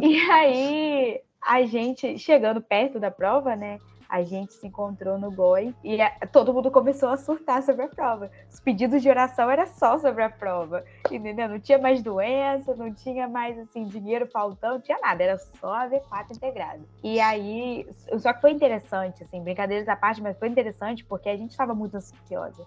e 0.00 0.18
aí, 0.30 1.20
a 1.42 1.62
gente, 1.62 2.18
chegando 2.18 2.60
perto 2.60 3.00
da 3.00 3.10
prova, 3.10 3.56
né? 3.56 3.78
A 4.08 4.22
gente 4.22 4.54
se 4.54 4.66
encontrou 4.66 5.18
no 5.18 5.30
GOI 5.30 5.74
e 5.84 5.98
todo 6.32 6.54
mundo 6.54 6.70
começou 6.70 7.10
a 7.10 7.16
surtar 7.16 7.62
sobre 7.62 7.82
a 7.82 7.88
prova. 7.88 8.30
Os 8.50 8.58
pedidos 8.58 9.02
de 9.02 9.10
oração 9.10 9.50
era 9.50 9.66
só 9.66 9.98
sobre 9.98 10.22
a 10.22 10.30
prova, 10.30 10.82
entendeu? 11.10 11.48
Não 11.48 11.60
tinha 11.60 11.78
mais 11.78 12.02
doença, 12.02 12.74
não 12.74 12.92
tinha 12.92 13.28
mais, 13.28 13.58
assim, 13.58 13.84
dinheiro 13.84 14.26
faltando, 14.26 14.74
não 14.74 14.80
tinha 14.80 14.98
nada, 14.98 15.22
era 15.22 15.38
só 15.38 15.74
a 15.74 15.88
V4 15.88 16.36
integrada. 16.36 16.80
E 17.04 17.20
aí, 17.20 17.86
só 18.18 18.32
que 18.32 18.40
foi 18.40 18.52
interessante, 18.52 19.22
assim, 19.24 19.42
brincadeiras 19.42 19.88
à 19.88 19.96
parte, 19.96 20.22
mas 20.22 20.38
foi 20.38 20.48
interessante 20.48 21.04
porque 21.04 21.28
a 21.28 21.36
gente 21.36 21.50
estava 21.50 21.74
muito 21.74 21.96
ansiosa. 21.96 22.64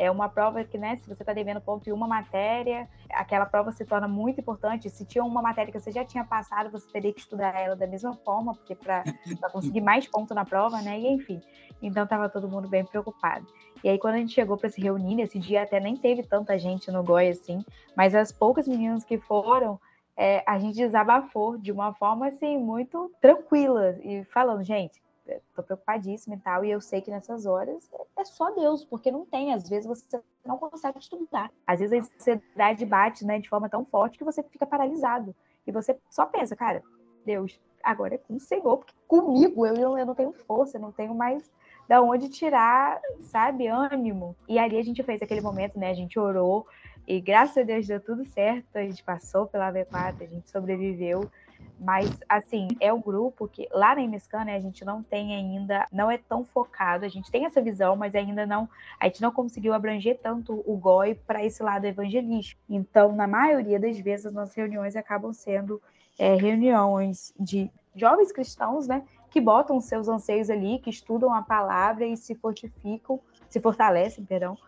É 0.00 0.08
uma 0.08 0.28
prova 0.28 0.62
que, 0.62 0.78
né, 0.78 0.96
se 0.96 1.08
você 1.08 1.24
está 1.24 1.32
devendo 1.32 1.60
ponto 1.60 1.88
em 1.88 1.92
uma 1.92 2.06
matéria, 2.06 2.88
aquela 3.10 3.44
prova 3.44 3.72
se 3.72 3.84
torna 3.84 4.06
muito 4.06 4.40
importante. 4.40 4.88
Se 4.88 5.04
tinha 5.04 5.24
uma 5.24 5.42
matéria 5.42 5.72
que 5.72 5.80
você 5.80 5.90
já 5.90 6.04
tinha 6.04 6.24
passado, 6.24 6.70
você 6.70 6.88
teria 6.88 7.12
que 7.12 7.18
estudar 7.18 7.60
ela 7.60 7.74
da 7.74 7.84
mesma 7.84 8.14
forma, 8.14 8.54
porque 8.54 8.76
para 8.76 9.02
conseguir 9.52 9.80
mais 9.80 10.06
ponto 10.06 10.32
na 10.32 10.44
prova, 10.44 10.80
né? 10.80 11.00
E 11.00 11.08
enfim. 11.08 11.40
Então 11.82 12.04
estava 12.04 12.28
todo 12.28 12.48
mundo 12.48 12.68
bem 12.68 12.84
preocupado. 12.84 13.44
E 13.82 13.88
aí, 13.88 13.98
quando 13.98 14.14
a 14.14 14.18
gente 14.18 14.32
chegou 14.32 14.56
para 14.56 14.68
se 14.68 14.80
reunir, 14.80 15.16
nesse 15.16 15.36
dia 15.36 15.62
até 15.62 15.80
nem 15.80 15.96
teve 15.96 16.22
tanta 16.22 16.56
gente 16.56 16.92
no 16.92 17.02
GOI 17.02 17.30
assim, 17.30 17.64
mas 17.96 18.14
as 18.14 18.30
poucas 18.30 18.68
meninas 18.68 19.04
que 19.04 19.18
foram, 19.18 19.80
é, 20.16 20.44
a 20.46 20.60
gente 20.60 20.76
desabafou 20.76 21.58
de 21.58 21.72
uma 21.72 21.92
forma 21.92 22.28
assim, 22.28 22.56
muito 22.56 23.10
tranquila 23.20 23.96
e 24.02 24.22
falando, 24.26 24.62
gente, 24.62 25.00
tô 25.54 25.62
preocupadíssima 25.62 26.36
e 26.36 26.38
tal, 26.38 26.64
e 26.64 26.70
eu 26.70 26.80
sei 26.80 27.00
que 27.00 27.10
nessas 27.10 27.46
horas 27.46 27.90
é 28.16 28.24
só 28.24 28.50
Deus, 28.50 28.84
porque 28.84 29.10
não 29.10 29.24
tem, 29.24 29.52
às 29.52 29.68
vezes 29.68 29.86
você 29.86 30.20
não 30.44 30.58
consegue 30.58 30.98
estudar. 30.98 31.50
Às 31.66 31.80
vezes 31.80 31.92
a 31.92 32.14
ansiedade 32.16 32.84
bate, 32.86 33.24
né, 33.24 33.38
de 33.38 33.48
forma 33.48 33.68
tão 33.68 33.84
forte 33.84 34.18
que 34.18 34.24
você 34.24 34.42
fica 34.42 34.66
paralisado. 34.66 35.34
E 35.66 35.72
você 35.72 35.98
só 36.10 36.26
pensa, 36.26 36.56
cara, 36.56 36.82
Deus, 37.24 37.60
agora 37.82 38.14
é 38.14 38.18
com 38.18 38.34
o 38.34 38.40
Senhor, 38.40 38.78
porque 38.78 38.94
comigo 39.06 39.66
eu, 39.66 39.98
eu 39.98 40.06
não 40.06 40.14
tenho 40.14 40.32
força, 40.32 40.76
eu 40.76 40.80
não 40.80 40.92
tenho 40.92 41.14
mais 41.14 41.50
da 41.86 42.02
onde 42.02 42.28
tirar, 42.28 43.00
sabe, 43.22 43.66
ânimo. 43.66 44.36
E 44.46 44.58
ali 44.58 44.78
a 44.78 44.82
gente 44.82 45.02
fez 45.02 45.20
aquele 45.22 45.40
momento, 45.40 45.78
né, 45.78 45.90
a 45.90 45.94
gente 45.94 46.18
orou, 46.18 46.66
e 47.06 47.20
graças 47.22 47.56
a 47.56 47.62
Deus 47.62 47.86
deu 47.86 48.00
tudo 48.00 48.24
certo, 48.26 48.76
a 48.76 48.82
gente 48.82 49.02
passou 49.02 49.46
pela 49.46 49.72
V4, 49.72 50.22
a 50.22 50.26
gente 50.26 50.50
sobreviveu. 50.50 51.30
Mas, 51.80 52.10
assim, 52.28 52.68
é 52.80 52.92
o 52.92 52.98
grupo 52.98 53.46
que 53.46 53.68
lá 53.70 53.94
na 53.94 54.02
MSCAN, 54.02 54.44
né, 54.44 54.56
a 54.56 54.60
gente 54.60 54.84
não 54.84 55.02
tem 55.02 55.36
ainda, 55.36 55.86
não 55.92 56.10
é 56.10 56.18
tão 56.18 56.44
focado, 56.44 57.04
a 57.04 57.08
gente 57.08 57.30
tem 57.30 57.44
essa 57.44 57.62
visão, 57.62 57.94
mas 57.94 58.14
ainda 58.14 58.44
não, 58.44 58.68
a 58.98 59.06
gente 59.06 59.22
não 59.22 59.30
conseguiu 59.30 59.72
abranger 59.72 60.18
tanto 60.20 60.62
o 60.66 60.76
GOI 60.76 61.14
para 61.14 61.44
esse 61.44 61.62
lado 61.62 61.84
evangelístico. 61.84 62.60
Então, 62.68 63.12
na 63.12 63.28
maioria 63.28 63.78
das 63.78 63.96
vezes, 63.98 64.26
as 64.26 64.32
nossas 64.32 64.54
reuniões 64.54 64.96
acabam 64.96 65.32
sendo 65.32 65.80
é, 66.18 66.34
reuniões 66.34 67.32
de 67.38 67.70
jovens 67.94 68.32
cristãos, 68.32 68.88
né, 68.88 69.04
que 69.30 69.40
botam 69.40 69.80
seus 69.80 70.08
anseios 70.08 70.50
ali, 70.50 70.80
que 70.80 70.90
estudam 70.90 71.32
a 71.32 71.42
palavra 71.42 72.04
e 72.04 72.16
se 72.16 72.34
fortificam, 72.34 73.20
se 73.48 73.60
fortalecem, 73.60 74.24
perdão, 74.24 74.58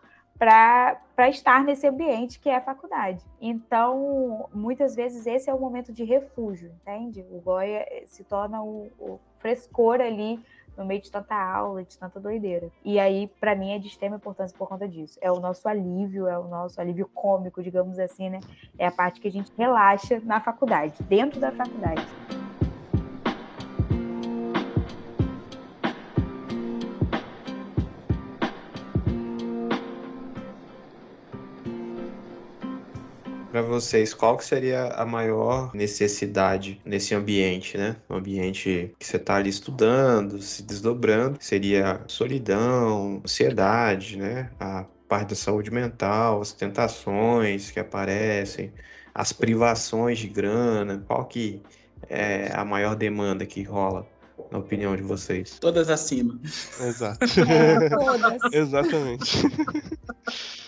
para 0.41 1.29
estar 1.29 1.63
nesse 1.63 1.85
ambiente 1.85 2.39
que 2.39 2.49
é 2.49 2.55
a 2.55 2.61
faculdade. 2.61 3.23
Então, 3.39 4.49
muitas 4.51 4.95
vezes 4.95 5.27
esse 5.27 5.47
é 5.47 5.53
o 5.53 5.59
momento 5.59 5.93
de 5.93 6.03
refúgio, 6.03 6.71
entende? 6.81 7.23
O 7.29 7.39
Goya 7.39 7.85
se 8.07 8.23
torna 8.23 8.59
o, 8.63 8.89
o 8.97 9.19
frescor 9.37 10.01
ali 10.01 10.43
no 10.75 10.83
meio 10.83 10.99
de 10.99 11.11
tanta 11.11 11.35
aula, 11.35 11.83
de 11.83 11.95
tanta 11.95 12.19
doideira. 12.19 12.71
E 12.83 12.99
aí, 12.99 13.27
para 13.39 13.55
mim, 13.55 13.71
é 13.71 13.77
de 13.77 13.87
extrema 13.87 14.15
importância 14.15 14.57
por 14.57 14.67
conta 14.67 14.87
disso. 14.87 15.19
É 15.21 15.31
o 15.31 15.39
nosso 15.39 15.69
alívio, 15.69 16.27
é 16.27 16.39
o 16.39 16.47
nosso 16.47 16.81
alívio 16.81 17.07
cômico, 17.13 17.61
digamos 17.61 17.99
assim, 17.99 18.31
né? 18.31 18.39
É 18.79 18.87
a 18.87 18.91
parte 18.91 19.21
que 19.21 19.27
a 19.27 19.31
gente 19.31 19.51
relaxa 19.55 20.19
na 20.23 20.39
faculdade, 20.39 20.95
dentro 21.03 21.39
da 21.39 21.51
faculdade. 21.51 22.03
Para 33.51 33.61
vocês, 33.61 34.13
qual 34.13 34.37
que 34.37 34.45
seria 34.45 34.85
a 34.93 35.05
maior 35.05 35.75
necessidade 35.75 36.81
nesse 36.85 37.13
ambiente, 37.13 37.77
né? 37.77 37.97
Um 38.09 38.15
ambiente 38.15 38.95
que 38.97 39.05
você 39.05 39.17
está 39.17 39.35
ali 39.35 39.49
estudando, 39.49 40.41
se 40.41 40.63
desdobrando, 40.63 41.37
seria 41.41 42.01
solidão, 42.07 43.21
ansiedade, 43.25 44.17
né? 44.17 44.49
A 44.57 44.85
parte 45.05 45.31
da 45.31 45.35
saúde 45.35 45.69
mental, 45.69 46.39
as 46.39 46.53
tentações 46.53 47.69
que 47.71 47.79
aparecem, 47.79 48.71
as 49.13 49.33
privações 49.33 50.19
de 50.19 50.29
grana, 50.29 51.03
qual 51.05 51.25
que 51.25 51.61
é 52.07 52.53
a 52.53 52.63
maior 52.63 52.95
demanda 52.95 53.45
que 53.45 53.63
rola? 53.63 54.07
na 54.49 54.57
opinião 54.57 54.95
de 54.95 55.01
vocês? 55.03 55.57
Todas 55.59 55.89
acima. 55.89 56.39
Exato. 56.79 57.19
É, 57.47 57.89
todas. 57.89 58.53
Exatamente. 58.53 59.37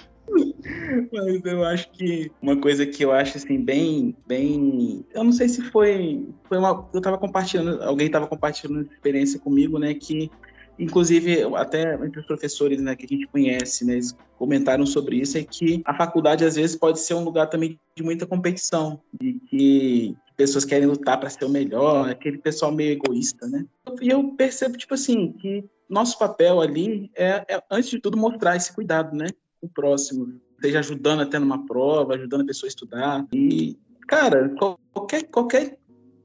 Mas 1.12 1.44
eu 1.46 1.64
acho 1.64 1.92
que 1.92 2.32
uma 2.42 2.60
coisa 2.60 2.86
que 2.86 3.04
eu 3.04 3.12
acho 3.12 3.38
assim 3.38 3.60
bem, 3.60 4.16
bem, 4.26 5.06
eu 5.14 5.24
não 5.24 5.32
sei 5.32 5.50
se 5.50 5.62
foi, 5.62 6.28
foi 6.46 6.58
uma, 6.58 6.88
eu 6.94 7.02
tava 7.02 7.18
compartilhando, 7.18 7.82
alguém 7.84 8.10
tava 8.10 8.28
compartilhando 8.28 8.90
experiência 8.92 9.40
comigo, 9.40 9.78
né, 9.78 9.94
que 9.94 10.32
inclusive 10.80 11.44
até 11.56 11.94
entre 11.96 12.20
os 12.20 12.26
professores, 12.26 12.82
né, 12.82 12.96
que 12.96 13.06
a 13.06 13.10
gente 13.10 13.28
conhece, 13.28 13.86
né, 13.86 13.94
eles 13.94 14.16
comentaram 14.38 14.86
sobre 14.86 15.18
isso, 15.18 15.38
é 15.38 15.44
que 15.44 15.82
a 15.86 15.94
faculdade 15.94 16.46
às 16.46 16.56
vezes 16.56 16.76
pode 16.76 17.00
ser 17.00 17.14
um 17.14 17.24
lugar 17.24 17.48
também 17.48 17.80
de 17.96 18.04
muita 18.04 18.26
competição, 18.26 19.00
de 19.22 19.34
que 19.50 20.16
pessoas 20.36 20.66
querem 20.66 20.88
lutar 20.88 21.20
para 21.20 21.30
ser 21.30 21.46
o 21.46 21.50
melhor, 21.50 22.10
aquele 22.10 22.38
pessoal 22.38 22.72
meio 22.72 22.94
egoísta, 22.94 23.48
né? 23.48 23.66
E 24.02 24.10
eu 24.10 24.30
percebo 24.30 24.78
tipo 24.78 24.96
assim 24.96 25.32
que 25.34 25.64
nosso 25.88 26.18
papel 26.18 26.60
ali 26.60 27.12
é, 27.16 27.46
é 27.48 27.64
antes 27.70 27.92
de 27.92 28.00
tudo 28.00 28.18
mostrar 28.18 28.56
esse 28.56 28.74
cuidado, 28.74 29.16
né, 29.16 29.28
o 29.64 29.70
próximo, 29.70 30.40
seja 30.62 30.80
ajudando 30.80 31.22
até 31.22 31.40
numa 31.40 31.66
prova, 31.66 32.16
ajudando 32.16 32.42
a 32.42 32.46
pessoa 32.46 32.68
a 32.68 32.70
estudar. 32.70 33.28
E, 33.34 33.78
cara, 34.08 34.54
qualquer, 34.94 35.24
qualquer 35.24 35.78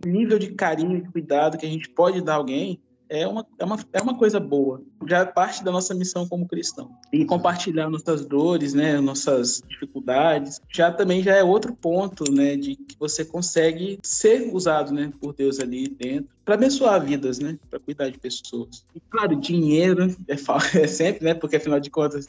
nível 0.05 0.39
de 0.39 0.53
carinho 0.55 0.97
e 0.97 1.13
cuidado 1.13 1.57
que 1.57 1.67
a 1.67 1.69
gente 1.69 1.89
pode 1.89 2.21
dar 2.21 2.35
a 2.35 2.37
alguém 2.37 2.81
é 3.09 3.27
uma, 3.27 3.47
é 3.59 3.65
uma, 3.65 3.79
é 3.93 4.03
uma 4.03 4.17
coisa 4.17 4.39
boa. 4.39 4.83
Já 5.07 5.19
é 5.19 5.25
parte 5.25 5.65
da 5.65 5.73
nossa 5.73 5.95
missão 5.95 6.29
como 6.29 6.47
cristão. 6.47 6.91
E 7.13 7.25
compartilhar 7.25 7.89
nossas 7.89 8.27
dores, 8.27 8.75
né, 8.75 9.01
nossas 9.01 9.63
dificuldades, 9.67 10.61
já 10.73 10.91
também 10.91 11.23
já 11.23 11.35
é 11.35 11.43
outro 11.43 11.75
ponto, 11.75 12.31
né, 12.31 12.57
de 12.57 12.77
que 12.77 12.97
você 12.99 13.25
consegue 13.25 13.99
ser 14.03 14.51
usado, 14.53 14.93
né, 14.93 15.13
por 15.21 15.33
Deus 15.35 15.59
ali 15.61 15.89
dentro 15.89 16.39
para 16.49 16.55
abençoar 16.55 17.05
vidas, 17.05 17.39
né, 17.39 17.59
para 17.69 17.79
cuidar 17.79 18.09
de 18.09 18.19
pessoas. 18.19 18.83
E 18.95 19.01
claro, 19.11 19.37
dinheiro 19.37 20.17
é, 20.27 20.33
é, 20.83 20.87
sempre, 20.87 21.23
né, 21.23 21.35
porque 21.35 21.57
afinal 21.57 21.79
de 21.79 21.91
contas 21.91 22.27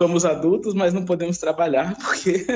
somos 0.00 0.24
adultos, 0.24 0.72
mas 0.72 0.94
não 0.94 1.04
podemos 1.04 1.38
trabalhar 1.38 1.96
porque 1.98 2.46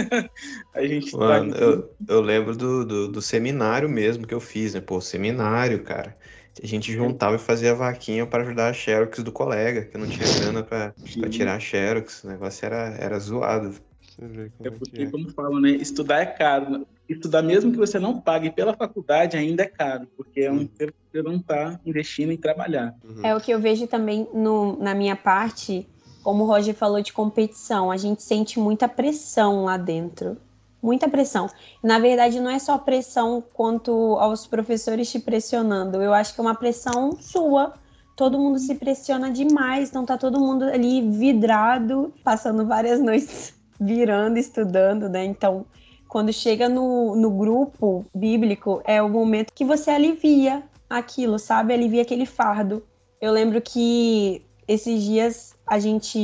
a 0.72 0.86
gente 0.86 1.16
Mano, 1.16 1.52
tá... 1.52 1.58
eu, 1.58 1.90
eu 2.06 2.20
lembro 2.20 2.56
do, 2.56 2.84
do, 2.84 3.08
do 3.08 3.20
seminário 3.20 3.88
mesmo 3.88 4.24
que 4.24 4.32
eu 4.32 4.38
fiz, 4.38 4.74
né, 4.74 4.80
pô, 4.80 5.00
seminário, 5.00 5.82
cara 5.82 6.16
a 6.62 6.66
gente 6.66 6.92
juntava 6.92 7.36
e 7.36 7.38
fazia 7.38 7.74
vaquinha 7.74 8.26
para 8.26 8.42
ajudar 8.42 8.68
a 8.68 8.72
Xerox 8.72 9.22
do 9.22 9.32
colega, 9.32 9.82
que 9.82 9.96
não 9.96 10.06
tinha 10.06 10.26
grana 10.40 10.62
para 10.62 10.94
tirar 11.30 11.56
a 11.56 11.60
Xerox. 11.60 12.24
O 12.24 12.28
negócio 12.28 12.66
era, 12.66 12.96
era 12.98 13.18
zoado. 13.18 13.74
É, 14.20 14.68
é 14.68 14.70
porque, 14.70 15.06
como 15.06 15.30
falam, 15.30 15.60
né? 15.60 15.70
Estudar 15.70 16.20
é 16.20 16.26
caro. 16.26 16.86
Estudar, 17.08 17.42
mesmo 17.42 17.72
que 17.72 17.78
você 17.78 17.98
não 17.98 18.20
pague 18.20 18.50
pela 18.50 18.74
faculdade, 18.74 19.36
ainda 19.36 19.62
é 19.62 19.66
caro, 19.66 20.06
porque 20.16 20.42
é 20.42 20.52
um 20.52 20.66
tempo 20.66 20.92
que 20.92 21.18
você 21.18 21.22
não 21.22 21.36
está 21.36 21.80
investindo 21.84 22.30
em 22.30 22.36
trabalhar. 22.36 22.94
Uhum. 23.02 23.24
É 23.24 23.34
o 23.34 23.40
que 23.40 23.50
eu 23.50 23.58
vejo 23.58 23.86
também 23.86 24.28
no, 24.32 24.78
na 24.78 24.94
minha 24.94 25.16
parte, 25.16 25.88
como 26.22 26.44
o 26.44 26.46
Roger 26.46 26.74
falou 26.74 27.02
de 27.02 27.12
competição, 27.12 27.90
a 27.90 27.96
gente 27.96 28.22
sente 28.22 28.60
muita 28.60 28.86
pressão 28.86 29.64
lá 29.64 29.76
dentro 29.76 30.36
muita 30.82 31.08
pressão. 31.08 31.48
Na 31.82 31.98
verdade, 31.98 32.40
não 32.40 32.50
é 32.50 32.58
só 32.58 32.78
pressão 32.78 33.42
quanto 33.52 33.92
aos 34.18 34.46
professores 34.46 35.10
te 35.10 35.18
pressionando. 35.18 36.02
Eu 36.02 36.12
acho 36.12 36.34
que 36.34 36.40
é 36.40 36.42
uma 36.42 36.54
pressão 36.54 37.12
sua. 37.20 37.74
Todo 38.16 38.38
mundo 38.38 38.58
se 38.58 38.74
pressiona 38.74 39.30
demais, 39.30 39.90
então 39.90 40.04
tá 40.04 40.18
todo 40.18 40.38
mundo 40.38 40.64
ali 40.64 41.00
vidrado, 41.00 42.12
passando 42.22 42.66
várias 42.66 43.00
noites 43.02 43.54
virando, 43.80 44.38
estudando, 44.38 45.08
né? 45.08 45.24
Então, 45.24 45.64
quando 46.06 46.32
chega 46.32 46.68
no, 46.68 47.16
no 47.16 47.30
grupo 47.30 48.04
bíblico, 48.14 48.82
é 48.84 49.00
o 49.00 49.08
momento 49.08 49.52
que 49.54 49.64
você 49.64 49.90
alivia 49.90 50.62
aquilo, 50.88 51.38
sabe? 51.38 51.72
Alivia 51.72 52.02
aquele 52.02 52.26
fardo. 52.26 52.82
Eu 53.20 53.32
lembro 53.32 53.60
que 53.62 54.44
esses 54.66 55.02
dias 55.02 55.54
a 55.70 55.78
gente 55.78 56.18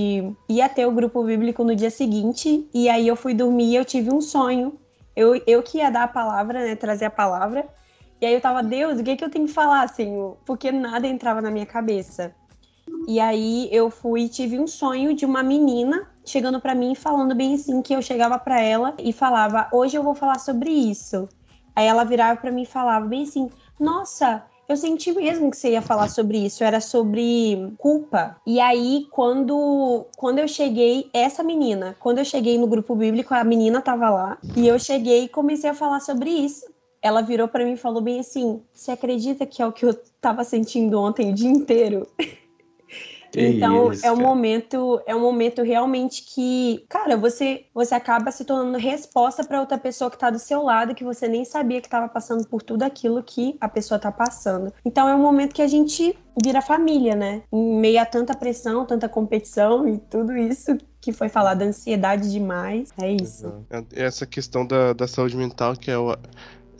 ia 0.48 0.68
ter 0.68 0.86
o 0.86 0.90
grupo 0.90 1.22
bíblico 1.22 1.62
no 1.62 1.76
dia 1.76 1.88
seguinte, 1.88 2.68
e 2.74 2.88
aí 2.88 3.06
eu 3.06 3.14
fui 3.14 3.32
dormir 3.32 3.70
e 3.70 3.76
eu 3.76 3.84
tive 3.84 4.12
um 4.12 4.20
sonho. 4.20 4.76
Eu, 5.14 5.40
eu 5.46 5.62
que 5.62 5.78
ia 5.78 5.88
dar 5.88 6.02
a 6.02 6.08
palavra, 6.08 6.64
né, 6.64 6.74
trazer 6.74 7.04
a 7.04 7.10
palavra, 7.10 7.64
e 8.20 8.26
aí 8.26 8.34
eu 8.34 8.40
tava, 8.40 8.60
Deus, 8.60 8.98
o 8.98 9.04
que, 9.04 9.10
é 9.12 9.16
que 9.16 9.24
eu 9.24 9.30
tenho 9.30 9.46
que 9.46 9.52
falar, 9.52 9.82
assim, 9.82 10.34
porque 10.44 10.72
nada 10.72 11.06
entrava 11.06 11.40
na 11.40 11.48
minha 11.48 11.64
cabeça. 11.64 12.34
E 13.06 13.20
aí 13.20 13.68
eu 13.70 13.88
fui 13.88 14.28
tive 14.28 14.58
um 14.58 14.66
sonho 14.66 15.14
de 15.14 15.24
uma 15.24 15.44
menina 15.44 16.08
chegando 16.24 16.60
para 16.60 16.74
mim 16.74 16.96
falando 16.96 17.34
bem 17.34 17.54
assim 17.54 17.80
que 17.80 17.94
eu 17.94 18.02
chegava 18.02 18.38
para 18.38 18.60
ela 18.60 18.94
e 18.98 19.12
falava: 19.12 19.68
"Hoje 19.72 19.96
eu 19.96 20.02
vou 20.02 20.14
falar 20.14 20.40
sobre 20.40 20.70
isso". 20.70 21.28
Aí 21.74 21.86
ela 21.86 22.04
virava 22.04 22.40
para 22.40 22.50
mim 22.50 22.62
e 22.62 22.66
falava 22.66 23.06
bem 23.06 23.22
assim: 23.22 23.48
"Nossa, 23.78 24.44
eu 24.68 24.76
senti 24.76 25.12
mesmo 25.12 25.50
que 25.50 25.56
você 25.56 25.70
ia 25.70 25.82
falar 25.82 26.08
sobre 26.08 26.38
isso, 26.38 26.64
era 26.64 26.80
sobre 26.80 27.72
culpa. 27.78 28.36
E 28.46 28.58
aí, 28.58 29.06
quando, 29.10 30.06
quando 30.16 30.38
eu 30.38 30.48
cheguei, 30.48 31.08
essa 31.12 31.42
menina, 31.42 31.96
quando 32.00 32.18
eu 32.18 32.24
cheguei 32.24 32.58
no 32.58 32.66
grupo 32.66 32.94
bíblico, 32.94 33.34
a 33.34 33.44
menina 33.44 33.80
tava 33.80 34.10
lá, 34.10 34.38
e 34.56 34.66
eu 34.66 34.78
cheguei 34.78 35.24
e 35.24 35.28
comecei 35.28 35.70
a 35.70 35.74
falar 35.74 36.00
sobre 36.00 36.30
isso. 36.30 36.66
Ela 37.00 37.20
virou 37.20 37.46
para 37.46 37.64
mim 37.64 37.74
e 37.74 37.76
falou 37.76 38.00
bem 38.00 38.18
assim: 38.18 38.60
Você 38.72 38.90
acredita 38.90 39.46
que 39.46 39.62
é 39.62 39.66
o 39.66 39.72
que 39.72 39.84
eu 39.84 39.94
tava 40.20 40.42
sentindo 40.42 41.00
ontem 41.00 41.30
o 41.30 41.34
dia 41.34 41.50
inteiro? 41.50 42.06
então 43.34 43.92
isso, 43.92 44.06
é 44.06 44.12
um 44.12 44.16
momento 44.16 45.00
é 45.06 45.14
um 45.14 45.20
momento 45.20 45.62
realmente 45.62 46.22
que 46.22 46.84
cara 46.88 47.16
você 47.16 47.66
você 47.74 47.94
acaba 47.94 48.30
se 48.30 48.44
tornando 48.44 48.78
resposta 48.78 49.44
para 49.44 49.60
outra 49.60 49.78
pessoa 49.78 50.10
que 50.10 50.16
está 50.16 50.30
do 50.30 50.38
seu 50.38 50.62
lado 50.62 50.94
que 50.94 51.04
você 51.04 51.28
nem 51.28 51.44
sabia 51.44 51.80
que 51.80 51.86
estava 51.86 52.08
passando 52.08 52.46
por 52.46 52.62
tudo 52.62 52.82
aquilo 52.82 53.22
que 53.22 53.56
a 53.60 53.68
pessoa 53.68 53.96
está 53.96 54.12
passando. 54.12 54.72
Então 54.84 55.08
é 55.08 55.14
um 55.14 55.22
momento 55.22 55.54
que 55.54 55.62
a 55.62 55.66
gente 55.66 56.16
vira 56.42 56.62
família 56.62 57.14
né? 57.14 57.42
Em 57.52 57.78
meio 57.78 58.00
a 58.00 58.06
tanta 58.06 58.34
pressão 58.34 58.84
tanta 58.84 59.08
competição 59.08 59.88
e 59.88 59.98
tudo 59.98 60.36
isso 60.36 60.76
que 61.00 61.12
foi 61.12 61.28
falado 61.28 61.62
ansiedade 61.62 62.30
demais. 62.30 62.90
É 63.00 63.10
isso. 63.12 63.64
Essa 63.94 64.26
questão 64.26 64.66
da, 64.66 64.92
da 64.92 65.06
saúde 65.06 65.36
mental 65.36 65.74
que 65.76 65.90
é 65.90 65.98
o 65.98 66.16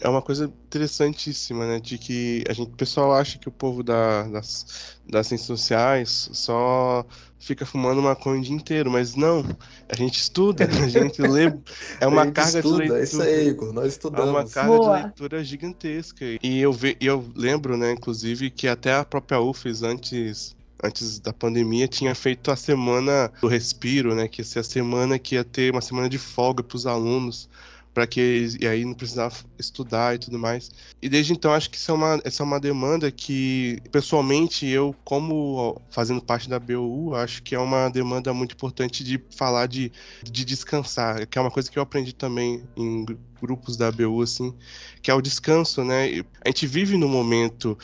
é 0.01 0.09
uma 0.09 0.23
coisa 0.23 0.53
interessantíssima, 0.67 1.67
né? 1.67 1.81
De 1.81 1.99
que 1.99 2.45
a 2.49 2.53
gente, 2.53 2.69
o 2.69 2.77
pessoal 2.77 3.13
acha 3.13 3.39
que 3.39 3.49
o 3.49 3.53
povo 3.53 3.83
da, 3.83 4.25
das, 4.25 4.99
das 5.09 5.27
ciências 5.27 5.47
sociais 5.47 6.31
só 6.33 7.05
fica 7.39 7.65
fumando 7.65 8.03
maconha 8.03 8.41
o 8.41 8.43
dia 8.43 8.55
inteiro, 8.55 8.91
mas 8.91 9.15
não. 9.15 9.45
A 9.89 9.97
gente 9.97 10.19
estuda, 10.19 10.65
a 10.65 10.89
gente 10.89 11.23
lê. 11.23 11.53
É 12.01 12.07
uma 12.07 12.31
carga 12.31 12.59
estuda, 12.59 12.85
de 12.85 12.91
leitura. 12.91 13.01
É 13.01 13.03
isso 13.05 13.23
aí, 13.23 13.49
Igor, 13.49 13.73
nós 13.73 13.93
estudamos. 13.93 14.29
É 14.29 14.31
uma 14.31 14.49
carga 14.49 14.77
Boa. 14.77 14.97
de 14.97 15.03
leitura 15.05 15.45
gigantesca. 15.45 16.25
E 16.43 16.61
eu, 16.61 16.73
ve, 16.73 16.97
eu 17.01 17.25
lembro, 17.35 17.77
né, 17.77 17.93
inclusive, 17.93 18.51
que 18.51 18.69
até 18.69 18.95
a 18.95 19.05
própria 19.05 19.41
UFES, 19.41 19.83
antes 19.83 20.57
antes 20.83 21.19
da 21.19 21.33
pandemia, 21.33 21.89
tinha 21.89 22.15
feito 22.15 22.51
a 22.51 22.57
semana 22.57 23.33
do 23.41 23.49
respiro, 23.49 24.15
né? 24.15 24.29
Que 24.29 24.43
ia 24.43 24.45
ser 24.45 24.59
a 24.59 24.63
semana 24.63 25.19
que 25.19 25.35
ia 25.35 25.43
ter 25.43 25.73
uma 25.73 25.81
semana 25.81 26.07
de 26.07 26.19
folga 26.19 26.63
para 26.63 26.77
os 26.77 26.87
alunos 26.87 27.49
para 27.97 28.07
que 28.07 28.47
e 28.61 28.69
aí 28.69 28.85
não 28.85 28.93
precisava 28.93 29.35
estudar 29.59 30.15
e 30.15 30.19
tudo 30.19 30.39
mais. 30.39 30.71
E 31.01 31.09
desde 31.09 31.33
então 31.33 31.55
acho 31.55 31.71
que 31.71 31.79
isso 31.79 31.91
é 31.91 31.95
uma, 31.95 32.21
essa 32.25 32.43
é 32.43 32.45
uma 32.45 32.61
demanda 32.61 33.11
que 33.11 33.81
pessoalmente 33.91 34.67
eu 34.67 34.95
como 35.03 35.81
fazendo 35.89 36.21
parte 36.21 36.47
da 36.47 36.59
BOU, 36.59 37.15
acho 37.15 37.43
que 37.43 37.55
é 37.55 37.59
uma 37.59 37.89
demanda 37.89 38.35
muito 38.35 38.53
importante 38.53 39.03
de 39.03 39.19
falar 39.35 39.65
de, 39.65 39.91
de 40.23 40.45
descansar, 40.45 41.27
que 41.27 41.39
é 41.39 41.41
uma 41.41 41.51
coisa 41.51 41.71
que 41.71 41.79
eu 41.79 41.83
aprendi 41.83 42.15
também 42.15 42.63
em 42.77 43.07
grupos 43.41 43.79
da 43.79 43.91
BU 43.91 44.21
assim, 44.21 44.53
que 45.01 45.11
é 45.11 45.15
o 45.15 45.23
descanso, 45.23 45.83
né? 45.83 46.23
A 46.45 46.49
gente 46.49 46.67
vive 46.67 46.99
no 46.99 47.09
momento 47.09 47.79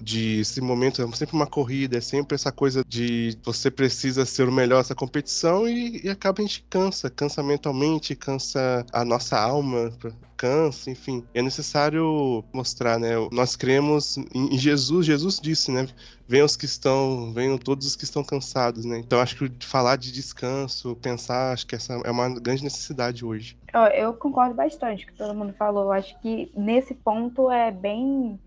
de 0.00 0.40
esse 0.40 0.60
momento 0.60 1.02
é 1.02 1.16
sempre 1.16 1.36
uma 1.36 1.46
corrida, 1.46 1.98
é 1.98 2.00
sempre 2.00 2.34
essa 2.34 2.50
coisa 2.50 2.84
de 2.86 3.36
você 3.42 3.70
precisa 3.70 4.24
ser 4.24 4.48
o 4.48 4.52
melhor 4.52 4.78
nessa 4.78 4.94
competição 4.94 5.68
e, 5.68 6.00
e 6.04 6.08
acaba 6.08 6.40
a 6.40 6.46
gente 6.46 6.64
cansa, 6.68 7.10
cansa 7.10 7.42
mentalmente, 7.42 8.14
cansa 8.14 8.84
a 8.92 9.04
nossa 9.04 9.38
alma, 9.38 9.92
cansa, 10.36 10.90
enfim. 10.90 11.24
É 11.32 11.40
necessário 11.40 12.44
mostrar, 12.52 12.98
né? 12.98 13.10
Nós 13.32 13.56
cremos 13.56 14.16
em 14.34 14.58
Jesus, 14.58 15.06
Jesus 15.06 15.38
disse, 15.40 15.70
né? 15.70 15.86
Venham 16.26 16.46
os 16.46 16.56
que 16.56 16.64
estão, 16.64 17.32
venham 17.32 17.58
todos 17.58 17.86
os 17.86 17.96
que 17.96 18.04
estão 18.04 18.24
cansados, 18.24 18.84
né? 18.84 18.98
Então 18.98 19.20
acho 19.20 19.36
que 19.36 19.64
falar 19.64 19.96
de 19.96 20.12
descanso, 20.12 20.96
pensar, 20.96 21.52
acho 21.52 21.66
que 21.66 21.74
essa 21.74 21.94
é 22.04 22.10
uma 22.10 22.28
grande 22.40 22.64
necessidade 22.64 23.24
hoje. 23.24 23.56
Eu 23.94 24.14
concordo 24.14 24.54
bastante 24.54 25.04
com 25.04 25.10
o 25.10 25.14
que 25.14 25.18
todo 25.18 25.34
mundo 25.34 25.52
falou. 25.54 25.92
Acho 25.92 26.18
que 26.20 26.50
nesse 26.56 26.94
ponto 26.94 27.50
é 27.50 27.70
bem 27.70 28.38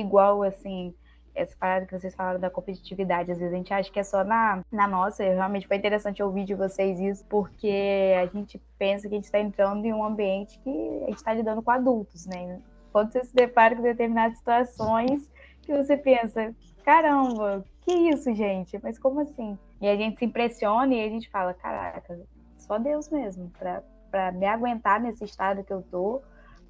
igual, 0.00 0.42
assim. 0.42 0.94
essa 1.34 1.54
parada 1.56 1.86
que 1.86 1.98
vocês 1.98 2.14
falaram 2.14 2.40
da 2.40 2.48
competitividade, 2.48 3.30
às 3.30 3.38
vezes 3.38 3.52
a 3.52 3.56
gente 3.56 3.74
acha 3.74 3.90
que 3.90 4.00
é 4.00 4.02
só 4.02 4.24
na, 4.24 4.62
na 4.72 4.88
nossa, 4.88 5.22
realmente 5.22 5.66
foi 5.66 5.76
interessante 5.76 6.22
ouvir 6.22 6.44
de 6.44 6.54
vocês 6.54 6.98
isso, 6.98 7.24
porque 7.26 8.14
a 8.18 8.26
gente 8.26 8.60
pensa 8.78 9.08
que 9.08 9.14
a 9.14 9.18
gente 9.18 9.24
está 9.24 9.38
entrando 9.38 9.84
em 9.84 9.92
um 9.92 10.02
ambiente 10.04 10.58
que 10.60 10.70
a 11.02 11.06
gente 11.06 11.16
está 11.16 11.34
lidando 11.34 11.62
com 11.62 11.70
adultos, 11.70 12.26
né? 12.26 12.60
Quando 12.92 13.12
você 13.12 13.24
se 13.24 13.34
depara 13.34 13.76
com 13.76 13.82
determinadas 13.82 14.38
situações 14.38 15.30
que 15.62 15.76
você 15.76 15.96
pensa, 15.96 16.54
caramba, 16.84 17.64
que 17.82 17.92
isso, 17.92 18.34
gente? 18.34 18.80
Mas 18.82 18.98
como 18.98 19.20
assim? 19.20 19.58
E 19.80 19.88
a 19.88 19.94
gente 19.96 20.18
se 20.18 20.24
impressiona 20.24 20.94
e 20.94 21.04
a 21.04 21.08
gente 21.10 21.28
fala, 21.28 21.52
caraca, 21.52 22.18
só 22.56 22.78
Deus 22.78 23.10
mesmo, 23.10 23.52
para 24.10 24.32
me 24.32 24.46
aguentar 24.46 24.98
nesse 25.00 25.24
estado 25.24 25.62
que 25.62 25.72
eu 25.72 25.82
tô, 25.82 26.22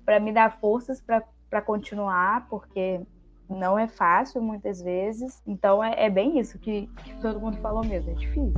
para 0.04 0.18
me 0.18 0.32
dar 0.32 0.58
forças 0.58 1.00
para 1.00 1.62
continuar, 1.62 2.48
porque 2.48 3.00
não 3.48 3.78
é 3.78 3.86
fácil 3.86 4.42
muitas 4.42 4.82
vezes. 4.82 5.42
Então 5.46 5.82
é, 5.82 6.06
é 6.06 6.10
bem 6.10 6.38
isso 6.38 6.58
que, 6.58 6.88
que 7.04 7.14
todo 7.20 7.40
mundo 7.40 7.56
falou 7.58 7.84
mesmo, 7.84 8.10
é 8.10 8.14
difícil. 8.14 8.54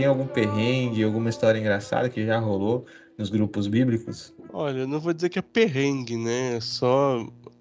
Tem 0.00 0.06
algum 0.06 0.26
perrengue, 0.26 1.04
alguma 1.04 1.28
história 1.28 1.58
engraçada 1.58 2.08
que 2.08 2.24
já 2.24 2.38
rolou 2.38 2.86
nos 3.18 3.28
grupos 3.28 3.66
bíblicos? 3.66 4.32
Olha, 4.50 4.86
não 4.86 4.98
vou 4.98 5.12
dizer 5.12 5.28
que 5.28 5.38
é 5.38 5.42
perrengue, 5.42 6.16
né? 6.16 6.56
É 6.56 6.60
só. 6.60 7.18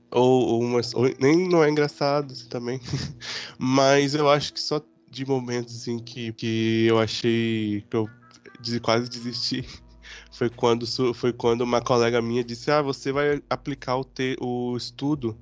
Ou, 0.10 0.48
ou, 0.48 0.62
uma, 0.62 0.80
ou 0.94 1.14
nem 1.20 1.50
não 1.50 1.62
é 1.62 1.70
engraçado 1.70 2.32
assim, 2.32 2.48
também. 2.48 2.80
Mas 3.60 4.16
eu 4.16 4.30
acho 4.30 4.54
que 4.54 4.62
só 4.62 4.82
de 5.12 5.26
momentos 5.26 5.76
assim, 5.76 6.00
que, 6.00 6.32
que 6.32 6.86
eu 6.88 6.98
achei 6.98 7.84
que 7.90 7.98
eu 7.98 8.10
quase 8.82 9.10
desisti 9.10 9.66
foi 10.32 10.50
quando, 10.50 10.88
foi 11.14 11.34
quando 11.34 11.60
uma 11.60 11.82
colega 11.82 12.22
minha 12.22 12.42
disse: 12.42 12.72
Ah, 12.72 12.82
você 12.82 13.12
vai 13.12 13.44
aplicar 13.50 13.98
o, 13.98 14.06
te, 14.06 14.38
o 14.40 14.78
estudo 14.78 15.38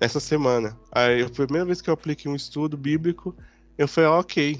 essa 0.00 0.18
semana. 0.18 0.74
Aí 0.90 1.22
a 1.22 1.28
primeira 1.28 1.66
vez 1.66 1.82
que 1.82 1.90
eu 1.90 1.94
apliquei 1.94 2.32
um 2.32 2.34
estudo 2.36 2.74
bíblico, 2.74 3.36
eu 3.76 3.86
falei, 3.86 4.08
ah, 4.08 4.18
ok 4.18 4.58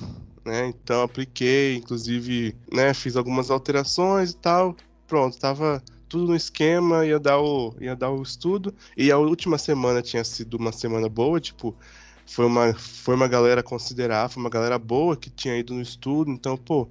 né? 0.48 0.66
Então 0.66 1.02
apliquei, 1.02 1.76
inclusive, 1.76 2.56
né, 2.72 2.94
fiz 2.94 3.16
algumas 3.16 3.50
alterações 3.50 4.30
e 4.32 4.36
tal. 4.36 4.74
Pronto, 5.06 5.38
tava 5.38 5.82
tudo 6.08 6.28
no 6.28 6.36
esquema, 6.36 7.06
ia 7.06 7.18
dar 7.20 7.38
o 7.38 7.74
ia 7.80 7.94
dar 7.94 8.10
o 8.10 8.22
estudo 8.22 8.74
e 8.96 9.12
a 9.12 9.18
última 9.18 9.58
semana 9.58 10.02
tinha 10.02 10.24
sido 10.24 10.56
uma 10.56 10.72
semana 10.72 11.08
boa, 11.08 11.38
tipo, 11.40 11.76
foi 12.26 12.46
uma 12.46 12.74
foi 12.74 13.14
uma 13.14 13.28
galera 13.28 13.62
considerar, 13.62 14.28
foi 14.30 14.42
uma 14.42 14.50
galera 14.50 14.78
boa 14.78 15.16
que 15.16 15.30
tinha 15.30 15.56
ido 15.56 15.74
no 15.74 15.82
estudo, 15.82 16.30
então, 16.30 16.56
pô, 16.56 16.88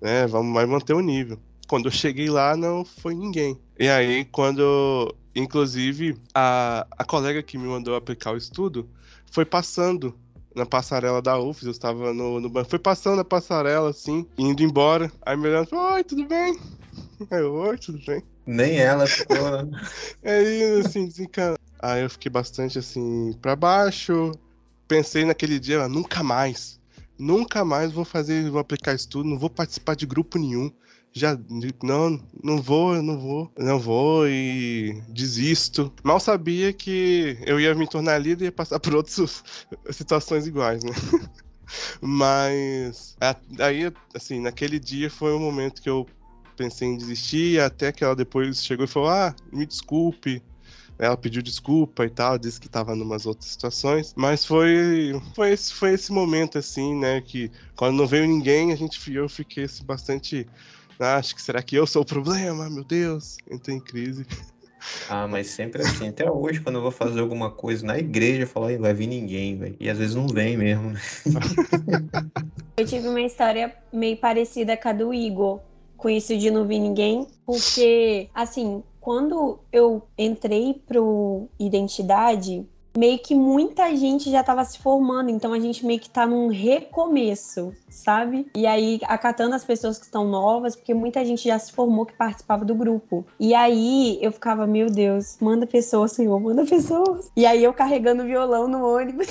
né, 0.00 0.26
vamos 0.26 0.52
vai 0.52 0.66
manter 0.66 0.94
o 0.94 1.00
nível. 1.00 1.38
Quando 1.68 1.86
eu 1.86 1.92
cheguei 1.92 2.30
lá, 2.30 2.56
não 2.56 2.84
foi 2.84 3.14
ninguém. 3.14 3.58
E 3.78 3.88
aí, 3.88 4.24
quando, 4.24 5.14
inclusive, 5.34 6.16
a, 6.34 6.86
a 6.90 7.04
colega 7.04 7.42
que 7.42 7.58
me 7.58 7.68
mandou 7.68 7.94
aplicar 7.94 8.32
o 8.32 8.36
estudo 8.36 8.88
foi 9.30 9.44
passando 9.44 10.14
na 10.58 10.66
passarela 10.66 11.22
da 11.22 11.38
UFS, 11.38 11.62
eu 11.62 11.70
estava 11.70 12.12
no, 12.12 12.40
no 12.40 12.50
banco. 12.50 12.68
Foi 12.68 12.78
passando 12.78 13.20
a 13.20 13.24
passarela, 13.24 13.90
assim, 13.90 14.26
indo 14.36 14.62
embora. 14.62 15.10
Aí 15.24 15.36
me 15.36 15.48
olhando, 15.48 15.68
oi, 15.72 16.04
tudo 16.04 16.26
bem? 16.26 16.58
Aí 17.30 17.40
eu, 17.40 17.54
oi, 17.54 17.78
tudo 17.78 17.98
bem? 18.04 18.22
Nem 18.44 18.78
ela 18.78 19.06
ficou, 19.06 19.50
né? 19.50 19.80
Aí, 20.22 20.80
assim, 20.80 21.06
desencanado. 21.06 21.58
Aí 21.80 22.02
eu 22.02 22.10
fiquei 22.10 22.30
bastante, 22.30 22.78
assim, 22.78 23.32
pra 23.40 23.54
baixo. 23.54 24.32
Pensei 24.86 25.24
naquele 25.24 25.60
dia, 25.60 25.82
ah, 25.82 25.88
nunca 25.88 26.22
mais. 26.22 26.78
Nunca 27.18 27.64
mais 27.64 27.92
vou 27.92 28.04
fazer, 28.04 28.50
vou 28.50 28.60
aplicar 28.60 28.94
isso 28.94 29.08
tudo, 29.08 29.28
não 29.28 29.38
vou 29.38 29.50
participar 29.50 29.94
de 29.94 30.06
grupo 30.06 30.38
nenhum 30.38 30.70
já 31.18 31.38
não, 31.82 32.20
não 32.42 32.62
vou, 32.62 33.02
não 33.02 33.18
vou, 33.18 33.52
não 33.58 33.78
vou 33.78 34.28
e 34.28 35.02
desisto. 35.08 35.92
Mal 36.02 36.20
sabia 36.20 36.72
que 36.72 37.36
eu 37.44 37.60
ia 37.60 37.74
me 37.74 37.86
tornar 37.86 38.18
líder 38.18 38.44
e 38.44 38.46
ia 38.46 38.52
passar 38.52 38.78
por 38.80 38.94
outras 38.94 39.42
situações 39.90 40.46
iguais, 40.46 40.82
né? 40.84 40.92
Mas 42.00 43.16
aí, 43.58 43.92
assim, 44.14 44.40
naquele 44.40 44.78
dia 44.78 45.10
foi 45.10 45.32
o 45.32 45.38
momento 45.38 45.82
que 45.82 45.90
eu 45.90 46.06
pensei 46.56 46.88
em 46.88 46.96
desistir, 46.96 47.60
até 47.60 47.92
que 47.92 48.02
ela 48.02 48.16
depois 48.16 48.64
chegou 48.64 48.84
e 48.84 48.88
falou: 48.88 49.10
Ah, 49.10 49.34
me 49.52 49.66
desculpe. 49.66 50.42
Ela 50.98 51.16
pediu 51.16 51.40
desculpa 51.40 52.04
e 52.04 52.10
tal, 52.10 52.36
disse 52.36 52.58
que 52.58 52.66
estava 52.66 52.92
em 52.92 53.00
umas 53.00 53.24
outras 53.24 53.52
situações, 53.52 54.12
mas 54.16 54.44
foi 54.44 55.12
foi 55.32 55.52
esse, 55.52 55.72
foi 55.72 55.94
esse 55.94 56.10
momento 56.10 56.58
assim, 56.58 56.96
né, 56.96 57.20
que 57.20 57.52
quando 57.76 57.96
não 57.96 58.04
veio 58.04 58.26
ninguém, 58.26 58.72
a 58.72 58.76
gente 58.76 59.14
eu 59.14 59.28
fiquei 59.28 59.64
assim, 59.64 59.84
bastante 59.84 60.44
ah, 61.00 61.16
acho 61.16 61.34
que 61.34 61.42
será 61.42 61.62
que 61.62 61.76
eu 61.76 61.86
sou 61.86 62.02
o 62.02 62.06
problema? 62.06 62.68
Meu 62.68 62.84
Deus, 62.84 63.36
entrei 63.50 63.76
em 63.76 63.80
crise. 63.80 64.26
Ah, 65.08 65.26
mas 65.26 65.48
sempre 65.48 65.82
assim, 65.82 66.08
até 66.08 66.30
hoje, 66.30 66.60
quando 66.60 66.76
eu 66.76 66.82
vou 66.82 66.90
fazer 66.90 67.20
alguma 67.20 67.50
coisa 67.50 67.84
na 67.84 67.98
igreja, 67.98 68.42
eu 68.42 68.46
falo, 68.46 68.66
aí 68.66 68.76
vai 68.76 68.94
vir 68.94 69.06
ninguém, 69.06 69.56
velho. 69.56 69.76
E 69.78 69.88
às 69.88 69.98
vezes 69.98 70.14
não 70.14 70.26
vem 70.26 70.56
mesmo. 70.56 70.92
eu 72.76 72.86
tive 72.86 73.08
uma 73.08 73.20
história 73.20 73.74
meio 73.92 74.16
parecida 74.16 74.76
com 74.76 74.88
a 74.88 74.92
do 74.92 75.12
Igor, 75.12 75.60
com 75.96 76.08
isso 76.08 76.36
de 76.36 76.50
não 76.50 76.66
vir 76.66 76.78
ninguém, 76.78 77.26
porque, 77.44 78.28
assim, 78.32 78.82
quando 79.00 79.58
eu 79.72 80.06
entrei 80.16 80.74
pro 80.86 81.48
Identidade, 81.58 82.64
meio 82.98 83.16
que 83.20 83.32
muita 83.32 83.94
gente 83.94 84.28
já 84.28 84.40
estava 84.40 84.64
se 84.64 84.76
formando, 84.80 85.30
então 85.30 85.52
a 85.52 85.60
gente 85.60 85.86
meio 85.86 86.00
que 86.00 86.10
tá 86.10 86.26
num 86.26 86.48
recomeço, 86.48 87.72
sabe? 87.88 88.48
E 88.56 88.66
aí 88.66 88.98
acatando 89.04 89.54
as 89.54 89.64
pessoas 89.64 89.98
que 89.98 90.06
estão 90.06 90.26
novas, 90.26 90.74
porque 90.74 90.92
muita 90.92 91.24
gente 91.24 91.46
já 91.46 91.56
se 91.60 91.70
formou 91.70 92.04
que 92.04 92.12
participava 92.14 92.64
do 92.64 92.74
grupo. 92.74 93.24
E 93.38 93.54
aí 93.54 94.18
eu 94.20 94.32
ficava, 94.32 94.66
meu 94.66 94.90
Deus, 94.90 95.36
manda 95.40 95.64
pessoas, 95.64 96.10
Senhor, 96.10 96.40
manda 96.40 96.66
pessoas. 96.66 97.30
E 97.36 97.46
aí 97.46 97.62
eu 97.62 97.72
carregando 97.72 98.24
violão 98.24 98.66
no 98.66 98.84
ônibus. 98.84 99.28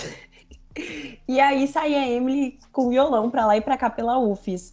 e 1.27 1.37
aí 1.37 1.67
saía 1.67 1.99
a 1.99 2.07
Emily 2.07 2.57
com 2.71 2.87
violão 2.87 3.29
pra 3.29 3.45
lá 3.45 3.57
e 3.57 3.61
pra 3.61 3.75
cá 3.75 3.89
pela 3.89 4.17
UFES. 4.17 4.71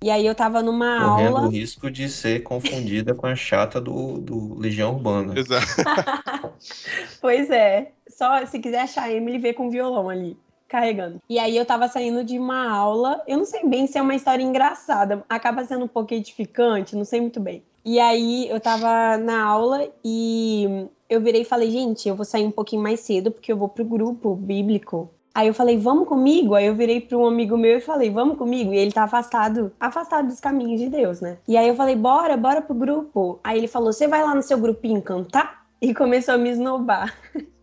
E 0.00 0.10
aí 0.10 0.24
eu 0.24 0.34
tava 0.34 0.62
numa 0.62 1.10
Correndo 1.10 1.36
aula. 1.36 1.48
o 1.48 1.50
risco 1.50 1.90
de 1.90 2.08
ser 2.08 2.44
confundida 2.44 3.16
com 3.16 3.26
a 3.26 3.34
chata 3.34 3.80
do, 3.80 4.18
do 4.18 4.56
Legião 4.56 4.94
Urbana. 4.94 5.36
Exato. 5.36 5.66
pois 7.20 7.50
é. 7.50 7.90
Só 8.18 8.44
se 8.46 8.58
quiser 8.58 8.80
achar 8.80 9.04
a 9.04 9.12
Emily, 9.12 9.38
vê 9.38 9.52
com 9.52 9.70
violão 9.70 10.08
ali, 10.08 10.36
carregando. 10.66 11.20
E 11.28 11.38
aí 11.38 11.56
eu 11.56 11.64
tava 11.64 11.86
saindo 11.86 12.24
de 12.24 12.36
uma 12.36 12.68
aula. 12.68 13.22
Eu 13.28 13.38
não 13.38 13.44
sei 13.44 13.64
bem 13.64 13.86
se 13.86 13.96
é 13.96 14.02
uma 14.02 14.16
história 14.16 14.42
engraçada. 14.42 15.24
Acaba 15.28 15.64
sendo 15.64 15.84
um 15.84 15.88
pouco 15.88 16.12
edificante, 16.12 16.96
não 16.96 17.04
sei 17.04 17.20
muito 17.20 17.38
bem. 17.38 17.62
E 17.84 18.00
aí 18.00 18.48
eu 18.48 18.58
tava 18.58 19.16
na 19.16 19.40
aula 19.40 19.88
e 20.04 20.88
eu 21.08 21.20
virei 21.20 21.42
e 21.42 21.44
falei, 21.44 21.70
gente, 21.70 22.08
eu 22.08 22.16
vou 22.16 22.24
sair 22.24 22.44
um 22.44 22.50
pouquinho 22.50 22.82
mais 22.82 22.98
cedo 22.98 23.30
porque 23.30 23.52
eu 23.52 23.56
vou 23.56 23.68
pro 23.68 23.84
grupo 23.84 24.34
bíblico 24.34 25.08
Aí 25.38 25.46
eu 25.46 25.54
falei, 25.54 25.78
vamos 25.78 26.08
comigo? 26.08 26.56
Aí 26.56 26.66
eu 26.66 26.74
virei 26.74 27.00
para 27.00 27.16
um 27.16 27.24
amigo 27.24 27.56
meu 27.56 27.78
e 27.78 27.80
falei, 27.80 28.10
vamos 28.10 28.36
comigo? 28.36 28.74
E 28.74 28.76
ele 28.76 28.90
tá 28.90 29.04
afastado, 29.04 29.72
afastado 29.78 30.26
dos 30.26 30.40
caminhos 30.40 30.80
de 30.80 30.88
Deus, 30.88 31.20
né? 31.20 31.38
E 31.46 31.56
aí 31.56 31.68
eu 31.68 31.76
falei, 31.76 31.94
bora, 31.94 32.36
bora 32.36 32.60
pro 32.60 32.74
grupo. 32.74 33.38
Aí 33.44 33.56
ele 33.56 33.68
falou, 33.68 33.92
você 33.92 34.08
vai 34.08 34.20
lá 34.20 34.34
no 34.34 34.42
seu 34.42 34.58
grupinho 34.58 35.00
cantar? 35.00 35.64
E 35.80 35.94
começou 35.94 36.34
a 36.34 36.38
me 36.38 36.50
esnobar. 36.50 37.14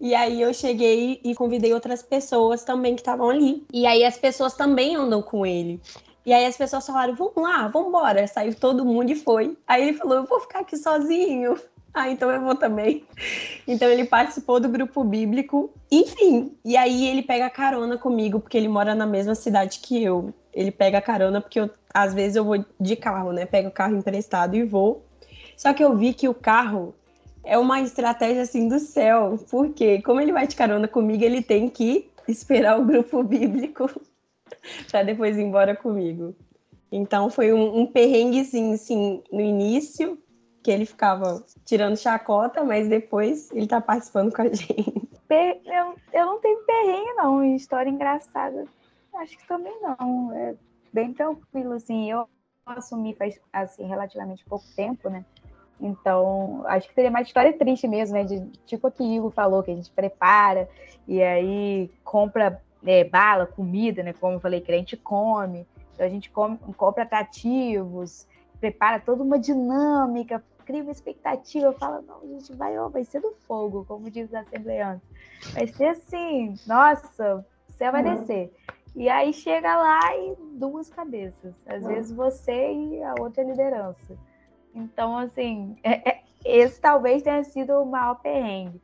E 0.00 0.14
aí 0.14 0.42
eu 0.42 0.52
cheguei 0.52 1.20
e 1.24 1.34
convidei 1.34 1.72
outras 1.72 2.02
pessoas 2.02 2.64
também 2.64 2.94
que 2.94 3.00
estavam 3.00 3.30
ali. 3.30 3.64
E 3.72 3.86
aí 3.86 4.04
as 4.04 4.18
pessoas 4.18 4.54
também 4.54 4.96
andam 4.96 5.22
com 5.22 5.46
ele. 5.46 5.80
E 6.26 6.32
aí 6.32 6.46
as 6.46 6.56
pessoas 6.56 6.86
falaram, 6.86 7.14
vamos 7.14 7.36
lá, 7.36 7.68
vamos 7.68 7.88
embora. 7.88 8.26
Saiu 8.26 8.54
todo 8.54 8.84
mundo 8.84 9.10
e 9.10 9.14
foi. 9.14 9.56
Aí 9.66 9.82
ele 9.82 9.96
falou, 9.96 10.16
eu 10.16 10.24
vou 10.24 10.40
ficar 10.40 10.60
aqui 10.60 10.76
sozinho. 10.76 11.58
Ah, 11.96 12.10
então 12.10 12.28
eu 12.28 12.40
vou 12.40 12.56
também. 12.56 13.04
Então 13.68 13.88
ele 13.88 14.04
participou 14.04 14.58
do 14.58 14.68
grupo 14.68 15.04
bíblico. 15.04 15.72
Enfim, 15.88 16.52
e 16.64 16.76
aí 16.76 17.06
ele 17.06 17.22
pega 17.22 17.48
carona 17.48 17.96
comigo, 17.96 18.40
porque 18.40 18.56
ele 18.56 18.66
mora 18.66 18.96
na 18.96 19.06
mesma 19.06 19.36
cidade 19.36 19.78
que 19.78 20.02
eu. 20.02 20.34
Ele 20.52 20.72
pega 20.72 21.00
carona 21.00 21.40
porque 21.40 21.60
eu, 21.60 21.70
às 21.94 22.12
vezes 22.12 22.34
eu 22.34 22.44
vou 22.44 22.64
de 22.80 22.96
carro, 22.96 23.30
né? 23.30 23.46
Pego 23.46 23.68
o 23.68 23.70
carro 23.70 23.96
emprestado 23.96 24.56
e 24.56 24.64
vou. 24.64 25.04
Só 25.56 25.72
que 25.72 25.84
eu 25.84 25.96
vi 25.96 26.12
que 26.12 26.28
o 26.28 26.34
carro 26.34 26.92
é 27.44 27.58
uma 27.58 27.80
estratégia 27.80 28.42
assim 28.42 28.68
do 28.68 28.78
céu, 28.78 29.38
porque 29.50 30.00
como 30.02 30.20
ele 30.20 30.32
vai 30.32 30.46
de 30.46 30.56
carona 30.56 30.88
comigo, 30.88 31.22
ele 31.22 31.42
tem 31.42 31.68
que 31.68 32.10
esperar 32.26 32.80
o 32.80 32.84
grupo 32.84 33.22
bíblico 33.24 33.88
para 34.90 35.02
depois 35.02 35.36
ir 35.36 35.42
embora 35.42 35.76
comigo. 35.76 36.34
Então 36.90 37.28
foi 37.28 37.52
um, 37.52 37.80
um 37.80 37.86
perrenguezinho, 37.86 38.74
assim, 38.74 39.22
no 39.30 39.40
início, 39.40 40.18
que 40.62 40.70
ele 40.70 40.86
ficava 40.86 41.44
tirando 41.64 41.96
chacota, 41.96 42.64
mas 42.64 42.88
depois 42.88 43.50
ele 43.50 43.66
tá 43.66 43.80
participando 43.80 44.32
com 44.32 44.42
a 44.42 44.48
gente. 44.52 45.08
Eu, 45.28 45.94
eu 46.12 46.26
não 46.26 46.40
tenho 46.40 46.64
perrengue, 46.64 47.12
não. 47.14 47.44
História 47.56 47.90
engraçada. 47.90 48.64
Acho 49.16 49.36
que 49.36 49.46
também 49.46 49.76
não. 49.80 50.32
É 50.32 50.54
bem 50.92 51.12
tranquilo, 51.12 51.72
assim. 51.72 52.10
Eu 52.10 52.28
assumi 52.64 53.14
faz, 53.14 53.40
assim, 53.52 53.84
relativamente 53.86 54.44
pouco 54.44 54.64
tempo, 54.76 55.10
né? 55.10 55.24
Então, 55.80 56.62
acho 56.66 56.88
que 56.88 56.94
seria 56.94 57.10
mais 57.10 57.26
história 57.26 57.52
triste 57.52 57.86
mesmo, 57.88 58.16
né? 58.16 58.24
De, 58.24 58.40
tipo 58.66 58.86
a 58.86 58.90
que 58.90 59.02
Igor 59.02 59.30
falou, 59.30 59.62
que 59.62 59.70
a 59.70 59.74
gente 59.74 59.90
prepara 59.90 60.68
e 61.06 61.22
aí 61.22 61.90
compra 62.02 62.60
é, 62.84 63.04
bala, 63.04 63.46
comida, 63.46 64.02
né? 64.02 64.12
Como 64.12 64.34
eu 64.34 64.40
falei, 64.40 64.60
que 64.60 64.72
a 64.72 64.76
gente 64.76 64.96
come. 64.96 65.66
Então 65.94 66.06
a 66.06 66.08
gente 66.08 66.30
come, 66.30 66.58
compra 66.76 67.04
atrativos, 67.04 68.26
prepara 68.60 68.98
toda 68.98 69.22
uma 69.22 69.38
dinâmica, 69.38 70.42
cria 70.64 70.82
uma 70.82 70.92
expectativa, 70.92 71.72
fala, 71.74 72.02
não, 72.02 72.22
a 72.22 72.26
gente 72.26 72.52
vai, 72.54 72.78
ó, 72.78 72.88
vai 72.88 73.04
ser 73.04 73.20
do 73.20 73.32
fogo, 73.46 73.84
como 73.86 74.10
diz 74.10 74.32
a 74.34 74.40
assembleante. 74.40 75.02
Vai 75.52 75.66
ser 75.66 75.88
assim, 75.88 76.54
nossa, 76.66 77.44
o 77.68 77.72
céu 77.72 77.92
vai 77.92 78.04
uhum. 78.04 78.16
descer. 78.16 78.52
E 78.96 79.08
aí 79.08 79.32
chega 79.32 79.76
lá 79.76 80.16
e 80.16 80.36
duas 80.52 80.88
cabeças. 80.88 81.54
Às 81.66 81.82
uhum. 81.82 81.88
vezes 81.88 82.12
você 82.12 82.72
e 82.72 83.02
a 83.02 83.14
outra 83.20 83.42
liderança. 83.42 84.16
Então, 84.74 85.16
assim, 85.16 85.76
é, 85.82 86.10
é, 86.10 86.22
esse 86.44 86.80
talvez 86.80 87.22
tenha 87.22 87.42
sido 87.44 87.72
o 87.74 87.86
maior 87.86 88.16
perrengue. 88.16 88.80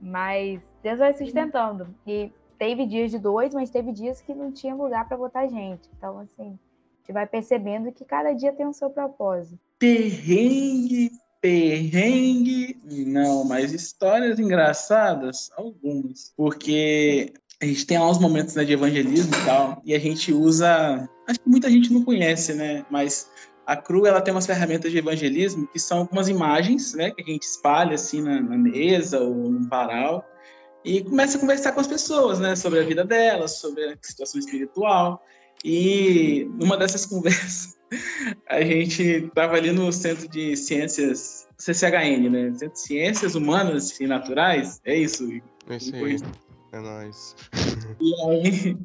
Mas 0.00 0.60
Deus 0.82 0.98
vai 0.98 1.14
sustentando. 1.14 1.88
E 2.06 2.30
teve 2.58 2.86
dias 2.86 3.10
de 3.10 3.18
dois, 3.18 3.52
mas 3.52 3.70
teve 3.70 3.92
dias 3.92 4.20
que 4.20 4.34
não 4.34 4.52
tinha 4.52 4.74
lugar 4.74 5.08
para 5.08 5.16
botar 5.16 5.46
gente. 5.46 5.88
Então, 5.96 6.18
assim, 6.18 6.46
a 6.46 6.98
gente 6.98 7.12
vai 7.12 7.26
percebendo 7.26 7.92
que 7.92 8.04
cada 8.04 8.32
dia 8.32 8.52
tem 8.52 8.66
o 8.66 8.72
seu 8.72 8.90
propósito. 8.90 9.58
Perrengue, 9.78 11.10
perrengue. 11.40 12.80
Não, 12.84 13.44
mas 13.44 13.72
histórias 13.72 14.38
engraçadas, 14.38 15.50
algumas. 15.56 16.32
Porque 16.36 17.32
a 17.60 17.66
gente 17.66 17.86
tem 17.86 17.98
lá 17.98 18.10
uns 18.10 18.18
momentos 18.18 18.54
né, 18.54 18.64
de 18.64 18.72
evangelismo 18.72 19.34
e 19.34 19.44
tal, 19.44 19.82
e 19.84 19.94
a 19.94 19.98
gente 19.98 20.32
usa. 20.32 21.08
Acho 21.26 21.40
que 21.40 21.48
muita 21.48 21.70
gente 21.70 21.92
não 21.92 22.04
conhece, 22.04 22.54
né? 22.54 22.84
Mas 22.90 23.30
a 23.66 23.76
CRU 23.76 24.06
ela 24.06 24.20
tem 24.20 24.32
umas 24.32 24.46
ferramentas 24.46 24.90
de 24.90 24.98
evangelismo 24.98 25.66
que 25.66 25.78
são 25.78 25.98
algumas 25.98 26.28
imagens, 26.28 26.94
né, 26.94 27.10
que 27.10 27.22
a 27.22 27.24
gente 27.24 27.42
espalha 27.42 27.94
assim 27.94 28.22
na, 28.22 28.40
na 28.40 28.58
mesa 28.58 29.20
ou 29.20 29.50
no 29.50 29.68
varal 29.68 30.24
e 30.84 31.02
começa 31.02 31.38
a 31.38 31.40
conversar 31.40 31.72
com 31.72 31.80
as 31.80 31.86
pessoas, 31.86 32.38
né, 32.38 32.54
sobre 32.54 32.80
a 32.80 32.82
vida 32.82 33.04
delas, 33.04 33.58
sobre 33.58 33.84
a 33.84 33.96
situação 34.02 34.38
espiritual. 34.38 35.24
E 35.64 36.46
numa 36.58 36.76
dessas 36.76 37.06
conversas, 37.06 37.74
a 38.48 38.60
gente 38.60 39.02
estava 39.02 39.56
ali 39.56 39.72
no 39.72 39.90
Centro 39.90 40.28
de 40.28 40.56
Ciências 40.56 41.48
CCHN, 41.56 42.28
né, 42.28 42.52
Centro 42.52 42.74
de 42.74 42.80
Ciências 42.80 43.34
Humanas 43.34 43.98
e 43.98 44.06
Naturais, 44.06 44.80
é 44.84 44.94
isso. 44.94 45.26
É 45.68 45.76
isso 45.76 45.94
aí. 45.94 46.16
É 46.72 46.80
nóis. 46.80 47.34
E 48.00 48.14
aí, 48.28 48.76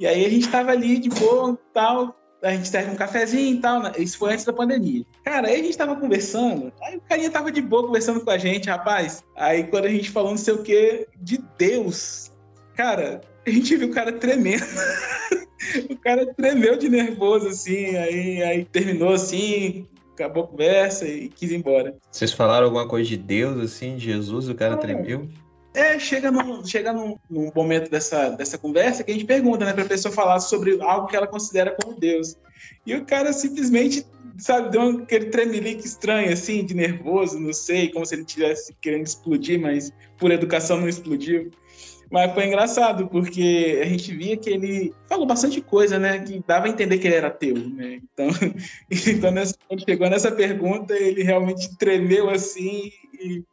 e 0.00 0.06
aí 0.06 0.26
a 0.26 0.28
gente 0.28 0.46
estava 0.46 0.72
ali 0.72 0.98
de 0.98 1.10
boa, 1.10 1.56
tal, 1.72 2.16
a 2.44 2.50
gente 2.52 2.68
serve 2.68 2.90
um 2.90 2.96
cafezinho 2.96 3.56
e 3.56 3.60
tal. 3.60 3.82
Né? 3.82 3.92
Isso 3.98 4.18
foi 4.18 4.32
antes 4.32 4.44
da 4.44 4.52
pandemia. 4.52 5.04
Cara, 5.24 5.48
aí 5.48 5.60
a 5.60 5.64
gente 5.64 5.76
tava 5.76 5.96
conversando, 5.96 6.72
aí 6.82 6.96
o 6.96 7.00
carinha 7.00 7.30
tava 7.30 7.50
de 7.50 7.62
boa 7.62 7.86
conversando 7.86 8.20
com 8.20 8.30
a 8.30 8.38
gente, 8.38 8.68
rapaz. 8.68 9.24
Aí 9.34 9.64
quando 9.64 9.86
a 9.86 9.90
gente 9.90 10.10
falou 10.10 10.30
não 10.30 10.38
sei 10.38 10.54
o 10.54 10.62
que 10.62 11.08
de 11.20 11.42
Deus, 11.58 12.30
cara, 12.76 13.22
a 13.46 13.50
gente 13.50 13.76
viu 13.76 13.88
o 13.88 13.92
cara 13.92 14.12
tremendo. 14.12 14.64
o 15.90 15.96
cara 15.96 16.26
tremeu 16.34 16.76
de 16.76 16.88
nervoso, 16.88 17.48
assim, 17.48 17.96
aí, 17.96 18.42
aí 18.42 18.64
terminou 18.64 19.14
assim, 19.14 19.86
acabou 20.12 20.44
a 20.44 20.46
conversa 20.46 21.06
e 21.06 21.28
quis 21.28 21.50
ir 21.50 21.56
embora. 21.56 21.96
Vocês 22.10 22.32
falaram 22.32 22.66
alguma 22.66 22.86
coisa 22.86 23.08
de 23.08 23.16
Deus, 23.16 23.58
assim, 23.58 23.96
de 23.96 24.04
Jesus, 24.04 24.48
o 24.48 24.54
cara 24.54 24.74
é. 24.74 24.78
tremeu? 24.78 25.28
É, 25.74 25.98
chega, 25.98 26.30
num, 26.30 26.64
chega 26.64 26.92
num, 26.92 27.18
num, 27.28 27.50
momento 27.52 27.90
dessa, 27.90 28.30
dessa 28.30 28.56
conversa 28.56 29.02
que 29.02 29.10
a 29.10 29.14
gente 29.14 29.26
pergunta, 29.26 29.64
né, 29.64 29.72
pra 29.72 29.84
pessoa 29.84 30.14
falar 30.14 30.38
sobre 30.38 30.80
algo 30.80 31.08
que 31.08 31.16
ela 31.16 31.26
considera 31.26 31.76
como 31.82 31.98
Deus. 31.98 32.36
E 32.86 32.94
o 32.94 33.04
cara 33.04 33.32
simplesmente, 33.32 34.06
sabe, 34.38 34.70
deu 34.70 35.00
aquele 35.00 35.26
tremelique 35.26 35.84
estranho, 35.84 36.32
assim, 36.32 36.64
de 36.64 36.74
nervoso, 36.74 37.40
não 37.40 37.52
sei, 37.52 37.90
como 37.90 38.06
se 38.06 38.14
ele 38.14 38.22
estivesse 38.22 38.72
querendo 38.80 39.04
explodir, 39.04 39.60
mas 39.60 39.92
por 40.16 40.30
educação 40.30 40.80
não 40.80 40.88
explodiu. 40.88 41.50
Mas 42.08 42.32
foi 42.32 42.46
engraçado, 42.46 43.08
porque 43.08 43.80
a 43.82 43.86
gente 43.86 44.14
via 44.14 44.36
que 44.36 44.50
ele 44.50 44.94
falou 45.08 45.26
bastante 45.26 45.60
coisa, 45.60 45.98
né? 45.98 46.20
Que 46.20 46.40
dava 46.46 46.66
a 46.66 46.68
entender 46.68 46.98
que 46.98 47.08
ele 47.08 47.16
era 47.16 47.26
ateu, 47.26 47.56
né? 47.56 48.00
Então, 48.12 48.28
quando 49.20 49.38
ele 49.38 49.84
chegou 49.84 50.08
nessa 50.08 50.30
pergunta, 50.30 50.94
ele 50.94 51.24
realmente 51.24 51.76
tremeu 51.76 52.30
assim 52.30 52.92
e 53.20 53.44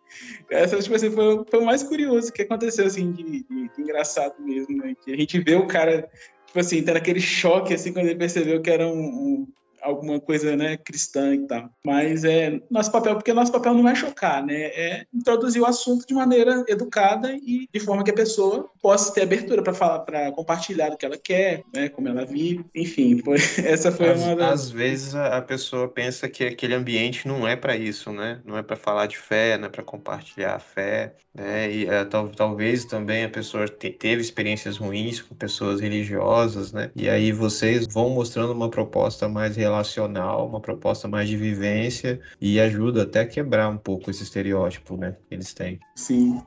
essa, 0.50 0.80
tipo 0.80 0.96
assim, 0.96 1.12
foi, 1.12 1.46
foi 1.50 1.60
o 1.60 1.66
mais 1.66 1.84
curioso 1.84 2.32
que 2.32 2.42
aconteceu, 2.42 2.86
assim, 2.86 3.12
de, 3.12 3.24
de, 3.24 3.44
de 3.44 3.82
engraçado 3.82 4.36
mesmo, 4.40 4.78
né? 4.78 4.94
Que 5.04 5.14
a 5.14 5.18
gente 5.18 5.40
vê 5.40 5.56
o 5.56 5.68
cara, 5.68 6.10
tipo 6.46 6.60
assim, 6.60 6.84
tendo 6.84 6.98
aquele 6.98 7.20
choque, 7.20 7.74
assim, 7.74 7.94
quando 7.94 8.08
ele 8.08 8.20
percebeu 8.20 8.62
que 8.62 8.70
era 8.70 8.86
um, 8.88 9.00
um 9.00 9.48
alguma 9.82 10.20
coisa 10.20 10.56
né, 10.56 10.78
cristã 10.78 11.34
e 11.34 11.48
tal. 11.48 11.70
Mas 11.86 12.24
é 12.24 12.60
nosso 12.70 12.92
papel, 12.92 13.16
porque 13.16 13.34
nosso 13.34 13.52
papel 13.52 13.74
não 13.74 13.88
é 13.88 13.96
chocar, 13.96 14.46
né? 14.46 14.54
É 14.54 15.06
introduzir 15.14 15.62
o 15.62 15.66
assunto 15.66 16.06
de 16.06 16.14
maneira 16.14 16.64
educada 16.68 17.34
e 17.34 17.68
de 17.72 17.80
forma 17.80 18.04
que 18.04 18.12
a 18.12 18.16
pessoa 18.16 18.70
possa 18.82 19.14
ter 19.14 19.24
abertura 19.24 19.62
para 19.62 19.74
falar, 19.74 20.00
para 20.00 20.32
compartilhar 20.32 20.92
o 20.92 20.98
que 20.98 21.06
ela 21.06 21.18
quer, 21.18 21.64
né? 21.74 21.90
Como 21.90 22.08
ela 22.08 22.26
vive. 22.26 22.66
Enfim, 22.76 23.20
foi, 23.24 23.38
essa 23.66 23.92
foi 23.92 24.10
às, 24.10 24.22
uma 24.22 24.36
das... 24.36 24.62
Às 24.62 24.72
vezes 24.72 25.16
a 25.16 25.42
pessoa 25.42 25.88
pensa 25.88 26.30
que 26.30 26.44
aquele 26.44 26.74
ambiente 26.74 27.28
não 27.28 27.48
é 27.48 27.56
para 27.56 27.76
isso, 27.76 28.12
né? 28.12 28.42
Não 28.46 28.58
é 28.58 28.64
para 28.64 28.76
falar 28.76 29.08
de 29.08 29.18
fé, 29.18 29.58
não 29.58 29.66
é 29.66 29.70
para 29.70 29.84
compartilhar 29.84 30.56
a 30.56 30.60
fé, 30.60 31.16
né? 31.34 31.72
E 31.72 31.86
é, 31.88 32.06
tal, 32.06 32.30
talvez 32.30 32.86
também 32.86 33.24
a 33.24 33.30
pessoa 33.30 33.68
te, 33.68 33.90
teve 33.90 34.22
experiências 34.22 34.78
ruins 34.78 35.22
com 35.22 35.36
pessoas 35.36 35.80
religiosas, 35.80 36.72
né? 36.72 36.92
E 36.96 37.10
aí 37.10 37.32
vocês 37.32 37.88
vão 37.88 38.10
mostrando 38.10 38.54
uma 38.54 38.70
proposta 38.70 39.28
mais 39.28 39.56
real 39.56 39.71
relacional, 39.72 40.48
uma 40.48 40.60
proposta 40.60 41.08
mais 41.08 41.28
de 41.28 41.38
vivência 41.38 42.20
e 42.40 42.60
ajuda 42.60 43.04
até 43.04 43.22
a 43.22 43.28
quebrar 43.28 43.70
um 43.70 43.78
pouco 43.78 44.12
esse 44.12 44.24
estereótipo, 44.24 44.98
né, 44.98 45.16
que 45.28 45.36
eles 45.36 45.54
têm. 45.54 45.80
Sim. 45.96 46.42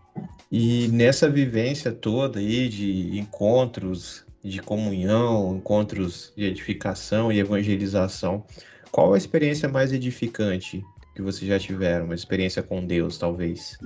E 0.52 0.88
nessa 0.88 1.28
vivência 1.28 1.90
toda 1.90 2.38
aí 2.38 2.68
de 2.68 3.18
encontros 3.18 4.24
de 4.42 4.60
comunhão, 4.60 5.56
encontros 5.56 6.32
de 6.36 6.44
edificação 6.44 7.32
e 7.32 7.38
evangelização, 7.38 8.44
qual 8.90 9.14
a 9.14 9.18
experiência 9.18 9.68
mais 9.68 9.92
edificante 9.92 10.84
que 11.14 11.22
vocês 11.22 11.48
já 11.48 11.58
tiveram? 11.58 12.04
Uma 12.04 12.14
experiência 12.14 12.62
com 12.62 12.84
Deus, 12.84 13.16
talvez? 13.16 13.78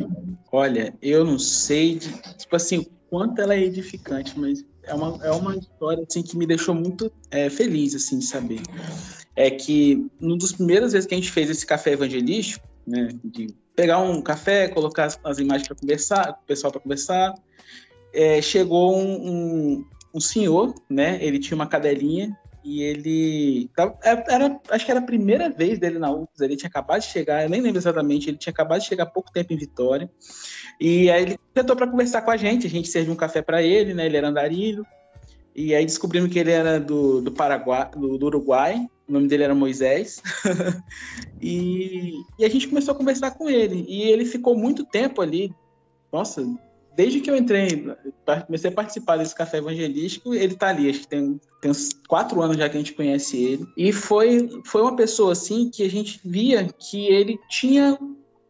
Olha, 0.50 0.92
eu 1.00 1.24
não 1.24 1.38
sei, 1.38 1.96
de, 1.96 2.10
tipo 2.36 2.56
assim, 2.56 2.86
quanto 3.08 3.40
ela 3.40 3.54
é 3.54 3.62
edificante, 3.62 4.38
mas 4.38 4.64
é 4.82 4.94
uma, 4.94 5.24
é 5.24 5.30
uma 5.30 5.56
história 5.56 6.04
assim, 6.08 6.22
que 6.22 6.36
me 6.36 6.46
deixou 6.46 6.74
muito 6.74 7.12
é, 7.30 7.48
feliz 7.48 7.94
assim, 7.94 8.18
de 8.18 8.24
saber 8.24 8.60
é 9.38 9.52
que 9.52 10.04
numa 10.20 10.36
das 10.36 10.50
primeiras 10.50 10.92
vezes 10.92 11.06
que 11.06 11.14
a 11.14 11.16
gente 11.16 11.30
fez 11.30 11.48
esse 11.48 11.64
café 11.64 11.92
evangelístico, 11.92 12.66
né, 12.84 13.08
de 13.22 13.46
pegar 13.76 14.00
um 14.00 14.20
café, 14.20 14.66
colocar 14.66 15.16
as, 15.22 15.38
imagens 15.38 15.68
para 15.68 15.76
conversar, 15.76 16.30
o 16.42 16.44
pessoal 16.44 16.72
para 16.72 16.80
conversar, 16.80 17.34
é, 18.12 18.42
chegou 18.42 18.98
um, 18.98 19.30
um, 19.30 19.84
um, 20.12 20.20
senhor, 20.20 20.74
né, 20.90 21.20
ele 21.22 21.38
tinha 21.38 21.54
uma 21.54 21.68
cadelinha 21.68 22.36
e 22.64 22.82
ele 22.82 23.70
é, 24.02 24.34
era, 24.34 24.60
acho 24.70 24.84
que 24.84 24.90
era 24.90 24.98
a 24.98 25.06
primeira 25.06 25.48
vez 25.48 25.78
dele 25.78 26.00
na 26.00 26.10
UFS, 26.10 26.40
ele 26.40 26.56
tinha 26.56 26.68
acabado 26.68 27.00
de 27.00 27.06
chegar, 27.06 27.44
eu 27.44 27.48
nem 27.48 27.60
lembro 27.60 27.78
exatamente, 27.78 28.28
ele 28.28 28.38
tinha 28.38 28.52
acabado 28.52 28.80
de 28.80 28.88
chegar 28.88 29.04
há 29.04 29.06
pouco 29.06 29.30
tempo 29.30 29.52
em 29.52 29.56
Vitória, 29.56 30.10
e 30.80 31.08
aí 31.12 31.22
ele 31.22 31.38
tentou 31.54 31.76
para 31.76 31.86
conversar 31.86 32.22
com 32.22 32.32
a 32.32 32.36
gente, 32.36 32.66
a 32.66 32.70
gente 32.70 32.88
serviu 32.88 33.12
um 33.12 33.16
café 33.16 33.40
para 33.40 33.62
ele, 33.62 33.94
né, 33.94 34.06
ele 34.06 34.16
era 34.16 34.30
andarilho, 34.30 34.84
e 35.54 35.76
aí 35.76 35.86
descobrimos 35.86 36.28
que 36.28 36.40
ele 36.40 36.50
era 36.50 36.80
do, 36.80 37.20
do 37.20 37.30
Paraguai, 37.30 37.88
do, 37.96 38.18
do 38.18 38.26
Uruguai, 38.26 38.84
o 39.08 39.12
nome 39.12 39.28
dele 39.28 39.44
era 39.44 39.54
Moisés, 39.54 40.22
e, 41.40 42.12
e, 42.38 42.44
a 42.44 42.48
gente 42.48 42.68
começou 42.68 42.92
a 42.92 42.96
conversar 42.96 43.32
com 43.32 43.48
ele, 43.48 43.84
e 43.88 44.02
ele 44.02 44.24
ficou 44.24 44.56
muito 44.56 44.84
tempo 44.84 45.22
ali, 45.22 45.52
nossa, 46.12 46.46
desde 46.94 47.20
que 47.20 47.30
eu 47.30 47.36
entrei, 47.36 47.86
comecei 48.46 48.70
a 48.70 48.74
participar 48.74 49.16
desse 49.16 49.34
café 49.34 49.58
evangelístico, 49.58 50.34
ele 50.34 50.54
tá 50.54 50.68
ali, 50.68 50.90
acho 50.90 51.00
que 51.00 51.08
tem, 51.08 51.40
tem 51.60 51.70
uns 51.70 51.90
quatro 52.06 52.42
anos 52.42 52.56
já 52.56 52.68
que 52.68 52.76
a 52.76 52.80
gente 52.80 52.92
conhece 52.92 53.36
ele, 53.36 53.66
e 53.76 53.92
foi, 53.92 54.48
foi 54.64 54.82
uma 54.82 54.96
pessoa, 54.96 55.32
assim, 55.32 55.70
que 55.70 55.82
a 55.82 55.90
gente 55.90 56.20
via 56.24 56.68
que 56.78 57.06
ele 57.06 57.38
tinha 57.48 57.98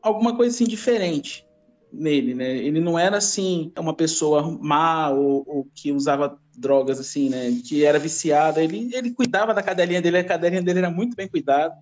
alguma 0.02 0.34
coisa, 0.34 0.54
assim, 0.54 0.64
diferente, 0.64 1.46
nele, 1.92 2.34
né? 2.34 2.56
Ele 2.56 2.80
não 2.80 2.98
era 2.98 3.16
assim 3.16 3.72
uma 3.78 3.94
pessoa 3.94 4.58
má 4.60 5.10
ou, 5.10 5.44
ou, 5.46 5.68
que 5.74 5.92
usava 5.92 6.38
drogas 6.58 6.98
assim, 6.98 7.28
né? 7.28 7.58
Que 7.66 7.84
era 7.84 7.98
viciada. 7.98 8.62
Ele, 8.62 8.90
ele 8.92 9.10
cuidava 9.12 9.54
da 9.54 9.62
cadelinha 9.62 10.02
dele, 10.02 10.18
a 10.18 10.24
cadelinha 10.24 10.62
dele 10.62 10.80
era 10.80 10.90
muito 10.90 11.16
bem 11.16 11.28
cuidada. 11.28 11.74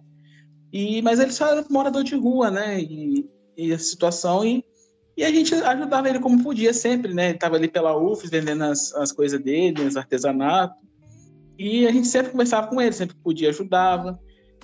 E 0.72 1.00
mas 1.02 1.18
ele 1.18 1.32
só 1.32 1.48
era 1.48 1.64
morador 1.70 2.04
de 2.04 2.14
rua, 2.14 2.50
né? 2.50 2.80
E, 2.80 3.28
e 3.56 3.72
a 3.72 3.78
situação 3.78 4.44
e, 4.44 4.64
e 5.16 5.24
a 5.24 5.30
gente 5.30 5.54
ajudava 5.54 6.08
ele 6.08 6.20
como 6.20 6.42
podia 6.42 6.74
sempre, 6.74 7.14
né? 7.14 7.30
Ele 7.30 7.38
tava 7.38 7.56
ali 7.56 7.68
pela 7.68 7.96
UFES 7.96 8.30
vendendo 8.30 8.64
as, 8.64 8.94
as 8.94 9.12
coisas 9.12 9.40
dele, 9.40 9.82
os 9.82 9.96
artesanatos. 9.96 10.76
E 11.58 11.86
a 11.86 11.92
gente 11.92 12.06
sempre 12.06 12.32
conversava 12.32 12.66
com 12.66 12.80
ele, 12.80 12.92
sempre 12.92 13.16
podia 13.16 13.48
ajudava. 13.48 14.20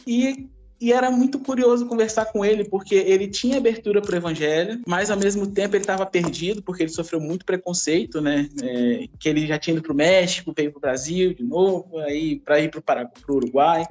E 0.06 0.48
e 0.82 0.92
era 0.92 1.12
muito 1.12 1.38
curioso 1.38 1.86
conversar 1.86 2.26
com 2.26 2.44
ele, 2.44 2.64
porque 2.64 2.96
ele 2.96 3.28
tinha 3.28 3.58
abertura 3.58 4.02
para 4.02 4.14
o 4.14 4.16
evangelho, 4.16 4.80
mas 4.84 5.12
ao 5.12 5.16
mesmo 5.16 5.46
tempo 5.46 5.76
ele 5.76 5.84
estava 5.84 6.04
perdido, 6.04 6.60
porque 6.60 6.82
ele 6.82 6.90
sofreu 6.90 7.20
muito 7.20 7.46
preconceito, 7.46 8.20
né? 8.20 8.48
É, 8.60 9.06
que 9.16 9.28
ele 9.28 9.46
já 9.46 9.56
tinha 9.60 9.74
ido 9.74 9.82
para 9.82 9.92
o 9.92 9.96
México, 9.96 10.52
veio 10.56 10.72
para 10.72 10.78
o 10.78 10.80
Brasil 10.80 11.34
de 11.34 11.44
novo, 11.44 11.98
aí 11.98 12.40
para 12.40 12.60
ir 12.60 12.68
para 12.68 13.08
o 13.28 13.34
Uruguai. 13.34 13.86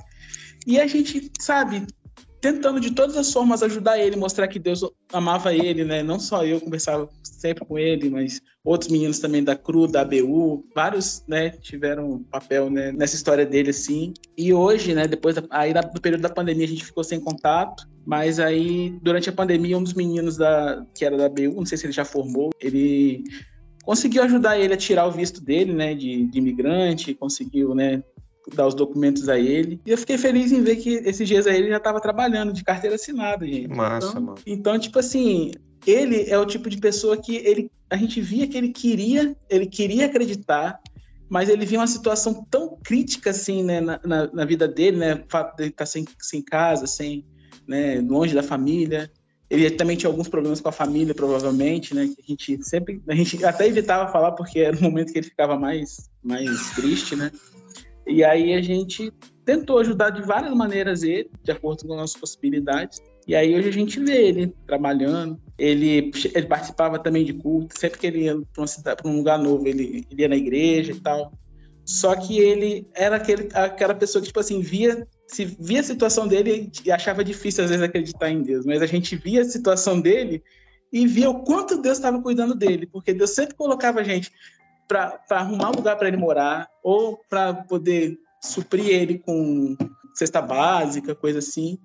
E 0.68 0.82
a 0.82 0.86
gente, 0.86 1.32
sabe, 1.40 1.88
tentando 2.42 2.80
de 2.80 2.92
todas 2.92 3.16
as 3.16 3.32
formas 3.32 3.62
ajudar 3.62 4.00
ele, 4.00 4.16
mostrar 4.16 4.48
que 4.48 4.58
Deus 4.58 4.84
amava 5.14 5.54
ele, 5.54 5.86
né? 5.86 6.02
Não 6.02 6.20
só 6.20 6.44
eu 6.44 6.60
conversava 6.60 7.08
sempre 7.24 7.64
com 7.64 7.78
ele, 7.78 8.10
mas 8.10 8.42
outros 8.64 8.90
meninos 8.92 9.20
também 9.20 9.44
da 9.44 9.56
CRU, 9.56 9.88
da 9.88 10.02
ABU, 10.02 10.66
vários, 10.76 11.24
né, 11.28 11.50
tiveram 11.50 12.24
papel 12.32 12.70
né, 12.70 12.92
nessa 12.92 13.16
história 13.16 13.46
dele, 13.46 13.70
assim. 13.70 14.14
E 14.36 14.52
hoje, 14.54 14.96
né, 14.96 15.08
depois, 15.08 15.36
da, 15.36 15.44
aí 15.52 15.72
no 15.74 16.02
período 16.02 16.22
da 16.22 16.30
pandemia 16.30 16.66
a 16.66 16.70
gente 16.70 16.86
ficou 16.86 17.04
sem 17.04 17.20
contato, 17.20 17.88
mas 18.06 18.40
aí, 18.40 18.98
durante 19.02 19.30
a 19.30 19.34
pandemia, 19.34 19.78
um 19.78 19.84
dos 19.84 19.94
meninos 19.94 20.38
da, 20.38 20.84
que 20.96 21.06
era 21.06 21.18
da 21.18 21.28
ABU, 21.28 21.56
não 21.56 21.66
sei 21.66 21.78
se 21.78 21.86
ele 21.86 21.94
já 21.94 22.06
formou, 22.06 22.50
ele 22.60 23.24
conseguiu 23.84 24.24
ajudar 24.24 24.60
ele 24.60 24.74
a 24.74 24.78
tirar 24.78 25.08
o 25.08 25.12
visto 25.12 25.42
dele, 25.44 25.74
né, 25.74 25.94
de, 25.94 26.26
de 26.26 26.38
imigrante, 26.40 27.14
conseguiu, 27.14 27.76
né, 27.76 28.04
dar 28.54 28.68
os 28.68 28.74
documentos 28.74 29.30
a 29.30 29.38
ele. 29.38 29.80
E 29.86 29.92
eu 29.92 29.98
fiquei 29.98 30.18
feliz 30.18 30.52
em 30.52 30.62
ver 30.62 30.78
que 30.78 30.96
esses 31.06 31.28
dias 31.28 31.46
aí 31.48 31.58
ele 31.58 31.70
já 31.70 31.78
estava 31.78 32.00
trabalhando 32.00 32.54
de 32.54 32.64
carteira 32.64 32.96
assinada, 32.96 33.46
gente. 33.46 33.68
Massa, 33.68 34.10
então, 34.10 34.22
mano. 34.22 34.38
Então, 34.46 34.80
tipo 34.80 35.00
assim, 35.00 35.52
ele 35.86 36.30
é 36.30 36.38
o 36.38 36.46
tipo 36.46 36.70
de 36.70 36.78
pessoa 36.78 37.18
que 37.18 37.36
ele, 37.38 37.72
a 37.90 37.96
gente 37.96 38.22
via 38.22 38.48
que 38.48 38.58
ele 38.58 38.70
queria, 38.70 39.36
ele 39.50 39.66
queria 39.66 40.06
acreditar, 40.06 40.80
mas 41.30 41.50
ele 41.50 41.66
via 41.66 41.80
uma 41.80 41.88
situação 41.88 42.46
tão 42.50 42.78
crítica 42.84 43.30
assim, 43.30 43.64
né, 43.64 43.80
na, 43.80 44.00
na, 44.04 44.34
na 44.34 44.46
vida 44.46 44.68
dele, 44.68 44.98
né, 44.98 45.16
o 45.16 45.24
fato 45.30 45.56
de 45.56 45.64
ele 45.64 45.70
estar 45.70 45.86
tá 45.86 45.90
sem, 45.90 46.06
sem 46.20 46.42
casa, 46.42 46.86
sem, 46.86 47.26
né, 47.68 48.02
longe 48.02 48.36
da 48.36 48.44
família. 48.44 49.10
Ele 49.50 49.70
também 49.72 49.98
tinha 49.98 50.10
alguns 50.10 50.30
problemas 50.30 50.62
com 50.62 50.70
a 50.70 50.74
família, 50.74 51.14
provavelmente, 51.14 51.94
né, 51.94 52.08
que 52.08 52.22
a 52.22 52.26
gente 52.26 52.64
sempre, 52.64 53.02
a 53.08 53.16
gente 53.16 53.44
até 53.44 53.68
evitava 53.68 54.12
falar 54.12 54.32
porque 54.34 54.60
era 54.60 54.76
o 54.78 54.82
momento 54.82 55.12
que 55.12 55.20
ele 55.20 55.28
ficava 55.28 55.58
mais, 55.58 56.10
mais 56.24 56.72
triste, 56.72 57.16
né. 57.16 57.32
E 58.08 58.24
aí 58.24 58.54
a 58.54 58.62
gente 58.62 59.12
tentou 59.46 59.80
ajudar 59.80 60.12
de 60.12 60.22
várias 60.22 60.54
maneiras 60.54 61.04
ele, 61.04 61.30
de 61.44 61.52
acordo 61.52 61.86
com 61.86 61.94
as 61.94 62.00
nossas 62.00 62.18
possibilidades. 62.18 63.02
E 63.28 63.36
aí 63.36 63.56
hoje 63.56 63.70
a 63.70 63.74
gente 63.74 64.00
vê 64.00 64.28
ele 64.28 64.56
trabalhando. 64.66 65.40
Ele, 65.58 66.12
ele 66.34 66.48
participava 66.48 67.00
também 67.00 67.24
de 67.24 67.34
culto. 67.34 67.80
Sempre 67.80 68.00
que 68.00 68.08
ele 68.08 68.24
ia 68.24 68.42
para 68.56 69.10
um 69.10 69.18
lugar 69.18 69.38
novo, 69.38 69.68
ele, 69.68 70.06
ele 70.10 70.22
ia 70.22 70.28
na 70.28 70.36
igreja 70.36 70.92
e 70.92 71.00
tal. 71.00 71.32
Só 71.86 72.16
que 72.16 72.40
ele 72.40 72.88
era 72.94 73.16
aquele, 73.16 73.50
aquela 73.54 73.94
pessoa 73.94 74.22
que, 74.22 74.28
tipo 74.28 74.40
assim, 74.40 74.62
via, 74.62 75.08
se 75.28 75.46
via 75.46 75.80
a 75.80 75.84
situação 75.84 76.28
dele 76.28 76.72
e 76.86 76.92
achava 76.92 77.24
difícil, 77.24 77.64
às 77.64 77.70
vezes, 77.70 77.84
acreditar 77.84 78.30
em 78.30 78.42
Deus. 78.42 78.66
Mas 78.66 78.82
a 78.82 78.86
gente 78.86 79.16
via 79.16 79.42
a 79.42 79.46
situação 79.46 80.00
dele 80.00 80.44
e 80.92 81.08
via 81.08 81.30
o 81.30 81.44
quanto 81.44 81.82
Deus 81.82 81.98
estava 81.98 82.22
cuidando 82.22 82.56
dele. 82.56 82.88
Porque 82.88 83.14
Deus 83.14 83.32
sempre 83.32 83.56
colocava 83.56 84.00
a 84.00 84.04
gente 84.04 84.32
para 84.92 85.22
arrumar 85.30 85.70
um 85.70 85.76
lugar 85.76 85.96
para 85.96 86.10
ele 86.10 86.18
morar 86.18 86.68
ou 86.84 87.18
para 87.30 87.54
poder 87.54 88.18
suprir 88.42 88.90
ele 88.90 89.20
com 89.20 89.78
cesta 90.14 90.42
básica, 90.42 91.16
coisa 91.16 91.40
assim. 91.40 91.80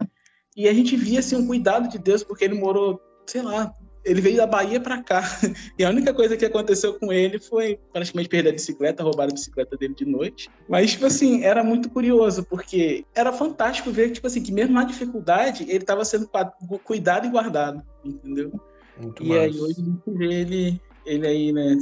E 0.56 0.68
a 0.68 0.72
gente 0.72 0.96
via 0.96 1.20
assim 1.20 1.36
um 1.36 1.46
cuidado 1.46 1.88
de 1.88 1.98
Deus 1.98 2.24
porque 2.24 2.44
ele 2.44 2.58
morou, 2.58 3.00
sei 3.24 3.42
lá, 3.42 3.72
ele 4.04 4.20
veio 4.20 4.38
da 4.38 4.46
Bahia 4.46 4.80
para 4.80 5.00
cá. 5.02 5.22
E 5.78 5.84
a 5.84 5.90
única 5.90 6.12
coisa 6.12 6.36
que 6.36 6.44
aconteceu 6.44 6.94
com 6.94 7.12
ele 7.12 7.38
foi 7.38 7.78
praticamente 7.92 8.28
perder 8.28 8.50
a 8.50 8.52
bicicleta, 8.52 9.04
roubar 9.04 9.24
a 9.24 9.32
bicicleta 9.32 9.76
dele 9.76 9.94
de 9.94 10.04
noite. 10.04 10.48
Mas, 10.68 10.92
tipo 10.92 11.06
assim, 11.06 11.44
era 11.44 11.62
muito 11.62 11.88
curioso, 11.90 12.44
porque 12.44 13.04
era 13.14 13.32
fantástico 13.32 13.92
ver, 13.92 14.10
tipo 14.10 14.26
assim, 14.26 14.42
que 14.42 14.50
mesmo 14.50 14.74
na 14.74 14.84
dificuldade, 14.84 15.64
ele 15.64 15.78
estava 15.78 16.04
sendo 16.04 16.28
cuidado 16.82 17.26
e 17.26 17.30
guardado, 17.30 17.82
entendeu? 18.04 18.52
Muito 19.00 19.22
e 19.22 19.28
massa. 19.28 19.40
aí 19.42 19.60
hoje 19.60 19.80
a 19.80 19.84
gente 19.84 20.18
vê 20.18 20.34
ele, 20.34 20.80
ele 21.04 21.26
aí, 21.26 21.52
né, 21.52 21.76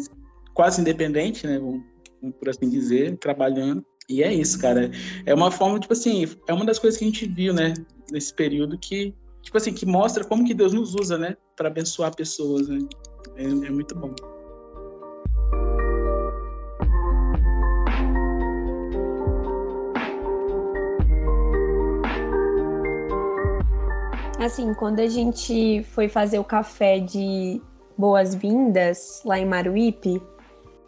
quase 0.54 0.80
independente, 0.80 1.46
né? 1.46 1.60
Por 2.38 2.48
assim 2.48 2.70
dizer, 2.70 3.18
trabalhando. 3.18 3.84
E 4.08 4.22
é 4.22 4.32
isso, 4.32 4.58
cara. 4.58 4.90
É 5.26 5.34
uma 5.34 5.50
forma, 5.50 5.78
tipo 5.78 5.92
assim, 5.92 6.26
é 6.46 6.52
uma 6.52 6.64
das 6.64 6.78
coisas 6.78 6.98
que 6.98 7.04
a 7.04 7.08
gente 7.08 7.26
viu, 7.26 7.52
né, 7.52 7.74
nesse 8.10 8.32
período 8.32 8.78
que, 8.78 9.14
tipo 9.42 9.56
assim, 9.56 9.72
que 9.72 9.84
mostra 9.84 10.24
como 10.24 10.44
que 10.44 10.54
Deus 10.54 10.72
nos 10.72 10.94
usa, 10.94 11.18
né, 11.18 11.36
para 11.56 11.68
abençoar 11.68 12.14
pessoas, 12.14 12.68
né? 12.68 12.78
É, 13.36 13.44
é 13.44 13.70
muito 13.70 13.94
bom. 13.94 14.14
Assim, 24.38 24.74
quando 24.74 25.00
a 25.00 25.06
gente 25.06 25.82
foi 25.84 26.06
fazer 26.06 26.38
o 26.38 26.44
café 26.44 26.98
de 26.98 27.62
boas-vindas 27.96 29.22
lá 29.24 29.38
em 29.38 29.46
Maruípe, 29.46 30.20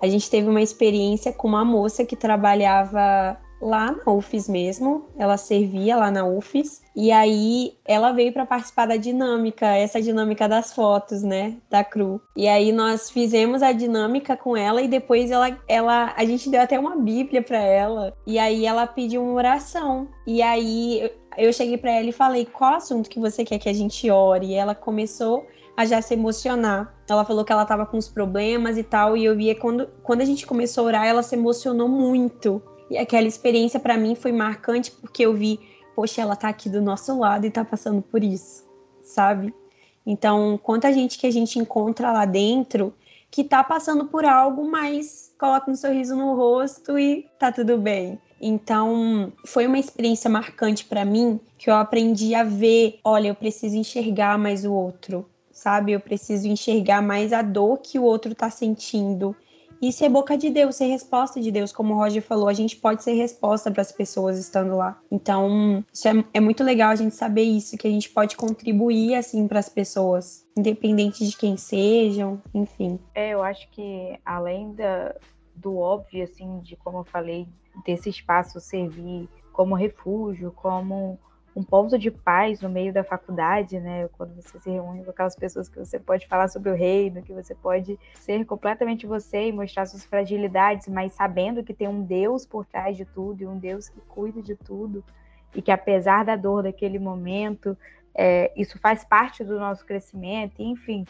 a 0.01 0.07
gente 0.07 0.30
teve 0.30 0.49
uma 0.49 0.62
experiência 0.62 1.32
com 1.32 1.49
uma 1.49 1.64
moça 1.64 2.05
que 2.05 2.16
trabalhava 2.16 3.38
lá 3.61 3.92
na 3.92 4.12
UFES 4.12 4.49
mesmo, 4.49 5.07
ela 5.16 5.36
servia 5.36 5.97
lá 5.97 6.11
na 6.11 6.26
UFES, 6.26 6.82
e 6.94 7.11
aí 7.11 7.74
ela 7.84 8.12
veio 8.12 8.32
para 8.32 8.47
participar 8.47 8.86
da 8.86 8.97
dinâmica, 8.97 9.66
essa 9.66 10.01
dinâmica 10.01 10.49
das 10.49 10.72
fotos, 10.72 11.22
né, 11.22 11.57
da 11.70 11.82
CRU. 11.82 12.20
E 12.36 12.47
aí 12.49 12.72
nós 12.72 13.11
fizemos 13.11 13.62
a 13.62 13.72
dinâmica 13.72 14.36
com 14.36 14.57
ela 14.57 14.82
e 14.82 14.88
depois 14.88 15.30
ela, 15.30 15.59
ela 15.68 16.12
a 16.16 16.24
gente 16.24 16.51
deu 16.51 16.61
até 16.61 16.78
uma 16.78 16.97
bíblia 16.97 17.42
para 17.42 17.59
ela, 17.59 18.14
e 18.26 18.38
aí 18.38 18.66
ela 18.66 18.86
pediu 18.86 19.22
uma 19.22 19.34
oração. 19.34 20.09
E 20.26 20.42
aí 20.42 21.11
eu 21.36 21.53
cheguei 21.53 21.78
para 21.78 21.92
ela 21.92 22.09
e 22.09 22.12
falei: 22.12 22.47
"Qual 22.47 22.74
assunto 22.74 23.11
que 23.11 23.20
você 23.20 23.44
quer 23.44 23.59
que 23.59 23.68
a 23.68 23.74
gente 23.74 24.11
ore?" 24.11 24.49
E 24.49 24.55
ela 24.55 24.74
começou 24.74 25.47
a 25.77 25.85
já 25.85 26.01
se 26.01 26.14
emocionar. 26.14 26.95
Ela 27.09 27.24
falou 27.24 27.45
que 27.45 27.53
ela 27.53 27.62
estava 27.62 27.85
com 27.85 27.99
os 27.99 28.09
problemas 28.09 28.79
e 28.79 28.83
tal, 28.83 29.16
e 29.16 29.24
eu 29.24 29.37
via 29.37 29.55
quando, 29.55 29.87
quando 30.03 30.22
a 30.22 30.24
gente 30.24 30.47
começou 30.47 30.85
a 30.85 30.87
orar, 30.87 31.07
ela 31.07 31.22
se 31.22 31.37
emocionou 31.37 31.89
muito. 31.89 32.62
E 32.91 32.97
aquela 32.97 33.27
experiência 33.27 33.79
para 33.79 33.97
mim 33.97 34.14
foi 34.14 34.33
marcante 34.33 34.91
porque 34.91 35.27
eu 35.27 35.35
vi, 35.35 35.61
poxa, 35.95 36.22
ela 36.22 36.35
tá 36.35 36.49
aqui 36.49 36.70
do 36.70 36.81
nosso 36.81 37.18
lado 37.18 37.47
e 37.47 37.51
tá 37.51 37.64
passando 37.64 38.01
por 38.01 38.24
isso, 38.24 38.64
sabe? 39.03 39.53
Então, 40.07 40.59
quanta 40.62 40.93
gente 40.93 41.18
que 41.18 41.27
a 41.27 41.33
gente 41.33 41.59
encontra 41.59 42.12
lá 42.12 42.24
dentro 42.24 42.95
que 43.29 43.43
tá 43.45 43.62
passando 43.62 44.07
por 44.07 44.24
algo, 44.24 44.64
mas 44.70 45.35
coloca 45.39 45.70
um 45.70 45.77
sorriso 45.77 46.16
no 46.16 46.35
rosto 46.35 46.99
e 46.99 47.29
tá 47.39 47.51
tudo 47.53 47.77
bem. 47.77 48.18
Então, 48.41 49.33
foi 49.45 49.66
uma 49.66 49.79
experiência 49.79 50.31
marcante 50.31 50.85
para 50.85 51.05
mim 51.05 51.41
que 51.59 51.68
eu 51.68 51.74
aprendi 51.74 52.35
a 52.35 52.45
ver, 52.45 53.01
olha, 53.03 53.29
eu 53.29 53.35
preciso 53.35 53.77
enxergar 53.77 54.39
mais 54.39 54.64
o 54.64 54.72
outro 54.72 55.27
sabe? 55.66 55.90
Eu 55.90 55.98
preciso 55.98 56.46
enxergar 56.46 57.02
mais 57.02 57.32
a 57.32 57.42
dor 57.42 57.78
que 57.78 57.98
o 57.98 58.04
outro 58.04 58.30
está 58.30 58.48
sentindo. 58.48 59.34
E 59.82 59.92
ser 59.92 60.08
boca 60.08 60.38
de 60.38 60.48
Deus, 60.48 60.76
ser 60.76 60.86
resposta 60.86 61.40
de 61.40 61.50
Deus, 61.50 61.72
como 61.72 61.92
o 61.92 61.96
Roger 61.96 62.22
falou, 62.22 62.48
a 62.48 62.52
gente 62.52 62.76
pode 62.76 63.02
ser 63.02 63.14
resposta 63.14 63.68
para 63.68 63.82
as 63.82 63.90
pessoas 63.90 64.38
estando 64.38 64.76
lá. 64.76 64.96
Então, 65.10 65.84
isso 65.92 66.06
é, 66.06 66.24
é, 66.34 66.40
muito 66.40 66.62
legal 66.62 66.90
a 66.90 66.94
gente 66.94 67.16
saber 67.16 67.42
isso, 67.42 67.76
que 67.76 67.86
a 67.86 67.90
gente 67.90 68.08
pode 68.08 68.36
contribuir 68.36 69.16
assim 69.16 69.48
para 69.48 69.58
as 69.58 69.68
pessoas, 69.68 70.46
independente 70.56 71.26
de 71.26 71.36
quem 71.36 71.56
sejam, 71.56 72.40
enfim. 72.54 73.00
É, 73.12 73.30
eu 73.30 73.42
acho 73.42 73.68
que 73.72 74.16
além 74.24 74.72
da, 74.72 75.16
do 75.56 75.76
óbvio, 75.76 76.22
assim, 76.22 76.60
de 76.60 76.76
como 76.76 76.98
eu 76.98 77.04
falei, 77.04 77.48
desse 77.84 78.08
espaço 78.08 78.60
servir 78.60 79.28
como 79.52 79.74
refúgio, 79.74 80.52
como 80.52 81.18
um 81.57 81.62
ponto 81.62 81.98
de 81.98 82.11
paz 82.11 82.61
no 82.61 82.68
meio 82.68 82.92
da 82.92 83.02
faculdade, 83.02 83.80
né? 83.80 84.09
Quando 84.12 84.34
você 84.34 84.61
se 84.61 84.70
reúne 84.70 85.02
com 85.02 85.11
aquelas 85.11 85.34
pessoas 85.34 85.70
que 85.70 85.78
você 85.78 85.98
pode 85.98 86.26
falar 86.28 86.48
sobre 86.48 86.70
o 86.70 86.74
reino, 86.74 87.22
que 87.22 87.32
você 87.32 87.54
pode 87.54 87.98
ser 88.14 88.44
completamente 88.44 89.07
você 89.07 89.48
e 89.48 89.52
mostrar 89.52 89.86
suas 89.86 90.04
fragilidades, 90.04 90.86
mas 90.86 91.14
sabendo 91.14 91.64
que 91.64 91.72
tem 91.72 91.88
um 91.88 92.02
Deus 92.02 92.44
por 92.44 92.66
trás 92.66 92.94
de 92.94 93.07
tudo 93.07 93.40
e 93.40 93.46
um 93.46 93.59
Deus 93.59 93.88
que 93.88 93.98
cuida 94.02 94.42
de 94.42 94.54
tudo 94.54 95.02
e 95.54 95.62
que 95.62 95.70
apesar 95.70 96.26
da 96.26 96.36
dor 96.36 96.62
daquele 96.62 96.98
momento, 96.98 97.74
é, 98.14 98.52
isso 98.54 98.78
faz 98.78 99.02
parte 99.02 99.42
do 99.42 99.59
nosso 99.59 99.86
crescimento, 99.86 100.61
enfim. 100.61 101.07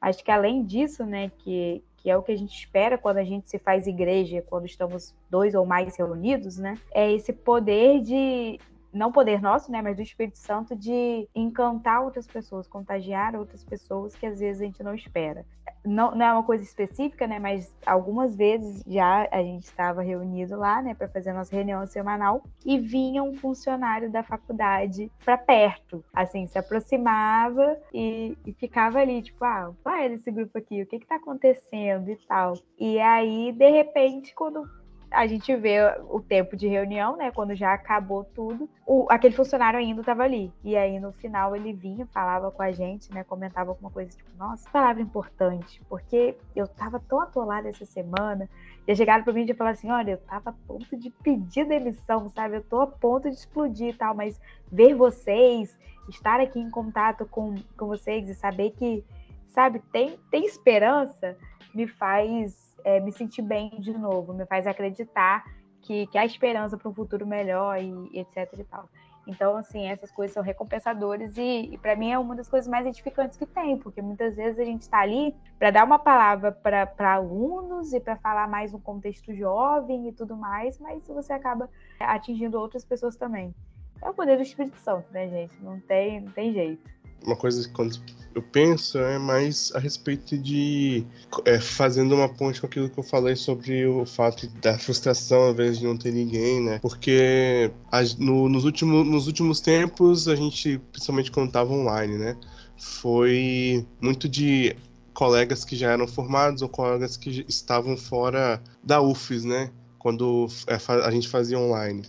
Acho 0.00 0.24
que 0.24 0.32
além 0.32 0.64
disso, 0.64 1.06
né, 1.06 1.30
que, 1.38 1.84
que 1.98 2.10
é 2.10 2.16
o 2.16 2.22
que 2.24 2.32
a 2.32 2.36
gente 2.36 2.58
espera 2.58 2.98
quando 2.98 3.18
a 3.18 3.24
gente 3.24 3.48
se 3.48 3.58
faz 3.58 3.86
igreja, 3.86 4.42
quando 4.48 4.66
estamos 4.66 5.14
dois 5.30 5.54
ou 5.54 5.64
mais 5.64 5.96
reunidos, 5.96 6.58
né? 6.58 6.76
É 6.92 7.12
esse 7.12 7.32
poder 7.32 8.00
de, 8.00 8.58
não 8.96 9.12
poder 9.12 9.40
nosso, 9.40 9.70
né, 9.70 9.82
mas 9.82 9.96
do 9.96 10.02
Espírito 10.02 10.38
Santo 10.38 10.74
de 10.74 11.28
encantar 11.34 12.02
outras 12.02 12.26
pessoas, 12.26 12.66
contagiar 12.66 13.36
outras 13.36 13.62
pessoas 13.62 14.16
que 14.16 14.26
às 14.26 14.40
vezes 14.40 14.62
a 14.62 14.64
gente 14.64 14.82
não 14.82 14.94
espera. 14.94 15.44
Não, 15.84 16.14
não 16.14 16.26
é 16.26 16.32
uma 16.32 16.42
coisa 16.42 16.64
específica, 16.64 17.26
né, 17.26 17.38
mas 17.38 17.72
algumas 17.84 18.34
vezes 18.34 18.82
já 18.86 19.28
a 19.30 19.42
gente 19.42 19.64
estava 19.64 20.02
reunido 20.02 20.56
lá, 20.56 20.82
né, 20.82 20.94
para 20.94 21.08
fazer 21.08 21.32
nossa 21.32 21.54
reunião 21.54 21.86
semanal 21.86 22.42
e 22.64 22.78
vinha 22.78 23.22
um 23.22 23.34
funcionário 23.34 24.10
da 24.10 24.22
faculdade 24.22 25.10
para 25.24 25.36
perto, 25.36 26.04
assim, 26.12 26.46
se 26.46 26.58
aproximava 26.58 27.78
e, 27.92 28.36
e, 28.44 28.52
ficava 28.54 28.98
ali, 28.98 29.22
tipo, 29.22 29.44
ah, 29.44 29.72
é 29.86 30.06
esse 30.06 30.30
grupo 30.30 30.58
aqui? 30.58 30.82
O 30.82 30.86
que 30.86 30.98
que 30.98 31.06
tá 31.06 31.16
acontecendo 31.16 32.10
e 32.10 32.16
tal? 32.26 32.54
E 32.78 32.98
aí, 32.98 33.52
de 33.52 33.70
repente, 33.70 34.34
quando 34.34 34.68
a 35.10 35.26
gente 35.26 35.54
vê 35.56 35.78
o 36.08 36.20
tempo 36.20 36.56
de 36.56 36.66
reunião, 36.66 37.16
né? 37.16 37.30
Quando 37.30 37.54
já 37.54 37.72
acabou 37.72 38.24
tudo, 38.24 38.68
o, 38.86 39.06
aquele 39.08 39.34
funcionário 39.34 39.78
ainda 39.78 40.00
estava 40.00 40.24
ali. 40.24 40.52
E 40.64 40.76
aí 40.76 40.98
no 40.98 41.12
final 41.12 41.54
ele 41.54 41.72
vinha, 41.72 42.06
falava 42.06 42.50
com 42.50 42.62
a 42.62 42.72
gente, 42.72 43.12
né? 43.12 43.22
Comentava 43.24 43.70
alguma 43.70 43.90
coisa 43.90 44.10
tipo, 44.10 44.30
nossa, 44.36 44.68
palavra 44.70 45.02
importante, 45.02 45.80
porque 45.88 46.36
eu 46.54 46.66
tava 46.66 47.00
tão 47.00 47.20
atolada 47.20 47.68
essa 47.68 47.86
semana. 47.86 48.48
Já 48.86 48.94
chegaram 48.94 49.24
para 49.24 49.32
mim 49.32 49.46
e 49.48 49.54
falaram 49.54 49.74
assim: 49.74 49.90
olha, 49.90 50.12
eu 50.12 50.18
tava 50.18 50.50
a 50.50 50.54
ponto 50.66 50.96
de 50.96 51.10
pedir 51.10 51.66
demissão, 51.66 52.30
sabe? 52.34 52.56
Eu 52.56 52.64
tô 52.64 52.80
a 52.80 52.86
ponto 52.86 53.30
de 53.30 53.36
explodir 53.36 53.88
e 53.88 53.94
tal, 53.94 54.14
mas 54.14 54.40
ver 54.70 54.94
vocês, 54.94 55.76
estar 56.08 56.40
aqui 56.40 56.58
em 56.58 56.70
contato 56.70 57.26
com, 57.26 57.54
com 57.76 57.86
vocês 57.86 58.28
e 58.28 58.34
saber 58.34 58.70
que, 58.72 59.04
sabe, 59.50 59.80
tem, 59.92 60.18
tem 60.30 60.44
esperança, 60.44 61.36
me 61.74 61.86
faz 61.86 62.65
é, 62.86 63.00
me 63.00 63.10
sentir 63.10 63.42
bem 63.42 63.68
de 63.80 63.92
novo, 63.92 64.32
me 64.32 64.46
faz 64.46 64.64
acreditar 64.64 65.44
que, 65.82 66.06
que 66.06 66.16
há 66.16 66.24
esperança 66.24 66.78
para 66.78 66.88
um 66.88 66.94
futuro 66.94 67.26
melhor 67.26 67.76
e, 67.82 67.90
e, 68.12 68.20
etc 68.20 68.48
e 68.56 68.64
tal. 68.64 68.88
Então, 69.26 69.56
assim, 69.56 69.88
essas 69.88 70.12
coisas 70.12 70.32
são 70.32 70.40
recompensadoras 70.40 71.36
e, 71.36 71.70
e 71.72 71.78
para 71.78 71.96
mim 71.96 72.12
é 72.12 72.18
uma 72.18 72.36
das 72.36 72.48
coisas 72.48 72.70
mais 72.70 72.86
edificantes 72.86 73.36
que 73.36 73.44
tem, 73.44 73.76
porque 73.76 74.00
muitas 74.00 74.36
vezes 74.36 74.60
a 74.60 74.64
gente 74.64 74.82
está 74.82 75.00
ali 75.00 75.34
para 75.58 75.72
dar 75.72 75.84
uma 75.84 75.98
palavra 75.98 76.52
para 76.52 77.14
alunos 77.14 77.92
e 77.92 77.98
para 77.98 78.14
falar 78.18 78.48
mais 78.48 78.70
no 78.70 78.78
contexto 78.78 79.34
jovem 79.34 80.06
e 80.06 80.12
tudo 80.12 80.36
mais, 80.36 80.78
mas 80.78 81.04
você 81.08 81.32
acaba 81.32 81.68
atingindo 81.98 82.56
outras 82.56 82.84
pessoas 82.84 83.16
também. 83.16 83.52
É 84.00 84.08
o 84.08 84.14
poder 84.14 84.36
do 84.36 84.42
Espírito 84.44 84.76
Santo, 84.76 85.10
né, 85.10 85.26
gente? 85.28 85.60
Não 85.60 85.80
tem, 85.80 86.20
não 86.20 86.30
tem 86.30 86.52
jeito 86.52 86.88
uma 87.24 87.36
coisa 87.36 87.66
que 87.66 87.74
quando 87.74 87.98
eu 88.36 88.42
penso 88.42 88.98
é 88.98 89.18
mais 89.18 89.72
a 89.74 89.78
respeito 89.78 90.36
de 90.36 91.06
é, 91.46 91.58
fazendo 91.58 92.14
uma 92.14 92.28
ponte 92.28 92.60
com 92.60 92.66
aquilo 92.66 92.90
que 92.90 92.98
eu 92.98 93.02
falei 93.02 93.34
sobre 93.34 93.86
o 93.86 94.04
fato 94.04 94.46
da 94.60 94.78
frustração 94.78 95.48
às 95.48 95.56
vezes 95.56 95.78
de 95.78 95.86
não 95.86 95.96
ter 95.96 96.12
ninguém, 96.12 96.62
né? 96.62 96.78
Porque 96.80 97.70
no, 98.18 98.46
nos, 98.46 98.64
últimos, 98.64 99.06
nos 99.06 99.26
últimos 99.26 99.58
tempos 99.60 100.28
a 100.28 100.36
gente, 100.36 100.78
principalmente 100.92 101.30
quando 101.30 101.48
estava 101.48 101.72
online, 101.72 102.18
né? 102.18 102.36
Foi 102.76 103.86
muito 104.02 104.28
de 104.28 104.76
colegas 105.14 105.64
que 105.64 105.74
já 105.74 105.92
eram 105.92 106.06
formados 106.06 106.60
ou 106.60 106.68
colegas 106.68 107.16
que 107.16 107.42
estavam 107.48 107.96
fora 107.96 108.62
da 108.84 109.00
UFES, 109.00 109.44
né? 109.44 109.70
Quando 109.98 110.46
é, 110.66 110.78
a 111.02 111.10
gente 111.10 111.26
fazia 111.26 111.58
online. 111.58 112.02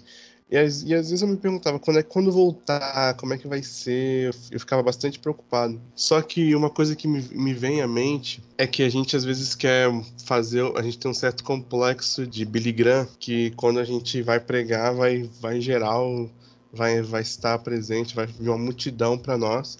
E, 0.49 0.55
e 0.55 0.95
às 0.95 1.09
vezes 1.09 1.21
eu 1.21 1.27
me 1.27 1.37
perguntava 1.37 1.77
quando 1.77 1.99
é 1.99 2.03
quando 2.03 2.31
voltar, 2.31 3.13
como 3.15 3.33
é 3.33 3.37
que 3.37 3.47
vai 3.47 3.61
ser, 3.61 4.27
eu, 4.27 4.33
eu 4.51 4.59
ficava 4.59 4.81
bastante 4.81 5.19
preocupado. 5.19 5.79
Só 5.93 6.21
que 6.21 6.55
uma 6.55 6.69
coisa 6.69 6.95
que 6.95 7.07
me, 7.07 7.21
me 7.31 7.53
vem 7.53 7.81
à 7.81 7.87
mente 7.87 8.41
é 8.57 8.65
que 8.65 8.81
a 8.83 8.89
gente 8.89 9.15
às 9.15 9.25
vezes 9.25 9.55
quer 9.55 9.89
fazer, 10.25 10.63
a 10.77 10.81
gente 10.81 10.97
tem 10.97 11.11
um 11.11 11.13
certo 11.13 11.43
complexo 11.43 12.25
de 12.25 12.45
Billy 12.45 12.71
Graham, 12.71 13.07
que 13.19 13.51
quando 13.51 13.79
a 13.79 13.83
gente 13.83 14.21
vai 14.21 14.39
pregar, 14.39 14.93
vai, 14.93 15.29
vai 15.41 15.59
geral, 15.59 16.29
vai, 16.71 17.01
vai 17.01 17.21
estar 17.21 17.59
presente, 17.59 18.15
vai 18.15 18.25
vir 18.25 18.49
uma 18.49 18.57
multidão 18.57 19.17
para 19.17 19.37
nós. 19.37 19.77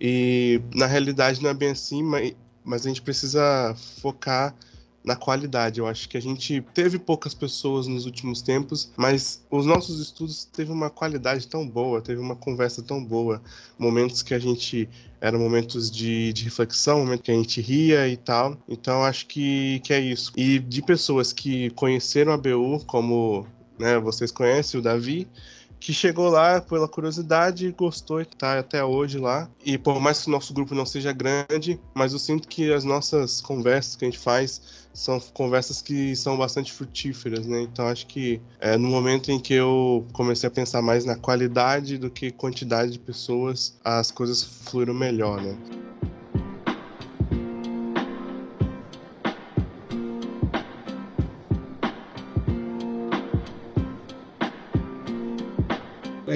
E 0.00 0.60
na 0.74 0.86
realidade 0.86 1.42
não 1.42 1.50
é 1.50 1.54
bem 1.54 1.70
assim, 1.70 2.02
mas, 2.02 2.34
mas 2.64 2.86
a 2.86 2.88
gente 2.88 3.02
precisa 3.02 3.74
focar 4.00 4.54
na 5.08 5.16
qualidade. 5.16 5.80
Eu 5.80 5.86
acho 5.86 6.06
que 6.06 6.18
a 6.18 6.20
gente 6.20 6.60
teve 6.74 6.98
poucas 6.98 7.32
pessoas 7.32 7.86
nos 7.86 8.04
últimos 8.04 8.42
tempos, 8.42 8.92
mas 8.94 9.42
os 9.50 9.64
nossos 9.64 10.00
estudos 10.00 10.44
teve 10.44 10.70
uma 10.70 10.90
qualidade 10.90 11.48
tão 11.48 11.66
boa, 11.66 12.02
teve 12.02 12.20
uma 12.20 12.36
conversa 12.36 12.82
tão 12.82 13.02
boa, 13.02 13.40
momentos 13.78 14.22
que 14.22 14.34
a 14.34 14.38
gente 14.38 14.86
eram 15.18 15.38
momentos 15.40 15.90
de, 15.90 16.30
de 16.34 16.44
reflexão, 16.44 16.98
momentos 16.98 17.24
que 17.24 17.30
a 17.30 17.34
gente 17.34 17.58
ria 17.62 18.06
e 18.06 18.18
tal. 18.18 18.58
Então 18.68 19.02
acho 19.02 19.26
que, 19.26 19.80
que 19.80 19.94
é 19.94 19.98
isso. 19.98 20.30
E 20.36 20.58
de 20.58 20.82
pessoas 20.82 21.32
que 21.32 21.70
conheceram 21.70 22.32
a 22.32 22.36
BU, 22.36 22.84
como 22.86 23.46
né, 23.78 23.98
vocês 23.98 24.30
conhecem 24.30 24.78
o 24.78 24.82
Davi, 24.82 25.26
que 25.80 25.92
chegou 25.92 26.28
lá 26.28 26.60
pela 26.60 26.88
curiosidade, 26.88 27.74
gostou 27.76 28.20
e 28.20 28.24
tá 28.24 28.58
até 28.58 28.84
hoje 28.84 29.18
lá. 29.18 29.48
E 29.64 29.78
por 29.78 30.00
mais 30.00 30.22
que 30.22 30.28
o 30.28 30.30
nosso 30.30 30.52
grupo 30.52 30.74
não 30.74 30.86
seja 30.86 31.12
grande, 31.12 31.80
mas 31.94 32.12
eu 32.12 32.18
sinto 32.18 32.48
que 32.48 32.72
as 32.72 32.84
nossas 32.84 33.40
conversas 33.40 33.96
que 33.96 34.04
a 34.04 34.08
gente 34.10 34.18
faz 34.18 34.60
são 34.92 35.20
conversas 35.32 35.80
que 35.80 36.16
são 36.16 36.36
bastante 36.36 36.72
frutíferas, 36.72 37.46
né? 37.46 37.62
Então 37.62 37.86
acho 37.86 38.06
que 38.06 38.40
é 38.58 38.76
no 38.76 38.88
momento 38.88 39.30
em 39.30 39.38
que 39.38 39.54
eu 39.54 40.04
comecei 40.12 40.48
a 40.48 40.50
pensar 40.50 40.82
mais 40.82 41.04
na 41.04 41.14
qualidade 41.14 41.98
do 41.98 42.10
que 42.10 42.30
quantidade 42.30 42.92
de 42.92 42.98
pessoas, 42.98 43.78
as 43.84 44.10
coisas 44.10 44.42
fluíram 44.42 44.94
melhor, 44.94 45.40
né? 45.40 45.56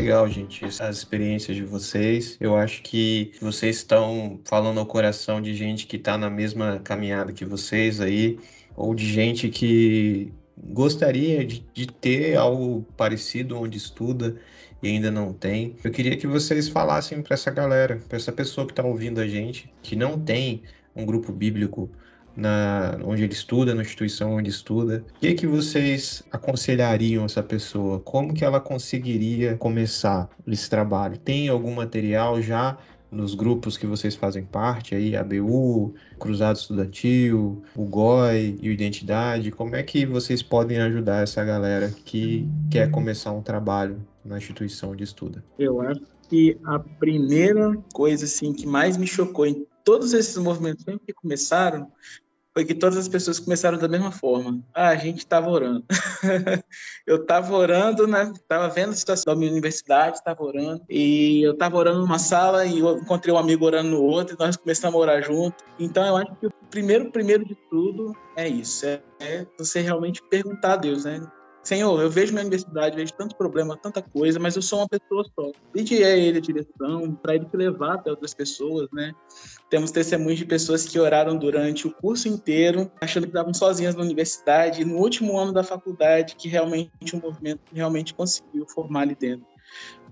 Legal, 0.03 0.29
gente, 0.29 0.65
as 0.65 0.97
experiências 0.97 1.57
de 1.57 1.63
vocês. 1.63 2.37
Eu 2.41 2.57
acho 2.57 2.83
que 2.83 3.33
vocês 3.41 3.77
estão 3.77 4.41
falando 4.45 4.81
ao 4.81 4.87
coração 4.87 5.41
de 5.41 5.55
gente 5.55 5.87
que 5.87 5.97
está 5.97 6.19
na 6.19 6.29
mesma 6.29 6.81
caminhada 6.81 7.33
que 7.33 7.45
vocês 7.45 8.01
aí, 8.01 8.37
ou 8.77 8.97
de 8.97 9.07
gente 9.07 9.49
que 9.49 10.33
gostaria 10.59 11.45
de, 11.45 11.65
de 11.73 11.87
ter 11.87 12.37
algo 12.37 12.85
parecido 12.97 13.57
onde 13.57 13.79
estuda 13.79 14.37
e 14.83 14.89
ainda 14.89 15.09
não 15.09 15.33
tem. 15.33 15.77
Eu 15.85 15.93
queria 15.93 16.17
que 16.17 16.27
vocês 16.27 16.69
falassem 16.69 17.23
para 17.23 17.35
essa 17.35 17.53
galera, 17.53 18.03
para 18.09 18.17
essa 18.17 18.33
pessoa 18.33 18.67
que 18.67 18.73
está 18.73 18.83
ouvindo 18.83 19.21
a 19.21 19.27
gente, 19.29 19.73
que 19.83 19.95
não 19.95 20.19
tem 20.19 20.63
um 20.97 21.07
grupo 21.07 21.33
bíblico 21.33 21.89
na 22.37 22.99
onde 23.05 23.25
ele 23.25 23.33
estuda, 23.33 23.75
na 23.75 23.83
instituição 23.83 24.35
onde 24.35 24.51
estuda. 24.51 25.05
O 25.17 25.21
que, 25.21 25.35
que 25.35 25.47
vocês 25.47 26.23
aconselhariam 26.31 27.25
essa 27.25 27.43
pessoa? 27.43 28.01
Como 28.01 28.33
que 28.33 28.45
ela 28.45 28.61
conseguiria 28.61 29.57
começar 29.57 30.29
esse 30.47 30.69
trabalho? 30.69 31.19
Tem 31.19 31.49
algum 31.49 31.75
material 31.75 32.41
já 32.41 32.79
nos 33.13 33.35
grupos 33.35 33.77
que 33.77 33.87
vocês 33.87 34.15
fazem 34.17 34.43
parte, 34.43 34.95
aí, 34.95 35.15
a 35.15 35.23
BU, 35.23 35.95
Cruzado 36.19 36.57
Estudantil, 36.57 37.63
o 37.77 37.85
GOI 37.85 38.59
e 38.61 38.71
o 38.71 38.73
Identidade, 38.73 39.51
como 39.51 39.77
é 39.77 39.83
que 39.83 40.07
vocês 40.07 40.43
podem 40.43 40.79
ajudar 40.81 41.23
essa 41.23 41.45
galera 41.45 41.91
que 42.07 42.49
quer 42.71 42.91
começar 42.91 43.33
um 43.33 43.43
trabalho 43.43 44.01
na 44.25 44.39
instituição 44.39 44.97
de 44.97 45.05
estudo? 45.05 45.43
Eu 45.59 45.83
acho 45.83 46.01
que 46.31 46.59
a 46.65 46.79
primeira 46.79 47.77
coisa 47.93 48.25
assim 48.25 48.55
que 48.55 48.67
mais 48.67 48.97
me 48.97 49.07
chocou 49.07 49.45
em 49.45 49.67
todos 49.85 50.15
esses 50.15 50.37
movimentos 50.39 50.85
que 50.85 51.13
começaram 51.13 51.93
foi 52.55 52.65
que 52.65 52.75
todas 52.75 52.99
as 52.99 53.09
pessoas 53.09 53.39
começaram 53.39 53.79
da 53.79 53.89
mesma 53.89 54.11
forma. 54.11 54.61
Ah, 54.75 54.89
a 54.89 54.97
gente 54.97 55.19
estava 55.19 55.49
orando. 55.49 55.85
eu 57.07 57.17
estava 57.17 57.55
orando, 57.55 58.07
né? 58.07 58.31
Estava 58.35 58.69
vendo 58.69 58.91
a 58.91 58.95
situação 58.95 59.33
da 59.33 59.39
minha 59.39 59.51
universidade, 59.51 60.17
estava 60.17 60.43
orando. 60.43 60.83
E 60.89 61.43
eu 61.43 61.53
estava 61.53 61.77
orando 61.77 62.01
numa 62.01 62.19
sala 62.19 62.67
e 62.67 62.81
eu 62.81 62.99
encontrei 62.99 63.35
um 63.35 63.39
amigo 63.39 63.65
orando 63.65 63.91
no 63.91 64.03
outro 64.03 64.37
e 64.37 64.39
nós 64.39 64.57
começamos 64.57 64.95
a 64.95 64.99
orar 64.99 65.23
junto. 65.23 65.65
Então 65.79 66.07
eu 66.07 66.17
acho 66.17 66.35
que 66.37 66.47
o 66.47 66.53
primeiro, 66.71 67.11
primeiro 67.11 67.45
de 67.45 67.55
tudo 67.71 68.15
é 68.37 68.47
isso. 68.47 68.85
É, 68.85 69.01
é 69.21 69.47
você 69.59 69.81
realmente 69.81 70.23
perguntar 70.29 70.75
a 70.75 70.77
Deus, 70.77 71.05
né? 71.05 71.21
Senhor, 71.63 72.03
eu 72.03 72.11
vejo 72.11 72.33
minha 72.33 72.43
universidade, 72.43 72.97
vejo 72.97 73.13
tanto 73.13 73.37
problema, 73.37 73.77
tanta 73.77 74.03
coisa, 74.03 74.39
mas 74.41 74.57
eu 74.57 74.63
sou 74.63 74.81
uma 74.81 74.89
pessoa 74.89 75.25
só. 75.35 75.53
Pede 75.73 76.03
a 76.03 76.11
ele 76.17 76.39
a 76.39 76.41
direção, 76.41 77.15
para 77.15 77.37
ele 77.37 77.45
te 77.45 77.57
levar 77.57 77.95
até 77.95 78.11
outras 78.11 78.35
pessoas, 78.35 78.89
né? 78.93 79.13
Temos 79.71 79.93
testemunhos 79.93 80.39
de 80.39 80.45
pessoas 80.45 80.85
que 80.85 80.99
oraram 80.99 81.37
durante 81.37 81.87
o 81.87 81.93
curso 81.93 82.27
inteiro, 82.27 82.91
achando 83.01 83.25
que 83.25 83.31
estavam 83.31 83.55
sozinhas 83.55 83.95
na 83.95 84.03
universidade, 84.03 84.83
e 84.83 84.85
no 84.85 84.97
último 84.99 85.39
ano 85.39 85.53
da 85.53 85.63
faculdade, 85.63 86.35
que 86.35 86.49
realmente 86.49 87.15
o 87.15 87.21
movimento 87.21 87.61
realmente 87.73 88.13
conseguiu 88.13 88.67
formar 88.67 89.03
ali 89.03 89.15
dentro. 89.15 89.52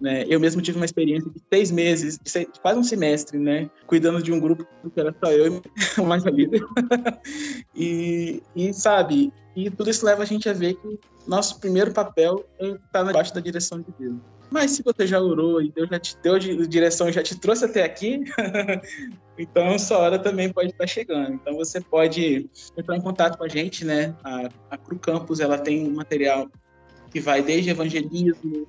Né? 0.00 0.24
Eu 0.28 0.40
mesmo 0.40 0.62
tive 0.62 0.78
uma 0.78 0.86
experiência 0.86 1.30
de 1.30 1.40
seis 1.52 1.70
meses, 1.70 2.18
de 2.18 2.46
quase 2.62 2.80
um 2.80 2.84
semestre, 2.84 3.38
né? 3.38 3.68
Cuidando 3.86 4.22
de 4.22 4.32
um 4.32 4.40
grupo 4.40 4.66
que 4.94 4.98
era 4.98 5.14
só 5.22 5.30
eu 5.30 5.62
e 5.96 6.00
mais 6.02 6.26
a 6.26 6.30
líder. 6.30 6.62
e, 7.76 8.42
e, 8.56 8.72
sabe, 8.72 9.30
e 9.54 9.70
tudo 9.70 9.90
isso 9.90 10.06
leva 10.06 10.22
a 10.22 10.26
gente 10.26 10.48
a 10.48 10.54
ver 10.54 10.74
que 10.74 10.98
nosso 11.26 11.60
primeiro 11.60 11.92
papel 11.92 12.44
é 12.58 12.68
estar 12.68 13.02
debaixo 13.02 13.34
da 13.34 13.40
direção 13.40 13.80
de 13.80 13.92
Deus. 13.98 14.16
Mas 14.50 14.72
se 14.72 14.82
você 14.82 15.06
já 15.06 15.20
orou 15.20 15.62
e 15.62 15.70
Deus 15.70 15.88
já 15.88 15.98
te 15.98 16.16
deu 16.22 16.38
de 16.38 16.66
direção 16.66 17.08
e 17.08 17.12
já 17.12 17.22
te 17.22 17.38
trouxe 17.38 17.66
até 17.66 17.84
aqui, 17.84 18.24
então 19.38 19.78
sua 19.78 19.98
hora 19.98 20.18
também 20.18 20.52
pode 20.52 20.70
estar 20.70 20.86
chegando. 20.86 21.34
Então 21.34 21.54
você 21.54 21.80
pode 21.80 22.50
entrar 22.76 22.96
em 22.96 23.00
contato 23.00 23.38
com 23.38 23.44
a 23.44 23.48
gente, 23.48 23.84
né? 23.84 24.14
A, 24.24 24.48
a 24.70 24.76
Cru 24.76 24.98
Campus 24.98 25.38
ela 25.38 25.56
tem 25.56 25.88
material 25.90 26.50
que 27.12 27.20
vai 27.20 27.42
desde 27.42 27.70
evangelismo, 27.70 28.66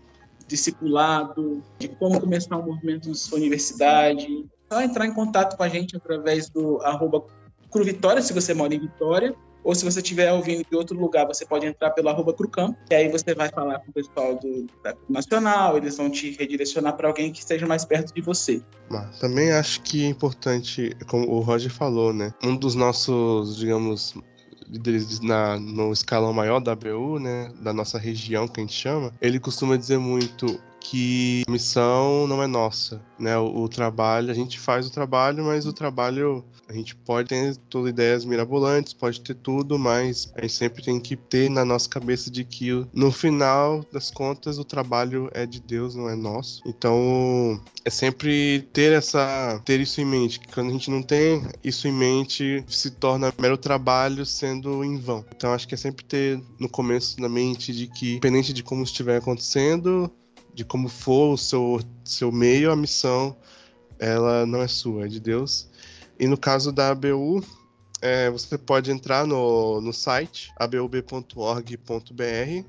discipulado, 0.52 1.64
de 1.80 1.88
como 1.88 2.20
começar 2.20 2.58
um 2.58 2.66
movimento 2.66 3.08
na 3.08 3.16
sua 3.16 3.38
universidade. 3.38 4.46
Só 4.72 4.82
entrar 4.82 5.06
em 5.06 5.14
contato 5.14 5.58
com 5.58 5.64
a 5.64 5.70
gente 5.70 5.96
através 5.96 6.50
do 6.50 6.82
arroba 6.82 7.26
Cru 7.72 7.84
Vitória, 7.84 8.22
se 8.22 8.34
você 8.34 8.54
mora 8.54 8.76
em 8.76 8.80
Vitória, 8.80 9.34
ou 9.64 9.74
se 9.76 9.86
você 9.86 10.00
estiver 10.00 10.32
ouvindo 10.34 10.66
de 10.70 10.76
outro 10.76 11.00
lugar, 11.00 11.26
você 11.26 11.46
pode 11.46 11.66
entrar 11.66 11.92
pelo 11.92 12.10
arroba 12.10 12.34
Crucamp, 12.34 12.76
e 12.90 12.96
aí 12.96 13.10
você 13.10 13.34
vai 13.34 13.50
falar 13.50 13.80
com 13.80 13.92
o 13.92 13.94
pessoal 13.94 14.36
do, 14.36 14.68
da 14.84 14.96
Nacional, 15.08 15.78
eles 15.78 15.98
vão 15.98 16.10
te 16.10 16.32
redirecionar 16.32 16.98
para 16.98 17.08
alguém 17.08 17.32
que 17.32 17.40
esteja 17.40 17.66
mais 17.66 17.86
perto 17.86 18.14
de 18.14 18.22
você. 18.22 18.62
Mas 18.90 19.20
também 19.20 19.52
acho 19.52 19.82
que 19.82 20.04
é 20.04 20.08
importante, 20.08 20.96
como 21.08 21.30
o 21.30 21.40
Roger 21.40 21.72
falou, 21.72 22.12
né? 22.12 22.34
Um 22.44 22.56
dos 22.56 22.76
nossos, 22.76 23.56
digamos, 23.58 24.16
líderes 24.72 25.20
na, 25.20 25.60
no 25.60 25.92
escalão 25.92 26.32
maior 26.32 26.60
da 26.60 26.72
ABU, 26.72 27.20
né, 27.20 27.52
da 27.62 27.74
nossa 27.74 28.00
região 28.00 28.48
que 28.48 28.62
a 28.62 28.64
gente 28.64 28.74
chama, 28.74 29.12
ele 29.22 29.40
costuma 29.40 29.76
dizer 29.76 29.98
muito 29.98 30.60
que 30.82 31.44
a 31.48 31.52
missão 31.52 32.28
não 32.28 32.42
é 32.42 32.48
nossa, 32.48 33.02
né? 33.18 33.38
O, 33.38 33.64
o, 33.64 33.70
trabalho, 33.70 34.32
a 34.32 34.34
gente 34.34 34.60
faz 34.60 34.88
o 34.88 34.92
trabalho, 34.92 35.46
mas 35.46 35.66
o 35.66 35.72
trabalho 35.72 36.44
a 36.68 36.74
gente 36.74 36.96
pode 36.96 37.30
ter 37.30 37.56
todas 37.70 37.90
ideias 37.90 38.26
mirabolantes, 38.26 38.94
pode 38.94 39.22
ter 39.22 39.36
tudo, 39.36 39.78
mas 39.78 40.32
a 40.36 40.42
gente 40.42 40.54
sempre 40.54 40.84
tem 40.84 41.00
que 41.00 41.16
ter 41.16 41.50
na 41.50 41.64
nossa 41.64 41.88
cabeça 41.88 42.32
de 42.32 42.44
que 42.44 42.86
no 42.94 43.12
final 43.12 43.86
das 43.92 44.10
contas 44.10 44.58
o 44.58 44.64
trabalho 44.64 45.30
é 45.34 45.46
de 45.46 45.62
Deus, 45.62 45.96
não 45.96 46.10
é 46.10 46.16
nosso. 46.16 46.62
Então 46.66 47.62
é 47.86 47.90
sempre 47.90 48.68
ter 48.74 48.94
essa 48.94 49.62
ter 49.66 49.80
isso 49.80 50.02
em 50.02 50.06
mente, 50.06 50.40
que 50.40 50.48
quando 50.48 50.70
a 50.70 50.74
gente 50.74 50.90
não 50.90 51.04
tem 51.04 51.44
isso 51.64 51.88
em 51.88 51.94
mente, 51.94 52.64
se 52.68 52.90
torna 52.92 53.34
mero 53.40 53.58
trabalho 53.58 54.26
sendo 54.26 54.84
em 54.84 54.98
vão. 54.98 55.26
Então 55.36 55.54
acho 55.54 55.68
que 55.68 55.76
é 55.76 55.78
sempre 55.78 56.04
ter 56.06 56.42
no 56.60 56.70
começo 56.70 57.20
na 57.22 57.30
mente 57.30 57.74
de 57.74 57.88
que, 57.88 58.12
independente 58.14 58.54
de 58.54 58.64
como 58.64 58.84
estiver 58.84 59.18
acontecendo, 59.18 60.12
de 60.54 60.66
como 60.66 60.90
for 60.90 61.34
o 61.34 61.38
seu, 61.38 61.80
seu 62.04 62.32
meio, 62.32 62.72
a 62.72 62.76
missão 62.76 63.36
ela 64.00 64.46
não 64.46 64.62
é 64.62 64.68
sua, 64.68 65.06
é 65.06 65.08
de 65.08 65.20
Deus. 65.20 65.70
E 66.20 66.28
no 66.28 66.38
caso 66.38 66.72
da 66.72 66.90
ABU, 66.90 67.44
é, 68.02 68.32
você 68.32 68.58
pode 68.58 68.92
entrar 68.92 69.28
no, 69.28 69.80
no 69.80 69.94
site 69.94 70.52
abub.org.br. 70.58 71.76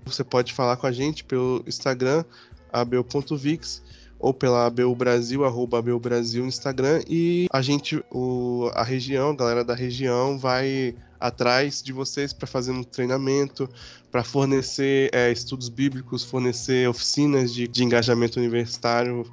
Você 0.04 0.22
pode 0.22 0.52
falar 0.52 0.76
com 0.76 0.86
a 0.86 0.92
gente 0.92 1.24
pelo 1.24 1.64
Instagram, 1.66 2.22
abu.vix, 2.70 3.82
ou 4.18 4.34
pela 4.34 4.66
ABU 4.66 4.94
Brasil, 4.94 5.44
arroba 5.44 5.78
ABU 5.78 5.98
Brasil 5.98 6.42
no 6.42 6.48
Instagram. 6.48 7.02
E 7.08 7.46
a 7.50 7.62
gente, 7.62 8.04
o, 8.10 8.70
a 8.74 8.84
região, 8.84 9.30
a 9.30 9.36
galera 9.36 9.64
da 9.64 9.74
região 9.74 10.38
vai 10.38 10.94
atrás 11.22 11.82
de 11.82 11.92
vocês 11.92 12.32
para 12.32 12.46
fazer 12.46 12.72
um 12.72 12.82
treinamento, 12.82 13.68
para 14.10 14.24
fornecer 14.24 15.08
é, 15.12 15.30
estudos 15.30 15.68
bíblicos, 15.68 16.24
fornecer 16.24 16.88
oficinas 16.88 17.52
de, 17.54 17.68
de 17.68 17.84
engajamento 17.84 18.38
universitário, 18.38 19.24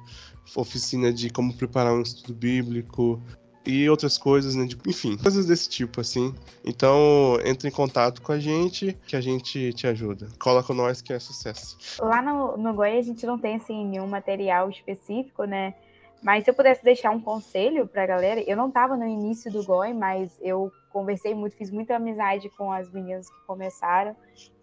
oficina 0.54 1.12
de 1.12 1.30
como 1.30 1.52
preparar 1.52 1.92
um 1.92 2.02
estudo 2.02 2.32
bíblico, 2.32 3.20
e 3.64 3.88
outras 3.90 4.16
coisas, 4.16 4.54
né? 4.54 4.66
enfim, 4.86 5.16
coisas 5.16 5.46
desse 5.46 5.68
tipo, 5.68 6.00
assim. 6.00 6.34
Então, 6.64 7.38
entre 7.44 7.68
em 7.68 7.70
contato 7.70 8.22
com 8.22 8.32
a 8.32 8.38
gente, 8.38 8.96
que 9.06 9.14
a 9.14 9.20
gente 9.20 9.72
te 9.74 9.86
ajuda. 9.86 10.28
Cola 10.38 10.62
com 10.62 10.72
nós 10.72 11.02
que 11.02 11.12
é 11.12 11.18
sucesso. 11.18 11.76
Lá 12.00 12.22
no, 12.22 12.56
no 12.56 12.82
a 12.82 13.02
gente 13.02 13.26
não 13.26 13.38
tem, 13.38 13.56
assim, 13.56 13.86
nenhum 13.86 14.06
material 14.06 14.70
específico, 14.70 15.44
né? 15.44 15.74
Mas 16.22 16.44
se 16.44 16.50
eu 16.50 16.54
pudesse 16.54 16.84
deixar 16.84 17.10
um 17.10 17.20
conselho 17.20 17.86
para 17.86 18.02
a 18.02 18.06
galera, 18.06 18.40
eu 18.42 18.56
não 18.56 18.68
estava 18.68 18.96
no 18.96 19.06
início 19.06 19.50
do 19.50 19.64
GOI, 19.64 19.94
mas 19.94 20.38
eu 20.42 20.70
conversei 20.90 21.34
muito, 21.34 21.56
fiz 21.56 21.70
muita 21.70 21.96
amizade 21.96 22.50
com 22.50 22.70
as 22.70 22.90
meninas 22.92 23.30
que 23.30 23.46
começaram, 23.46 24.14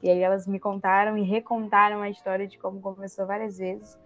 e 0.03 0.10
aí 0.10 0.20
elas 0.20 0.45
me 0.45 0.60
contaram 0.60 1.18
e 1.18 1.24
recontaram 1.24 2.01
a 2.01 2.10
história 2.10 2.47
de 2.47 2.60
como 2.60 2.80
começou 2.80 3.26
várias 3.26 3.58
vezes. 3.58 3.97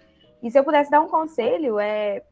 E 0.42 0.50
se 0.50 0.58
eu 0.58 0.64
pudesse 0.64 0.90
dar 0.90 1.02
um 1.02 1.10
conselho, 1.10 1.78
é 1.78 2.24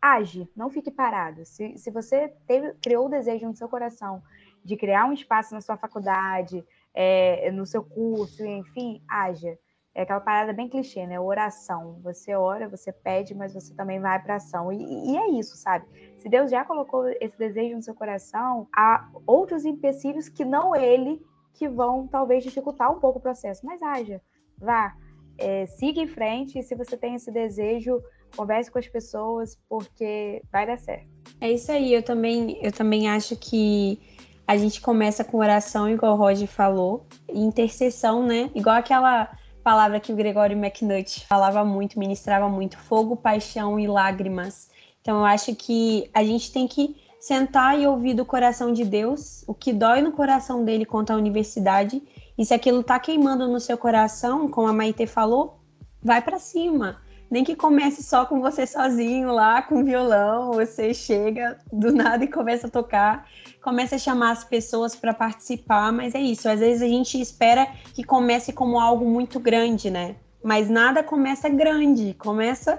age, 0.00 0.48
não 0.56 0.70
fique 0.70 0.90
parado. 0.90 1.44
Se, 1.44 1.76
se 1.76 1.90
você 1.90 2.28
teve, 2.46 2.72
criou 2.74 3.06
o 3.06 3.10
desejo 3.10 3.46
no 3.46 3.56
seu 3.56 3.68
coração 3.68 4.22
de 4.64 4.76
criar 4.76 5.06
um 5.06 5.12
espaço 5.12 5.54
na 5.54 5.60
sua 5.60 5.76
faculdade, 5.76 6.64
é, 6.94 7.50
no 7.50 7.66
seu 7.66 7.82
curso, 7.82 8.44
enfim, 8.44 9.02
haja. 9.08 9.58
É 9.94 10.02
aquela 10.02 10.20
parada 10.20 10.54
bem 10.54 10.68
clichê, 10.68 11.06
né? 11.06 11.20
Oração. 11.20 11.98
Você 12.02 12.34
ora, 12.34 12.68
você 12.68 12.90
pede, 12.90 13.34
mas 13.34 13.52
você 13.52 13.74
também 13.74 14.00
vai 14.00 14.18
para 14.22 14.36
ação. 14.36 14.72
E, 14.72 15.12
e, 15.12 15.16
é 15.16 15.30
isso, 15.30 15.56
sabe? 15.56 15.84
Se 16.18 16.28
Deus 16.28 16.50
já 16.50 16.64
colocou 16.64 17.06
esse 17.20 17.36
desejo 17.36 17.76
no 17.76 17.82
seu 17.82 17.94
coração, 17.94 18.66
há 18.74 19.10
outros 19.26 19.66
empecilhos 19.66 20.30
que 20.30 20.44
não 20.44 20.74
ele 20.74 21.20
que 21.52 21.68
vão 21.68 22.06
talvez 22.06 22.42
dificultar 22.42 22.90
um 22.90 22.98
pouco 22.98 23.18
o 23.18 23.22
processo. 23.22 23.66
Mas 23.66 23.82
haja, 23.82 24.20
vá, 24.56 24.96
é, 25.36 25.66
siga 25.66 26.00
em 26.00 26.06
frente. 26.06 26.58
E 26.58 26.62
se 26.62 26.74
você 26.74 26.96
tem 26.96 27.14
esse 27.14 27.30
desejo, 27.30 28.02
converse 28.34 28.70
com 28.70 28.78
as 28.78 28.88
pessoas, 28.88 29.58
porque 29.68 30.42
vai 30.50 30.66
dar 30.66 30.78
certo. 30.78 31.06
É 31.38 31.52
isso 31.52 31.70
aí. 31.70 31.92
Eu 31.92 32.02
também, 32.02 32.58
eu 32.62 32.72
também 32.72 33.10
acho 33.10 33.36
que 33.36 34.00
a 34.46 34.56
gente 34.56 34.80
começa 34.80 35.22
com 35.22 35.38
oração, 35.38 35.88
igual 35.88 36.14
o 36.14 36.16
Roger 36.16 36.48
falou, 36.48 37.06
intercessão, 37.28 38.22
né? 38.26 38.50
Igual 38.54 38.76
aquela 38.76 39.30
palavra 39.62 40.00
que 40.00 40.12
o 40.12 40.16
Gregório 40.16 40.56
McNutt 40.56 41.26
falava 41.26 41.64
muito, 41.64 41.98
ministrava 41.98 42.48
muito: 42.48 42.76
fogo, 42.76 43.16
paixão 43.16 43.78
e 43.78 43.86
lágrimas. 43.86 44.70
Então 45.00 45.18
eu 45.18 45.24
acho 45.24 45.54
que 45.54 46.10
a 46.12 46.22
gente 46.22 46.52
tem 46.52 46.66
que 46.66 46.96
sentar 47.20 47.78
e 47.78 47.86
ouvir 47.86 48.14
do 48.14 48.24
coração 48.24 48.72
de 48.72 48.84
Deus 48.84 49.44
o 49.46 49.54
que 49.54 49.72
dói 49.72 50.02
no 50.02 50.12
coração 50.12 50.64
dele 50.64 50.84
quanto 50.84 51.12
à 51.12 51.16
universidade. 51.16 52.02
E 52.36 52.44
se 52.44 52.52
aquilo 52.52 52.82
tá 52.82 52.98
queimando 52.98 53.46
no 53.46 53.60
seu 53.60 53.78
coração, 53.78 54.48
como 54.48 54.68
a 54.68 54.72
Maite 54.72 55.06
falou, 55.06 55.60
vai 56.02 56.20
para 56.20 56.38
cima. 56.38 57.00
Nem 57.32 57.42
que 57.42 57.56
comece 57.56 58.02
só 58.02 58.26
com 58.26 58.40
você 58.40 58.66
sozinho 58.66 59.32
lá 59.32 59.62
com 59.62 59.82
violão, 59.82 60.52
você 60.52 60.92
chega 60.92 61.58
do 61.72 61.90
nada 61.90 62.22
e 62.22 62.28
começa 62.28 62.66
a 62.66 62.70
tocar 62.70 63.26
começa 63.62 63.94
a 63.94 63.98
chamar 63.98 64.32
as 64.32 64.44
pessoas 64.44 64.96
para 64.96 65.14
participar, 65.14 65.92
mas 65.92 66.14
é 66.14 66.20
isso. 66.20 66.48
Às 66.48 66.60
vezes 66.60 66.82
a 66.82 66.88
gente 66.88 67.18
espera 67.20 67.66
que 67.94 68.02
comece 68.02 68.52
como 68.52 68.78
algo 68.78 69.08
muito 69.08 69.38
grande, 69.38 69.88
né? 69.88 70.16
Mas 70.42 70.68
nada 70.68 71.02
começa 71.02 71.48
grande, 71.48 72.14
começa 72.18 72.78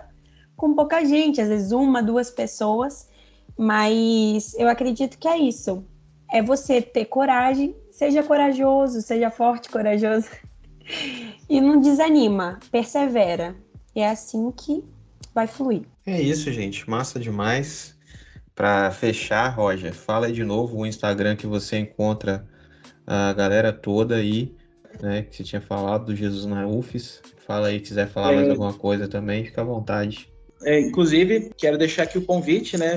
com 0.57 0.75
pouca 0.75 1.03
gente, 1.05 1.41
às 1.41 1.47
vezes 1.47 1.71
uma, 1.71 2.03
duas 2.03 2.29
pessoas. 2.29 3.09
Mas 3.57 4.53
eu 4.55 4.67
acredito 4.67 5.17
que 5.17 5.27
é 5.27 5.37
isso. 5.37 5.85
É 6.29 6.41
você 6.41 6.81
ter 6.81 7.05
coragem, 7.05 7.75
seja 7.89 8.21
corajoso, 8.21 9.01
seja 9.01 9.29
forte, 9.29 9.69
corajoso. 9.69 10.27
e 11.49 11.61
não 11.61 11.79
desanima, 11.79 12.59
persevera. 12.69 13.55
E 13.95 14.01
é 14.01 14.09
assim 14.09 14.51
que 14.51 14.83
vai 15.33 15.47
fluir. 15.47 15.83
É 16.05 16.21
isso, 16.21 16.51
gente. 16.51 16.89
Massa 16.89 17.19
demais. 17.19 17.95
Para 18.55 18.91
fechar, 18.91 19.49
Roger, 19.49 19.93
fala 19.93 20.27
aí 20.27 20.33
de 20.33 20.43
novo 20.43 20.77
o 20.77 20.85
Instagram 20.85 21.35
que 21.35 21.47
você 21.47 21.77
encontra 21.79 22.47
a 23.05 23.33
galera 23.33 23.73
toda 23.73 24.15
aí, 24.15 24.55
né? 25.01 25.23
Que 25.23 25.35
você 25.35 25.43
tinha 25.43 25.61
falado 25.61 26.05
do 26.05 26.15
Jesus 26.15 26.45
na 26.45 26.67
UFES. 26.67 27.21
Fala 27.47 27.67
aí, 27.67 27.79
quiser 27.79 28.07
falar 28.07 28.33
é, 28.33 28.35
mais 28.35 28.49
alguma 28.49 28.73
coisa 28.73 29.07
também, 29.07 29.43
fica 29.43 29.61
à 29.61 29.65
vontade. 29.65 30.31
É, 30.63 30.79
inclusive, 30.79 31.51
quero 31.57 31.77
deixar 31.77 32.03
aqui 32.03 32.17
o 32.17 32.25
convite, 32.25 32.77
né? 32.77 32.95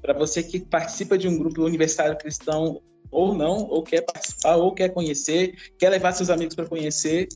Para 0.00 0.12
você 0.12 0.42
que 0.42 0.60
participa 0.60 1.16
de 1.16 1.26
um 1.26 1.38
grupo 1.38 1.62
universitário 1.62 2.16
cristão 2.16 2.80
ou 3.10 3.34
não, 3.34 3.66
ou 3.68 3.82
quer 3.82 4.02
participar, 4.02 4.56
ou 4.56 4.72
quer 4.72 4.88
conhecer, 4.90 5.54
quer 5.78 5.90
levar 5.90 6.12
seus 6.12 6.30
amigos 6.30 6.54
para 6.54 6.66
conhecer, 6.66 7.28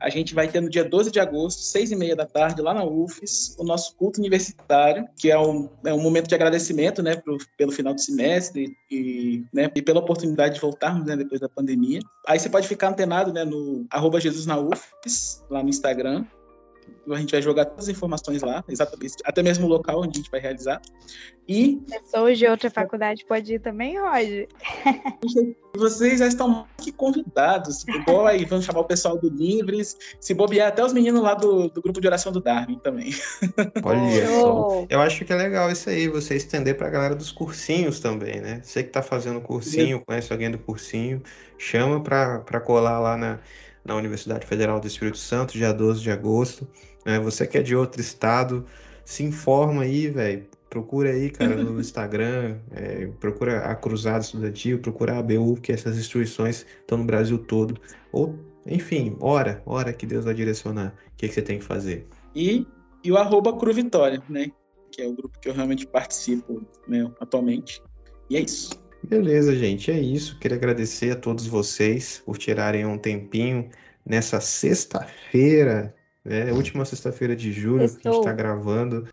a 0.00 0.08
gente 0.10 0.34
vai 0.34 0.48
ter 0.48 0.60
no 0.60 0.68
dia 0.68 0.84
12 0.84 1.10
de 1.10 1.20
agosto, 1.20 1.60
seis 1.60 1.90
e 1.90 1.96
meia 1.96 2.14
da 2.14 2.26
tarde, 2.26 2.60
lá 2.60 2.74
na 2.74 2.84
UFES, 2.84 3.56
o 3.58 3.64
nosso 3.64 3.96
culto 3.96 4.20
universitário, 4.20 5.06
que 5.16 5.30
é 5.30 5.38
um, 5.38 5.68
é 5.84 5.92
um 5.94 6.00
momento 6.00 6.28
de 6.28 6.34
agradecimento, 6.34 7.02
né, 7.02 7.16
pro, 7.16 7.38
pelo 7.56 7.72
final 7.72 7.94
do 7.94 8.00
semestre 8.00 8.76
e, 8.90 9.44
né, 9.52 9.70
e 9.74 9.82
pela 9.82 10.00
oportunidade 10.00 10.54
de 10.54 10.60
voltarmos, 10.60 11.06
né, 11.06 11.16
depois 11.16 11.40
da 11.40 11.48
pandemia. 11.48 12.00
Aí 12.26 12.38
você 12.38 12.48
pode 12.48 12.68
ficar 12.68 12.88
antenado, 12.88 13.32
né, 13.32 13.44
no 13.44 13.86
arroba 13.90 14.20
Jesus 14.20 14.46
na 14.46 14.58
UFES, 14.58 15.44
lá 15.48 15.62
no 15.62 15.68
Instagram, 15.68 16.24
a 17.12 17.16
gente 17.16 17.32
vai 17.32 17.42
jogar 17.42 17.66
todas 17.66 17.84
as 17.84 17.88
informações 17.88 18.42
lá, 18.42 18.64
exatamente, 18.68 19.16
até 19.24 19.42
mesmo 19.42 19.66
o 19.66 19.68
local 19.68 20.00
onde 20.00 20.18
a 20.18 20.22
gente 20.22 20.30
vai 20.30 20.40
realizar. 20.40 20.80
E. 21.46 21.82
Pessoas 21.90 22.38
de 22.38 22.46
outra 22.46 22.70
faculdade 22.70 23.24
pode 23.26 23.54
ir 23.54 23.60
também, 23.60 24.00
Roger. 24.00 24.48
Vocês 25.76 26.20
já 26.20 26.26
estão 26.26 26.48
mais 26.48 26.66
que 26.78 26.92
convidados. 26.92 27.84
Igual 27.86 28.26
aí, 28.26 28.44
vamos 28.44 28.64
chamar 28.64 28.80
o 28.80 28.84
pessoal 28.84 29.18
do 29.18 29.28
Livres, 29.28 29.96
se 30.20 30.32
bobear 30.32 30.68
até 30.68 30.82
os 30.82 30.92
meninos 30.92 31.20
lá 31.20 31.34
do, 31.34 31.68
do 31.68 31.82
grupo 31.82 32.00
de 32.00 32.06
oração 32.06 32.32
do 32.32 32.40
Darwin 32.40 32.78
também. 32.78 33.12
Olha 33.82 34.26
só. 34.26 34.86
Eu 34.88 35.00
acho 35.00 35.24
que 35.24 35.32
é 35.32 35.36
legal 35.36 35.70
isso 35.70 35.90
aí, 35.90 36.08
você 36.08 36.36
estender 36.36 36.76
para 36.76 36.86
a 36.86 36.90
galera 36.90 37.14
dos 37.14 37.30
cursinhos 37.30 38.00
também, 38.00 38.40
né? 38.40 38.60
Você 38.62 38.82
que 38.82 38.88
está 38.88 39.02
fazendo 39.02 39.40
cursinho, 39.40 40.02
conhece 40.06 40.32
alguém 40.32 40.50
do 40.50 40.58
cursinho, 40.58 41.22
chama 41.58 42.00
para 42.00 42.60
colar 42.60 43.00
lá 43.00 43.16
na 43.16 43.40
na 43.84 43.94
Universidade 43.94 44.46
Federal 44.46 44.80
do 44.80 44.86
Espírito 44.86 45.18
Santo, 45.18 45.52
dia 45.52 45.72
12 45.72 46.00
de 46.00 46.10
agosto. 46.10 46.66
Né? 47.04 47.18
Você 47.20 47.46
que 47.46 47.58
é 47.58 47.62
de 47.62 47.76
outro 47.76 48.00
estado, 48.00 48.64
se 49.04 49.22
informa 49.22 49.82
aí, 49.82 50.08
velho. 50.08 50.46
Procura 50.70 51.10
aí, 51.10 51.30
cara, 51.30 51.54
no 51.54 51.78
Instagram, 51.80 52.58
é, 52.72 53.06
procura 53.20 53.60
a 53.60 53.74
Cruzada 53.76 54.20
Estudantil, 54.20 54.80
procura 54.80 55.14
a 55.14 55.18
ABU, 55.18 55.56
que 55.60 55.70
essas 55.70 55.96
instituições 55.96 56.66
estão 56.80 56.98
no 56.98 57.04
Brasil 57.04 57.38
todo. 57.38 57.78
Ou, 58.10 58.36
enfim, 58.66 59.16
ora, 59.20 59.62
ora 59.66 59.92
que 59.92 60.06
Deus 60.06 60.24
vai 60.24 60.34
direcionar 60.34 60.94
o 61.12 61.16
que, 61.16 61.28
que 61.28 61.34
você 61.34 61.42
tem 61.42 61.58
que 61.58 61.64
fazer. 61.64 62.08
E, 62.34 62.66
e 63.04 63.12
o 63.12 63.16
arroba 63.16 63.56
Cru 63.56 63.72
Vitória, 63.72 64.20
né? 64.28 64.50
Que 64.90 65.02
é 65.02 65.06
o 65.06 65.12
grupo 65.12 65.38
que 65.38 65.48
eu 65.48 65.52
realmente 65.52 65.86
participo 65.86 66.62
né, 66.88 67.08
atualmente. 67.20 67.80
E 68.28 68.36
é 68.36 68.40
isso. 68.40 68.70
Beleza, 69.08 69.54
gente, 69.54 69.90
é 69.90 70.00
isso. 70.00 70.38
Queria 70.38 70.56
agradecer 70.56 71.10
a 71.10 71.16
todos 71.16 71.46
vocês 71.46 72.22
por 72.24 72.38
tirarem 72.38 72.86
um 72.86 72.96
tempinho 72.96 73.68
nessa 74.04 74.40
sexta-feira, 74.40 75.94
né? 76.24 76.50
Última 76.52 76.86
sexta-feira 76.86 77.36
de 77.36 77.52
julho 77.52 77.84
Estou. 77.84 78.00
que 78.00 78.08
a 78.08 78.10
gente 78.12 78.20
está 78.20 78.32
gravando 78.32 79.06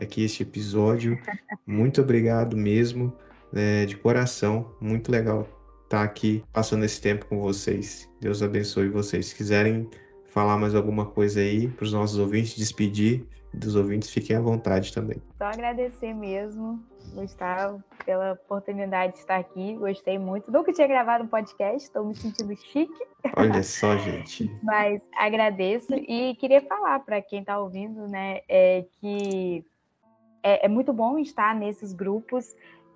aqui 0.00 0.24
este 0.24 0.42
episódio. 0.42 1.18
Muito 1.66 2.00
obrigado 2.00 2.56
mesmo, 2.56 3.12
né, 3.52 3.84
de 3.84 3.96
coração. 3.96 4.74
Muito 4.80 5.12
legal 5.12 5.46
estar 5.84 6.02
aqui 6.02 6.42
passando 6.50 6.84
esse 6.84 7.00
tempo 7.00 7.26
com 7.26 7.38
vocês. 7.38 8.08
Deus 8.20 8.42
abençoe 8.42 8.88
vocês. 8.88 9.26
Se 9.26 9.34
quiserem 9.34 9.86
falar 10.24 10.56
mais 10.56 10.74
alguma 10.74 11.04
coisa 11.04 11.40
aí 11.40 11.68
para 11.68 11.84
os 11.84 11.92
nossos 11.92 12.18
ouvintes, 12.18 12.56
despedir 12.56 13.26
dos 13.56 13.74
ouvintes, 13.74 14.10
fiquem 14.10 14.36
à 14.36 14.40
vontade 14.40 14.92
também. 14.92 15.22
Só 15.38 15.44
agradecer 15.44 16.12
mesmo, 16.12 16.82
Gustavo, 17.14 17.82
pela 18.04 18.32
oportunidade 18.32 19.14
de 19.14 19.18
estar 19.20 19.36
aqui. 19.36 19.74
Gostei 19.76 20.18
muito. 20.18 20.50
Nunca 20.52 20.72
tinha 20.72 20.86
gravado 20.86 21.24
um 21.24 21.28
podcast, 21.28 21.84
estou 21.84 22.04
me 22.04 22.14
sentindo 22.14 22.54
chique. 22.56 22.92
Olha 23.36 23.62
só, 23.64 23.96
gente. 23.96 24.50
Mas 24.62 25.00
agradeço 25.16 25.94
e 25.94 26.34
queria 26.36 26.60
falar 26.62 27.00
para 27.00 27.20
quem 27.22 27.40
está 27.40 27.58
ouvindo, 27.58 28.06
né, 28.06 28.40
é 28.48 28.84
que 29.00 29.64
é, 30.42 30.66
é 30.66 30.68
muito 30.68 30.92
bom 30.92 31.18
estar 31.18 31.54
nesses 31.54 31.92
grupos. 31.92 32.54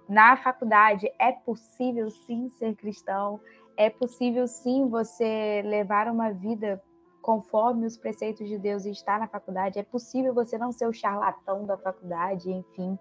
Na 0.09 0.37
faculdade 0.37 1.11
é 1.19 1.33
possível 1.33 2.11
sim 2.11 2.49
ser 2.59 2.75
cristão, 2.75 3.41
é 3.77 3.89
possível 3.89 4.47
sim 4.47 4.89
você 4.89 5.63
levar 5.65 6.09
uma 6.09 6.33
vida 6.33 6.83
conforme 7.21 7.87
os 7.87 7.97
preceitos 7.97 8.49
de 8.49 8.59
Deus 8.59 8.85
e 8.85 8.91
estar 8.91 9.18
na 9.18 9.29
faculdade. 9.29 9.79
É 9.79 9.83
possível 9.83 10.35
você 10.35 10.57
não 10.59 10.73
ser 10.73 10.87
o 10.87 10.93
charlatão 10.93 11.64
da 11.64 11.77
faculdade, 11.77 12.51
enfim. 12.51 12.99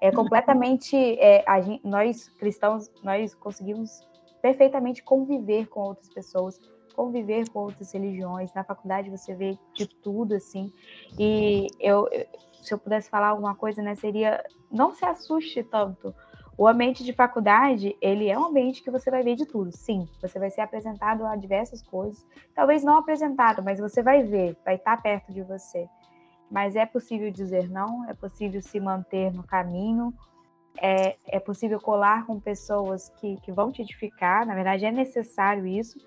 É 0.00 0.10
completamente. 0.10 0.96
É, 0.96 1.44
gente, 1.62 1.86
nós 1.86 2.28
cristãos, 2.28 2.90
nós 3.02 3.34
conseguimos 3.34 4.06
perfeitamente 4.40 5.02
conviver 5.02 5.66
com 5.66 5.80
outras 5.80 6.08
pessoas, 6.08 6.58
conviver 6.94 7.48
com 7.50 7.60
outras 7.60 7.92
religiões. 7.92 8.52
Na 8.54 8.64
faculdade 8.64 9.10
você 9.10 9.34
vê 9.34 9.58
de 9.74 9.86
tudo, 9.86 10.34
assim. 10.34 10.72
E 11.18 11.66
eu, 11.78 12.08
se 12.62 12.72
eu 12.72 12.78
pudesse 12.78 13.10
falar 13.10 13.28
alguma 13.28 13.54
coisa, 13.54 13.82
né, 13.82 13.94
seria 13.94 14.42
não 14.70 14.94
se 14.94 15.04
assuste 15.04 15.62
tanto 15.62 16.14
o 16.60 16.68
ambiente 16.68 17.02
de 17.02 17.14
faculdade, 17.14 17.96
ele 18.02 18.28
é 18.28 18.38
um 18.38 18.44
ambiente 18.44 18.82
que 18.82 18.90
você 18.90 19.10
vai 19.10 19.22
ver 19.22 19.34
de 19.34 19.46
tudo. 19.46 19.72
Sim, 19.72 20.06
você 20.20 20.38
vai 20.38 20.50
ser 20.50 20.60
apresentado 20.60 21.24
a 21.24 21.34
diversas 21.34 21.80
coisas. 21.80 22.22
Talvez 22.54 22.84
não 22.84 22.98
apresentado, 22.98 23.62
mas 23.62 23.80
você 23.80 24.02
vai 24.02 24.22
ver, 24.22 24.54
vai 24.62 24.74
estar 24.74 25.00
perto 25.00 25.32
de 25.32 25.42
você. 25.42 25.88
Mas 26.50 26.76
é 26.76 26.84
possível 26.84 27.30
dizer 27.30 27.70
não, 27.70 28.06
é 28.10 28.12
possível 28.12 28.60
se 28.60 28.78
manter 28.78 29.32
no 29.32 29.42
caminho, 29.42 30.12
é, 30.78 31.16
é 31.28 31.40
possível 31.40 31.80
colar 31.80 32.26
com 32.26 32.38
pessoas 32.38 33.08
que, 33.08 33.36
que 33.40 33.50
vão 33.50 33.72
te 33.72 33.80
edificar. 33.80 34.44
Na 34.44 34.54
verdade, 34.54 34.84
é 34.84 34.92
necessário 34.92 35.66
isso, 35.66 35.98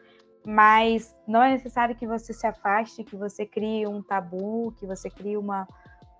mas 0.45 1.15
não 1.27 1.41
é 1.41 1.49
necessário 1.49 1.95
que 1.95 2.05
você 2.05 2.31
se 2.31 2.45
afaste, 2.45 3.03
que 3.03 3.15
você 3.15 3.43
crie 3.43 3.87
um 3.87 4.03
tabu, 4.03 4.71
que 4.77 4.85
você 4.85 5.09
crie 5.09 5.35
uma, 5.35 5.67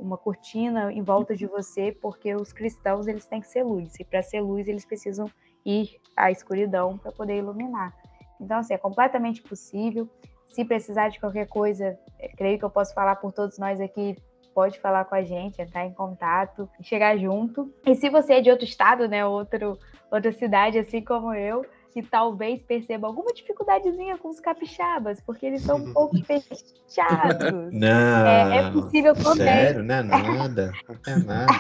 uma 0.04 0.18
cortina 0.18 0.92
em 0.92 1.02
volta 1.02 1.36
de 1.36 1.48
você, 1.48 1.92
porque 1.92 2.36
os 2.36 2.52
cristãos 2.52 3.08
eles 3.08 3.26
têm 3.26 3.40
que 3.40 3.48
ser 3.48 3.64
luz, 3.64 3.96
e 4.00 4.04
para 4.04 4.22
ser 4.22 4.42
luz 4.42 4.68
eles 4.68 4.86
precisam 4.86 5.30
ir 5.66 6.00
à 6.16 6.30
escuridão 6.30 6.98
para 6.98 7.12
poder 7.12 7.38
iluminar. 7.38 7.96
Então, 8.40 8.58
assim, 8.58 8.74
é 8.74 8.78
completamente 8.78 9.42
possível. 9.42 10.10
Se 10.50 10.66
precisar 10.66 11.10
de 11.10 11.20
qualquer 11.20 11.48
coisa, 11.48 11.98
é, 12.20 12.28
creio 12.36 12.60
que 12.60 12.66
eu 12.66 12.70
posso 12.70 12.94
falar 12.94 13.16
por 13.16 13.32
todos 13.32 13.58
nós 13.58 13.80
aqui, 13.80 14.18
pode 14.54 14.80
falar 14.80 15.06
com 15.06 15.16
a 15.16 15.24
gente, 15.24 15.62
entrar 15.62 15.86
em 15.86 15.94
contato, 15.94 16.70
chegar 16.82 17.18
junto. 17.18 17.74
E 17.86 17.96
se 17.96 18.10
você 18.10 18.34
é 18.34 18.42
de 18.42 18.52
outro 18.52 18.66
estado, 18.66 19.08
né, 19.08 19.26
outro, 19.26 19.80
outra 20.12 20.32
cidade, 20.32 20.78
assim 20.78 21.02
como 21.02 21.34
eu, 21.34 21.66
que 21.94 22.02
talvez 22.02 22.60
perceba 22.64 23.06
alguma 23.06 23.32
dificuldadezinha 23.32 24.18
com 24.18 24.30
os 24.30 24.40
capixabas, 24.40 25.22
porque 25.22 25.46
eles 25.46 25.62
são 25.62 25.78
um 25.78 25.94
pouco 25.94 26.18
fechados. 26.26 27.72
Não, 27.72 28.28
é, 28.28 28.58
é 28.58 28.72
possível 28.72 29.14
também. 29.14 29.46
Sério, 29.46 29.84
não 29.84 29.96
é 29.96 30.04
nada. 30.04 30.74
Não 30.88 31.14
é 31.14 31.18
nada. 31.20 31.54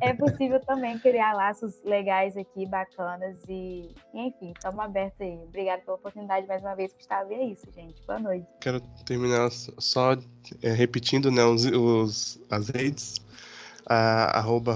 é 0.00 0.14
possível 0.14 0.60
também 0.60 0.96
criar 1.00 1.32
laços 1.32 1.82
legais 1.84 2.36
aqui, 2.36 2.64
bacanas 2.64 3.36
e, 3.48 3.92
enfim, 4.14 4.52
estamos 4.54 4.78
abertos 4.78 5.20
aí. 5.20 5.40
Obrigada 5.48 5.82
pela 5.82 5.96
oportunidade 5.96 6.46
mais 6.46 6.62
uma 6.62 6.76
vez, 6.76 6.92
Gustavo. 6.92 7.32
E 7.32 7.34
é 7.34 7.44
isso, 7.44 7.66
gente. 7.74 8.00
Boa 8.06 8.20
noite. 8.20 8.46
Quero 8.60 8.80
terminar 9.04 9.50
só 9.50 10.12
é, 10.62 10.70
repetindo 10.70 11.28
né, 11.32 11.44
os, 11.44 11.64
os, 11.64 12.40
as 12.48 12.68
redes. 12.68 13.16
A, 13.84 14.38
arroba 14.38 14.74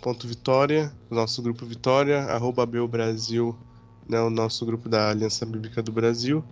ponto 0.00 0.26
Vitória, 0.26 0.92
nosso 1.10 1.42
grupo 1.42 1.66
Vitória, 1.66 2.22
arroba 2.24 2.66
Brasil, 2.88 3.56
né, 4.08 4.20
o 4.20 4.30
nosso 4.30 4.64
grupo 4.66 4.88
da 4.88 5.10
Aliança 5.10 5.46
Bíblica 5.46 5.82
do 5.82 5.92
Brasil. 5.92 6.44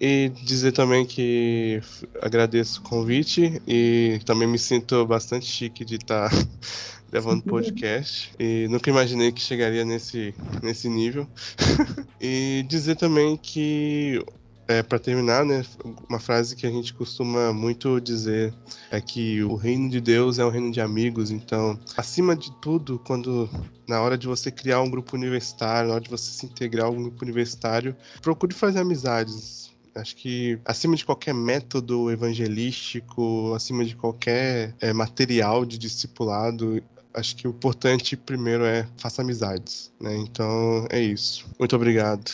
E 0.00 0.30
dizer 0.44 0.72
também 0.72 1.06
que 1.06 1.80
agradeço 2.20 2.80
o 2.80 2.82
convite 2.82 3.62
e 3.68 4.20
também 4.24 4.48
me 4.48 4.58
sinto 4.58 5.06
bastante 5.06 5.46
chique 5.46 5.84
de 5.84 5.96
estar 5.96 6.28
tá 6.28 6.36
gravando 7.10 7.42
podcast. 7.42 8.32
E 8.38 8.66
nunca 8.68 8.90
imaginei 8.90 9.30
que 9.30 9.40
chegaria 9.40 9.84
nesse, 9.84 10.34
nesse 10.62 10.88
nível. 10.88 11.26
e 12.20 12.64
dizer 12.68 12.96
também 12.96 13.36
que 13.36 14.24
é, 14.68 14.82
para 14.82 14.98
terminar, 14.98 15.44
né, 15.44 15.64
uma 16.08 16.18
frase 16.18 16.54
que 16.54 16.66
a 16.66 16.70
gente 16.70 16.94
costuma 16.94 17.52
muito 17.52 18.00
dizer 18.00 18.54
é 18.90 19.00
que 19.00 19.42
o 19.42 19.54
reino 19.54 19.88
de 19.88 20.00
Deus 20.00 20.38
é 20.38 20.44
um 20.44 20.50
reino 20.50 20.70
de 20.70 20.80
amigos. 20.80 21.30
Então, 21.30 21.78
acima 21.96 22.36
de 22.36 22.52
tudo, 22.60 22.98
quando 22.98 23.48
na 23.88 24.00
hora 24.00 24.16
de 24.16 24.26
você 24.26 24.50
criar 24.50 24.80
um 24.80 24.90
grupo 24.90 25.16
universitário, 25.16 25.88
na 25.88 25.94
hora 25.94 26.04
de 26.04 26.10
você 26.10 26.30
se 26.30 26.46
integrar 26.46 26.86
a 26.86 26.90
um 26.90 27.02
grupo 27.02 27.24
universitário, 27.24 27.96
procure 28.20 28.54
fazer 28.54 28.78
amizades. 28.78 29.70
Acho 29.94 30.16
que 30.16 30.58
acima 30.64 30.96
de 30.96 31.04
qualquer 31.04 31.34
método 31.34 32.10
evangelístico, 32.10 33.52
acima 33.54 33.84
de 33.84 33.94
qualquer 33.94 34.74
é, 34.80 34.92
material 34.92 35.66
de 35.66 35.76
discipulado, 35.76 36.82
acho 37.12 37.36
que 37.36 37.46
o 37.46 37.50
importante 37.50 38.16
primeiro 38.16 38.64
é 38.64 38.88
faça 38.96 39.20
amizades, 39.20 39.92
né? 40.00 40.16
Então 40.16 40.86
é 40.90 41.00
isso. 41.00 41.46
Muito 41.58 41.76
obrigado. 41.76 42.30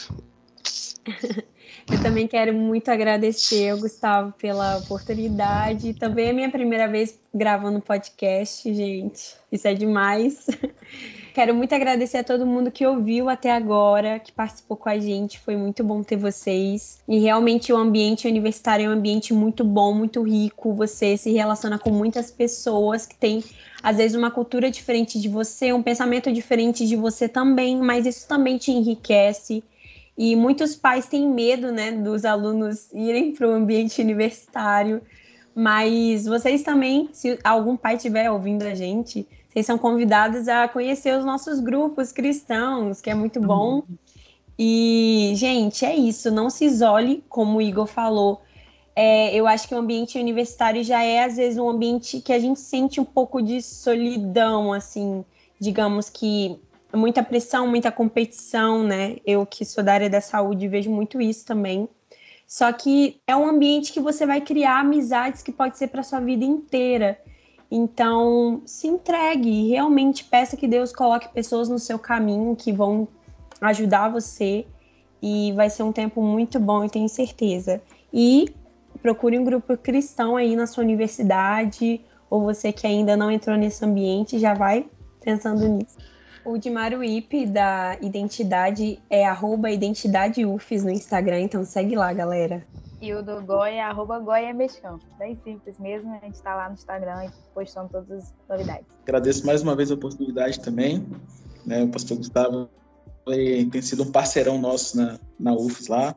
Eu 1.91 1.99
também 1.99 2.27
quero 2.27 2.53
muito 2.53 2.91
agradecer 2.91 3.75
Gustavo 3.77 4.33
pela 4.33 4.77
oportunidade. 4.77 5.95
Também 5.95 6.29
é 6.29 6.33
minha 6.35 6.51
primeira 6.51 6.87
vez 6.87 7.19
gravando 7.35 7.81
podcast, 7.81 8.73
gente. 8.75 9.37
Isso 9.51 9.67
é 9.67 9.73
demais. 9.73 10.47
Quero 11.33 11.55
muito 11.55 11.73
agradecer 11.73 12.19
a 12.19 12.25
todo 12.25 12.45
mundo 12.45 12.71
que 12.71 12.85
ouviu 12.85 13.29
até 13.29 13.53
agora, 13.53 14.19
que 14.19 14.33
participou 14.33 14.77
com 14.77 14.89
a 14.89 14.99
gente. 14.99 15.39
Foi 15.39 15.57
muito 15.57 15.85
bom 15.85 16.03
ter 16.03 16.17
vocês. 16.17 16.99
E 17.07 17.21
realmente 17.21 17.73
o 17.73 17.77
ambiente 17.77 18.27
universitário 18.27 18.87
é 18.87 18.89
um 18.89 18.93
ambiente 18.93 19.33
muito 19.33 19.63
bom, 19.65 19.95
muito 19.95 20.23
rico. 20.23 20.75
Você 20.75 21.17
se 21.17 21.31
relaciona 21.31 21.79
com 21.79 21.91
muitas 21.91 22.31
pessoas 22.31 23.07
que 23.07 23.17
têm, 23.17 23.45
às 23.81 23.97
vezes, 23.97 24.17
uma 24.17 24.33
cultura 24.33 24.69
diferente 24.69 25.21
de 25.21 25.29
você, 25.29 25.73
um 25.73 25.83
pensamento 25.83 26.33
diferente 26.33 26.87
de 26.87 26.97
você 26.97 27.29
também, 27.29 27.77
mas 27.79 28.05
isso 28.05 28.27
também 28.27 28.59
te 28.59 28.73
enriquece. 28.73 29.63
E 30.19 30.35
muitos 30.35 30.75
pais 30.75 31.07
têm 31.07 31.29
medo, 31.29 31.71
né, 31.71 31.93
dos 31.93 32.25
alunos 32.25 32.93
irem 32.93 33.33
para 33.33 33.47
o 33.47 33.53
ambiente 33.53 34.03
universitário. 34.03 35.01
Mas 35.55 36.27
vocês 36.27 36.65
também, 36.65 37.09
se 37.13 37.39
algum 37.45 37.77
pai 37.77 37.95
estiver 37.95 38.29
ouvindo 38.29 38.65
a 38.65 38.75
gente, 38.75 39.29
vocês 39.49 39.65
são 39.65 39.79
convidados 39.79 40.49
a 40.49 40.67
conhecer 40.67 41.17
os 41.17 41.25
nossos 41.25 41.61
grupos 41.61 42.11
cristãos, 42.11 43.01
que 43.01 43.09
é 43.11 43.15
muito 43.15 43.41
bom. 43.41 43.85
E, 44.59 45.33
gente, 45.37 45.85
é 45.85 45.95
isso. 45.95 46.33
Não 46.33 46.51
se 46.51 46.65
isole, 46.65 47.25
como 47.29 47.59
o 47.59 47.63
Igor 47.63 47.87
falou. 47.87 48.43
É, 48.97 49.33
eu 49.33 49.47
acho 49.47 49.69
que 49.69 49.75
o 49.75 49.79
ambiente 49.79 50.19
universitário 50.19 50.83
já 50.83 51.01
é, 51.01 51.23
às 51.23 51.37
vezes, 51.37 51.57
um 51.59 51.69
ambiente 51.69 52.21
que 52.21 52.33
a 52.33 52.41
gente 52.41 52.59
sente 52.59 53.01
um 53.01 53.05
pouco 53.05 53.41
de 53.41 53.63
solidão, 53.63 54.73
assim. 54.73 55.25
Digamos 55.61 56.11
que 56.11 56.59
muita 56.97 57.23
pressão, 57.23 57.67
muita 57.67 57.93
competição, 57.93 58.83
né? 58.83 59.17
Eu 59.27 59.45
que 59.45 59.65
sou 59.65 59.85
da 59.85 59.93
área 59.93 60.11
da 60.11 60.21
saúde 60.21 60.69
vejo 60.69 60.91
muito 60.91 61.21
isso 61.21 61.45
também. 61.45 61.89
Só 62.47 62.73
que 62.73 63.21
é 63.27 63.37
um 63.37 63.47
ambiente 63.47 63.93
que 63.93 64.01
você 64.01 64.25
vai 64.25 64.41
criar 64.41 64.81
amizades 64.81 65.43
que 65.43 65.53
pode 65.53 65.77
ser 65.77 65.89
para 65.89 66.03
sua 66.03 66.21
vida 66.21 66.45
inteira. 66.45 67.19
Então, 67.71 68.63
se 68.65 68.87
entregue 68.89 69.51
e 69.51 69.69
realmente 69.69 70.25
peça 70.25 70.57
que 70.57 70.67
Deus 70.67 70.91
coloque 70.91 71.29
pessoas 71.29 71.69
no 71.69 71.79
seu 71.79 71.99
caminho 71.99 72.57
que 72.57 72.73
vão 72.73 73.07
ajudar 73.61 74.09
você 74.09 74.67
e 75.21 75.53
vai 75.53 75.69
ser 75.69 75.83
um 75.83 75.93
tempo 75.93 76.23
muito 76.23 76.59
bom, 76.59 76.85
eu 76.85 76.89
tenho 76.89 77.09
certeza. 77.09 77.83
E 78.11 78.47
procure 79.03 79.39
um 79.39 79.45
grupo 79.45 79.77
cristão 79.77 80.35
aí 80.35 80.57
na 80.57 80.67
sua 80.67 80.83
universidade 80.83 82.01
ou 82.31 82.43
você 82.43 82.73
que 82.73 82.87
ainda 82.87 83.17
não 83.17 83.31
entrou 83.31 83.57
nesse 83.57 83.85
ambiente, 83.85 84.39
já 84.39 84.55
vai 84.55 84.87
pensando 85.21 85.69
nisso. 85.69 85.99
O 86.45 86.57
de 86.57 86.71
Maruípe, 86.71 87.47
da 87.47 87.97
Identidade, 88.01 88.99
é 89.11 89.27
arroba 89.27 89.69
no 89.69 90.91
Instagram, 90.91 91.41
então 91.41 91.65
segue 91.65 91.97
lá, 91.97 92.13
galera. 92.13 92.65
E 93.01 93.13
o 93.15 93.23
do 93.23 93.41
Goia 93.43 93.75
é 93.75 93.81
arroba 93.81 94.19
Goia 94.19 94.53
Mexicão. 94.53 94.99
Bem 95.19 95.39
simples 95.45 95.79
mesmo, 95.79 96.13
a 96.15 96.19
gente 96.25 96.35
está 96.35 96.55
lá 96.55 96.69
no 96.69 96.75
Instagram 96.75 97.27
e 97.27 97.31
postando 97.55 97.89
todas 97.91 98.11
as 98.11 98.35
novidades. 98.49 98.87
Agradeço 99.03 99.47
mais 99.47 99.63
uma 99.63 99.77
vez 99.77 99.91
a 99.91 99.95
oportunidade 99.95 100.61
também. 100.61 101.07
Né, 101.65 101.85
o 101.85 101.89
pastor 101.89 102.17
Gustavo 102.17 102.69
tem 103.71 103.83
sido 103.83 104.03
um 104.03 104.11
parceirão 104.11 104.59
nosso 104.59 104.97
na, 104.97 105.19
na 105.39 105.53
UFES 105.53 105.89
lá, 105.89 106.17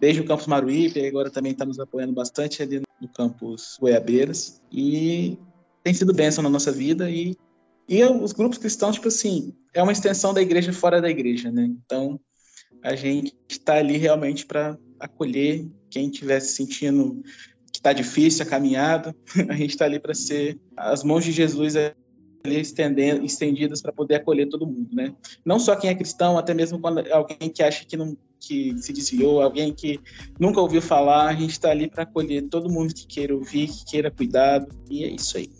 desde 0.00 0.20
o 0.20 0.26
campus 0.26 0.46
Maruípe, 0.46 1.06
agora 1.06 1.30
também 1.30 1.52
está 1.52 1.64
nos 1.64 1.78
apoiando 1.78 2.12
bastante 2.12 2.62
ali 2.62 2.82
no 3.00 3.08
campus 3.08 3.78
Goiabeiras. 3.80 4.60
E 4.72 5.38
tem 5.82 5.94
sido 5.94 6.12
bênção 6.12 6.42
na 6.42 6.50
nossa 6.50 6.72
vida 6.72 7.10
e 7.10 7.36
e 7.88 8.04
os 8.04 8.32
grupos 8.32 8.58
cristãos, 8.58 8.96
tipo 8.96 9.08
assim, 9.08 9.54
é 9.72 9.82
uma 9.82 9.92
extensão 9.92 10.34
da 10.34 10.42
igreja 10.42 10.72
fora 10.72 11.00
da 11.00 11.08
igreja, 11.08 11.50
né? 11.50 11.64
Então, 11.64 12.20
A 12.82 12.94
gente 12.94 13.34
está 13.48 13.74
ali 13.74 13.96
realmente 13.96 14.46
para 14.46 14.78
acolher 15.00 15.66
quem 15.90 16.08
estiver 16.08 16.38
se 16.38 16.54
sentindo 16.54 17.22
que 17.72 17.78
está 17.78 17.92
difícil 17.92 18.44
a 18.44 18.46
caminhada. 18.46 19.16
A 19.48 19.54
gente 19.54 19.70
está 19.70 19.84
ali 19.84 19.98
para 19.98 20.14
ser 20.14 20.60
as 20.76 21.02
mãos 21.02 21.24
de 21.24 21.32
Jesus 21.32 21.74
ali 21.76 21.94
estendendo, 22.60 23.24
estendidas 23.24 23.82
para 23.82 23.92
poder 23.92 24.16
acolher 24.16 24.48
todo 24.48 24.66
mundo, 24.66 24.88
né? 24.92 25.12
Não 25.44 25.58
só 25.58 25.74
quem 25.74 25.90
é 25.90 25.94
cristão, 25.94 26.38
até 26.38 26.54
mesmo 26.54 26.78
quando 26.78 27.00
alguém 27.12 27.50
que 27.50 27.62
acha 27.62 27.84
que 27.84 27.96
não 27.96 28.16
que 28.40 28.78
se 28.78 28.92
desviou, 28.92 29.42
alguém 29.42 29.74
que 29.74 29.98
nunca 30.38 30.60
ouviu 30.60 30.80
falar, 30.80 31.28
a 31.28 31.34
gente 31.34 31.50
está 31.50 31.70
ali 31.70 31.90
para 31.90 32.04
acolher 32.04 32.42
todo 32.48 32.70
mundo 32.70 32.94
que 32.94 33.06
queira 33.06 33.34
ouvir, 33.34 33.66
que 33.66 33.84
queira 33.84 34.10
cuidado, 34.10 34.68
e 34.88 35.04
é 35.04 35.08
isso 35.08 35.36
aí. 35.36 35.50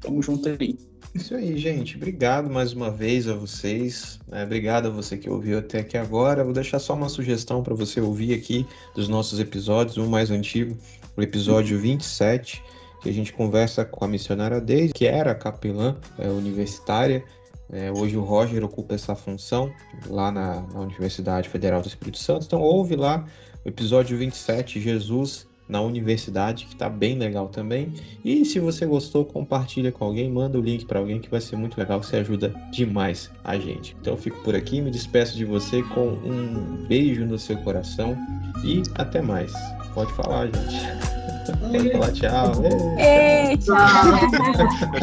Tamo 0.00 0.22
junto 0.22 0.48
aí. 0.48 0.91
Isso 1.14 1.34
aí, 1.34 1.58
gente. 1.58 1.96
Obrigado 1.96 2.48
mais 2.48 2.72
uma 2.72 2.90
vez 2.90 3.28
a 3.28 3.34
vocês. 3.34 4.18
É, 4.30 4.42
obrigado 4.44 4.86
a 4.86 4.90
você 4.90 5.18
que 5.18 5.28
ouviu 5.28 5.58
até 5.58 5.80
aqui 5.80 5.98
agora. 5.98 6.42
Vou 6.42 6.54
deixar 6.54 6.78
só 6.78 6.94
uma 6.94 7.08
sugestão 7.10 7.62
para 7.62 7.74
você 7.74 8.00
ouvir 8.00 8.32
aqui 8.32 8.66
dos 8.94 9.08
nossos 9.08 9.38
episódios, 9.38 9.98
um 9.98 10.08
mais 10.08 10.30
antigo, 10.30 10.74
o 11.14 11.20
episódio 11.20 11.78
27, 11.78 12.64
que 13.02 13.10
a 13.10 13.12
gente 13.12 13.30
conversa 13.30 13.84
com 13.84 14.06
a 14.06 14.08
missionária 14.08 14.58
Deise, 14.58 14.94
que 14.94 15.06
era 15.06 15.34
capelã 15.34 15.96
é, 16.18 16.28
universitária. 16.28 17.22
É, 17.70 17.92
hoje 17.92 18.16
o 18.16 18.22
Roger 18.22 18.64
ocupa 18.64 18.94
essa 18.94 19.14
função 19.14 19.70
lá 20.06 20.32
na, 20.32 20.62
na 20.62 20.80
Universidade 20.80 21.46
Federal 21.46 21.82
do 21.82 21.88
Espírito 21.88 22.18
Santo. 22.18 22.46
Então 22.46 22.60
ouve 22.62 22.96
lá 22.96 23.26
o 23.66 23.68
episódio 23.68 24.16
27, 24.16 24.80
Jesus 24.80 25.46
na 25.72 25.80
universidade, 25.80 26.66
que 26.66 26.74
está 26.74 26.88
bem 26.88 27.16
legal 27.18 27.48
também. 27.48 27.90
E 28.22 28.44
se 28.44 28.60
você 28.60 28.84
gostou, 28.84 29.24
compartilha 29.24 29.90
com 29.90 30.04
alguém, 30.04 30.30
manda 30.30 30.58
o 30.58 30.60
link 30.60 30.84
para 30.84 30.98
alguém 30.98 31.18
que 31.18 31.30
vai 31.30 31.40
ser 31.40 31.56
muito 31.56 31.78
legal, 31.78 32.02
você 32.02 32.16
ajuda 32.16 32.54
demais 32.70 33.30
a 33.42 33.58
gente. 33.58 33.96
Então 34.00 34.12
eu 34.12 34.18
fico 34.18 34.38
por 34.42 34.54
aqui, 34.54 34.82
me 34.82 34.90
despeço 34.90 35.34
de 35.34 35.46
você 35.46 35.82
com 35.82 36.08
um 36.08 36.86
beijo 36.86 37.24
no 37.24 37.38
seu 37.38 37.56
coração 37.58 38.14
e 38.62 38.82
até 38.96 39.22
mais. 39.22 39.52
Pode 39.94 40.12
falar, 40.12 40.46
gente. 40.46 41.12
Pode 41.60 41.90
falar 41.90 42.12
tchau. 42.12 42.52
Ei, 42.98 43.56
tchau. 43.56 43.76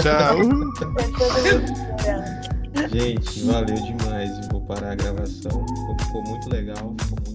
Tchau. 0.01 0.37
Gente, 2.91 3.43
valeu 3.43 3.75
demais. 3.75 4.47
Vou 4.47 4.61
parar 4.61 4.93
a 4.93 4.95
gravação. 4.95 5.65
Ficou 5.99 6.23
muito 6.23 6.49
legal. 6.49 6.95
Ficou 7.01 7.17
muito 7.17 7.28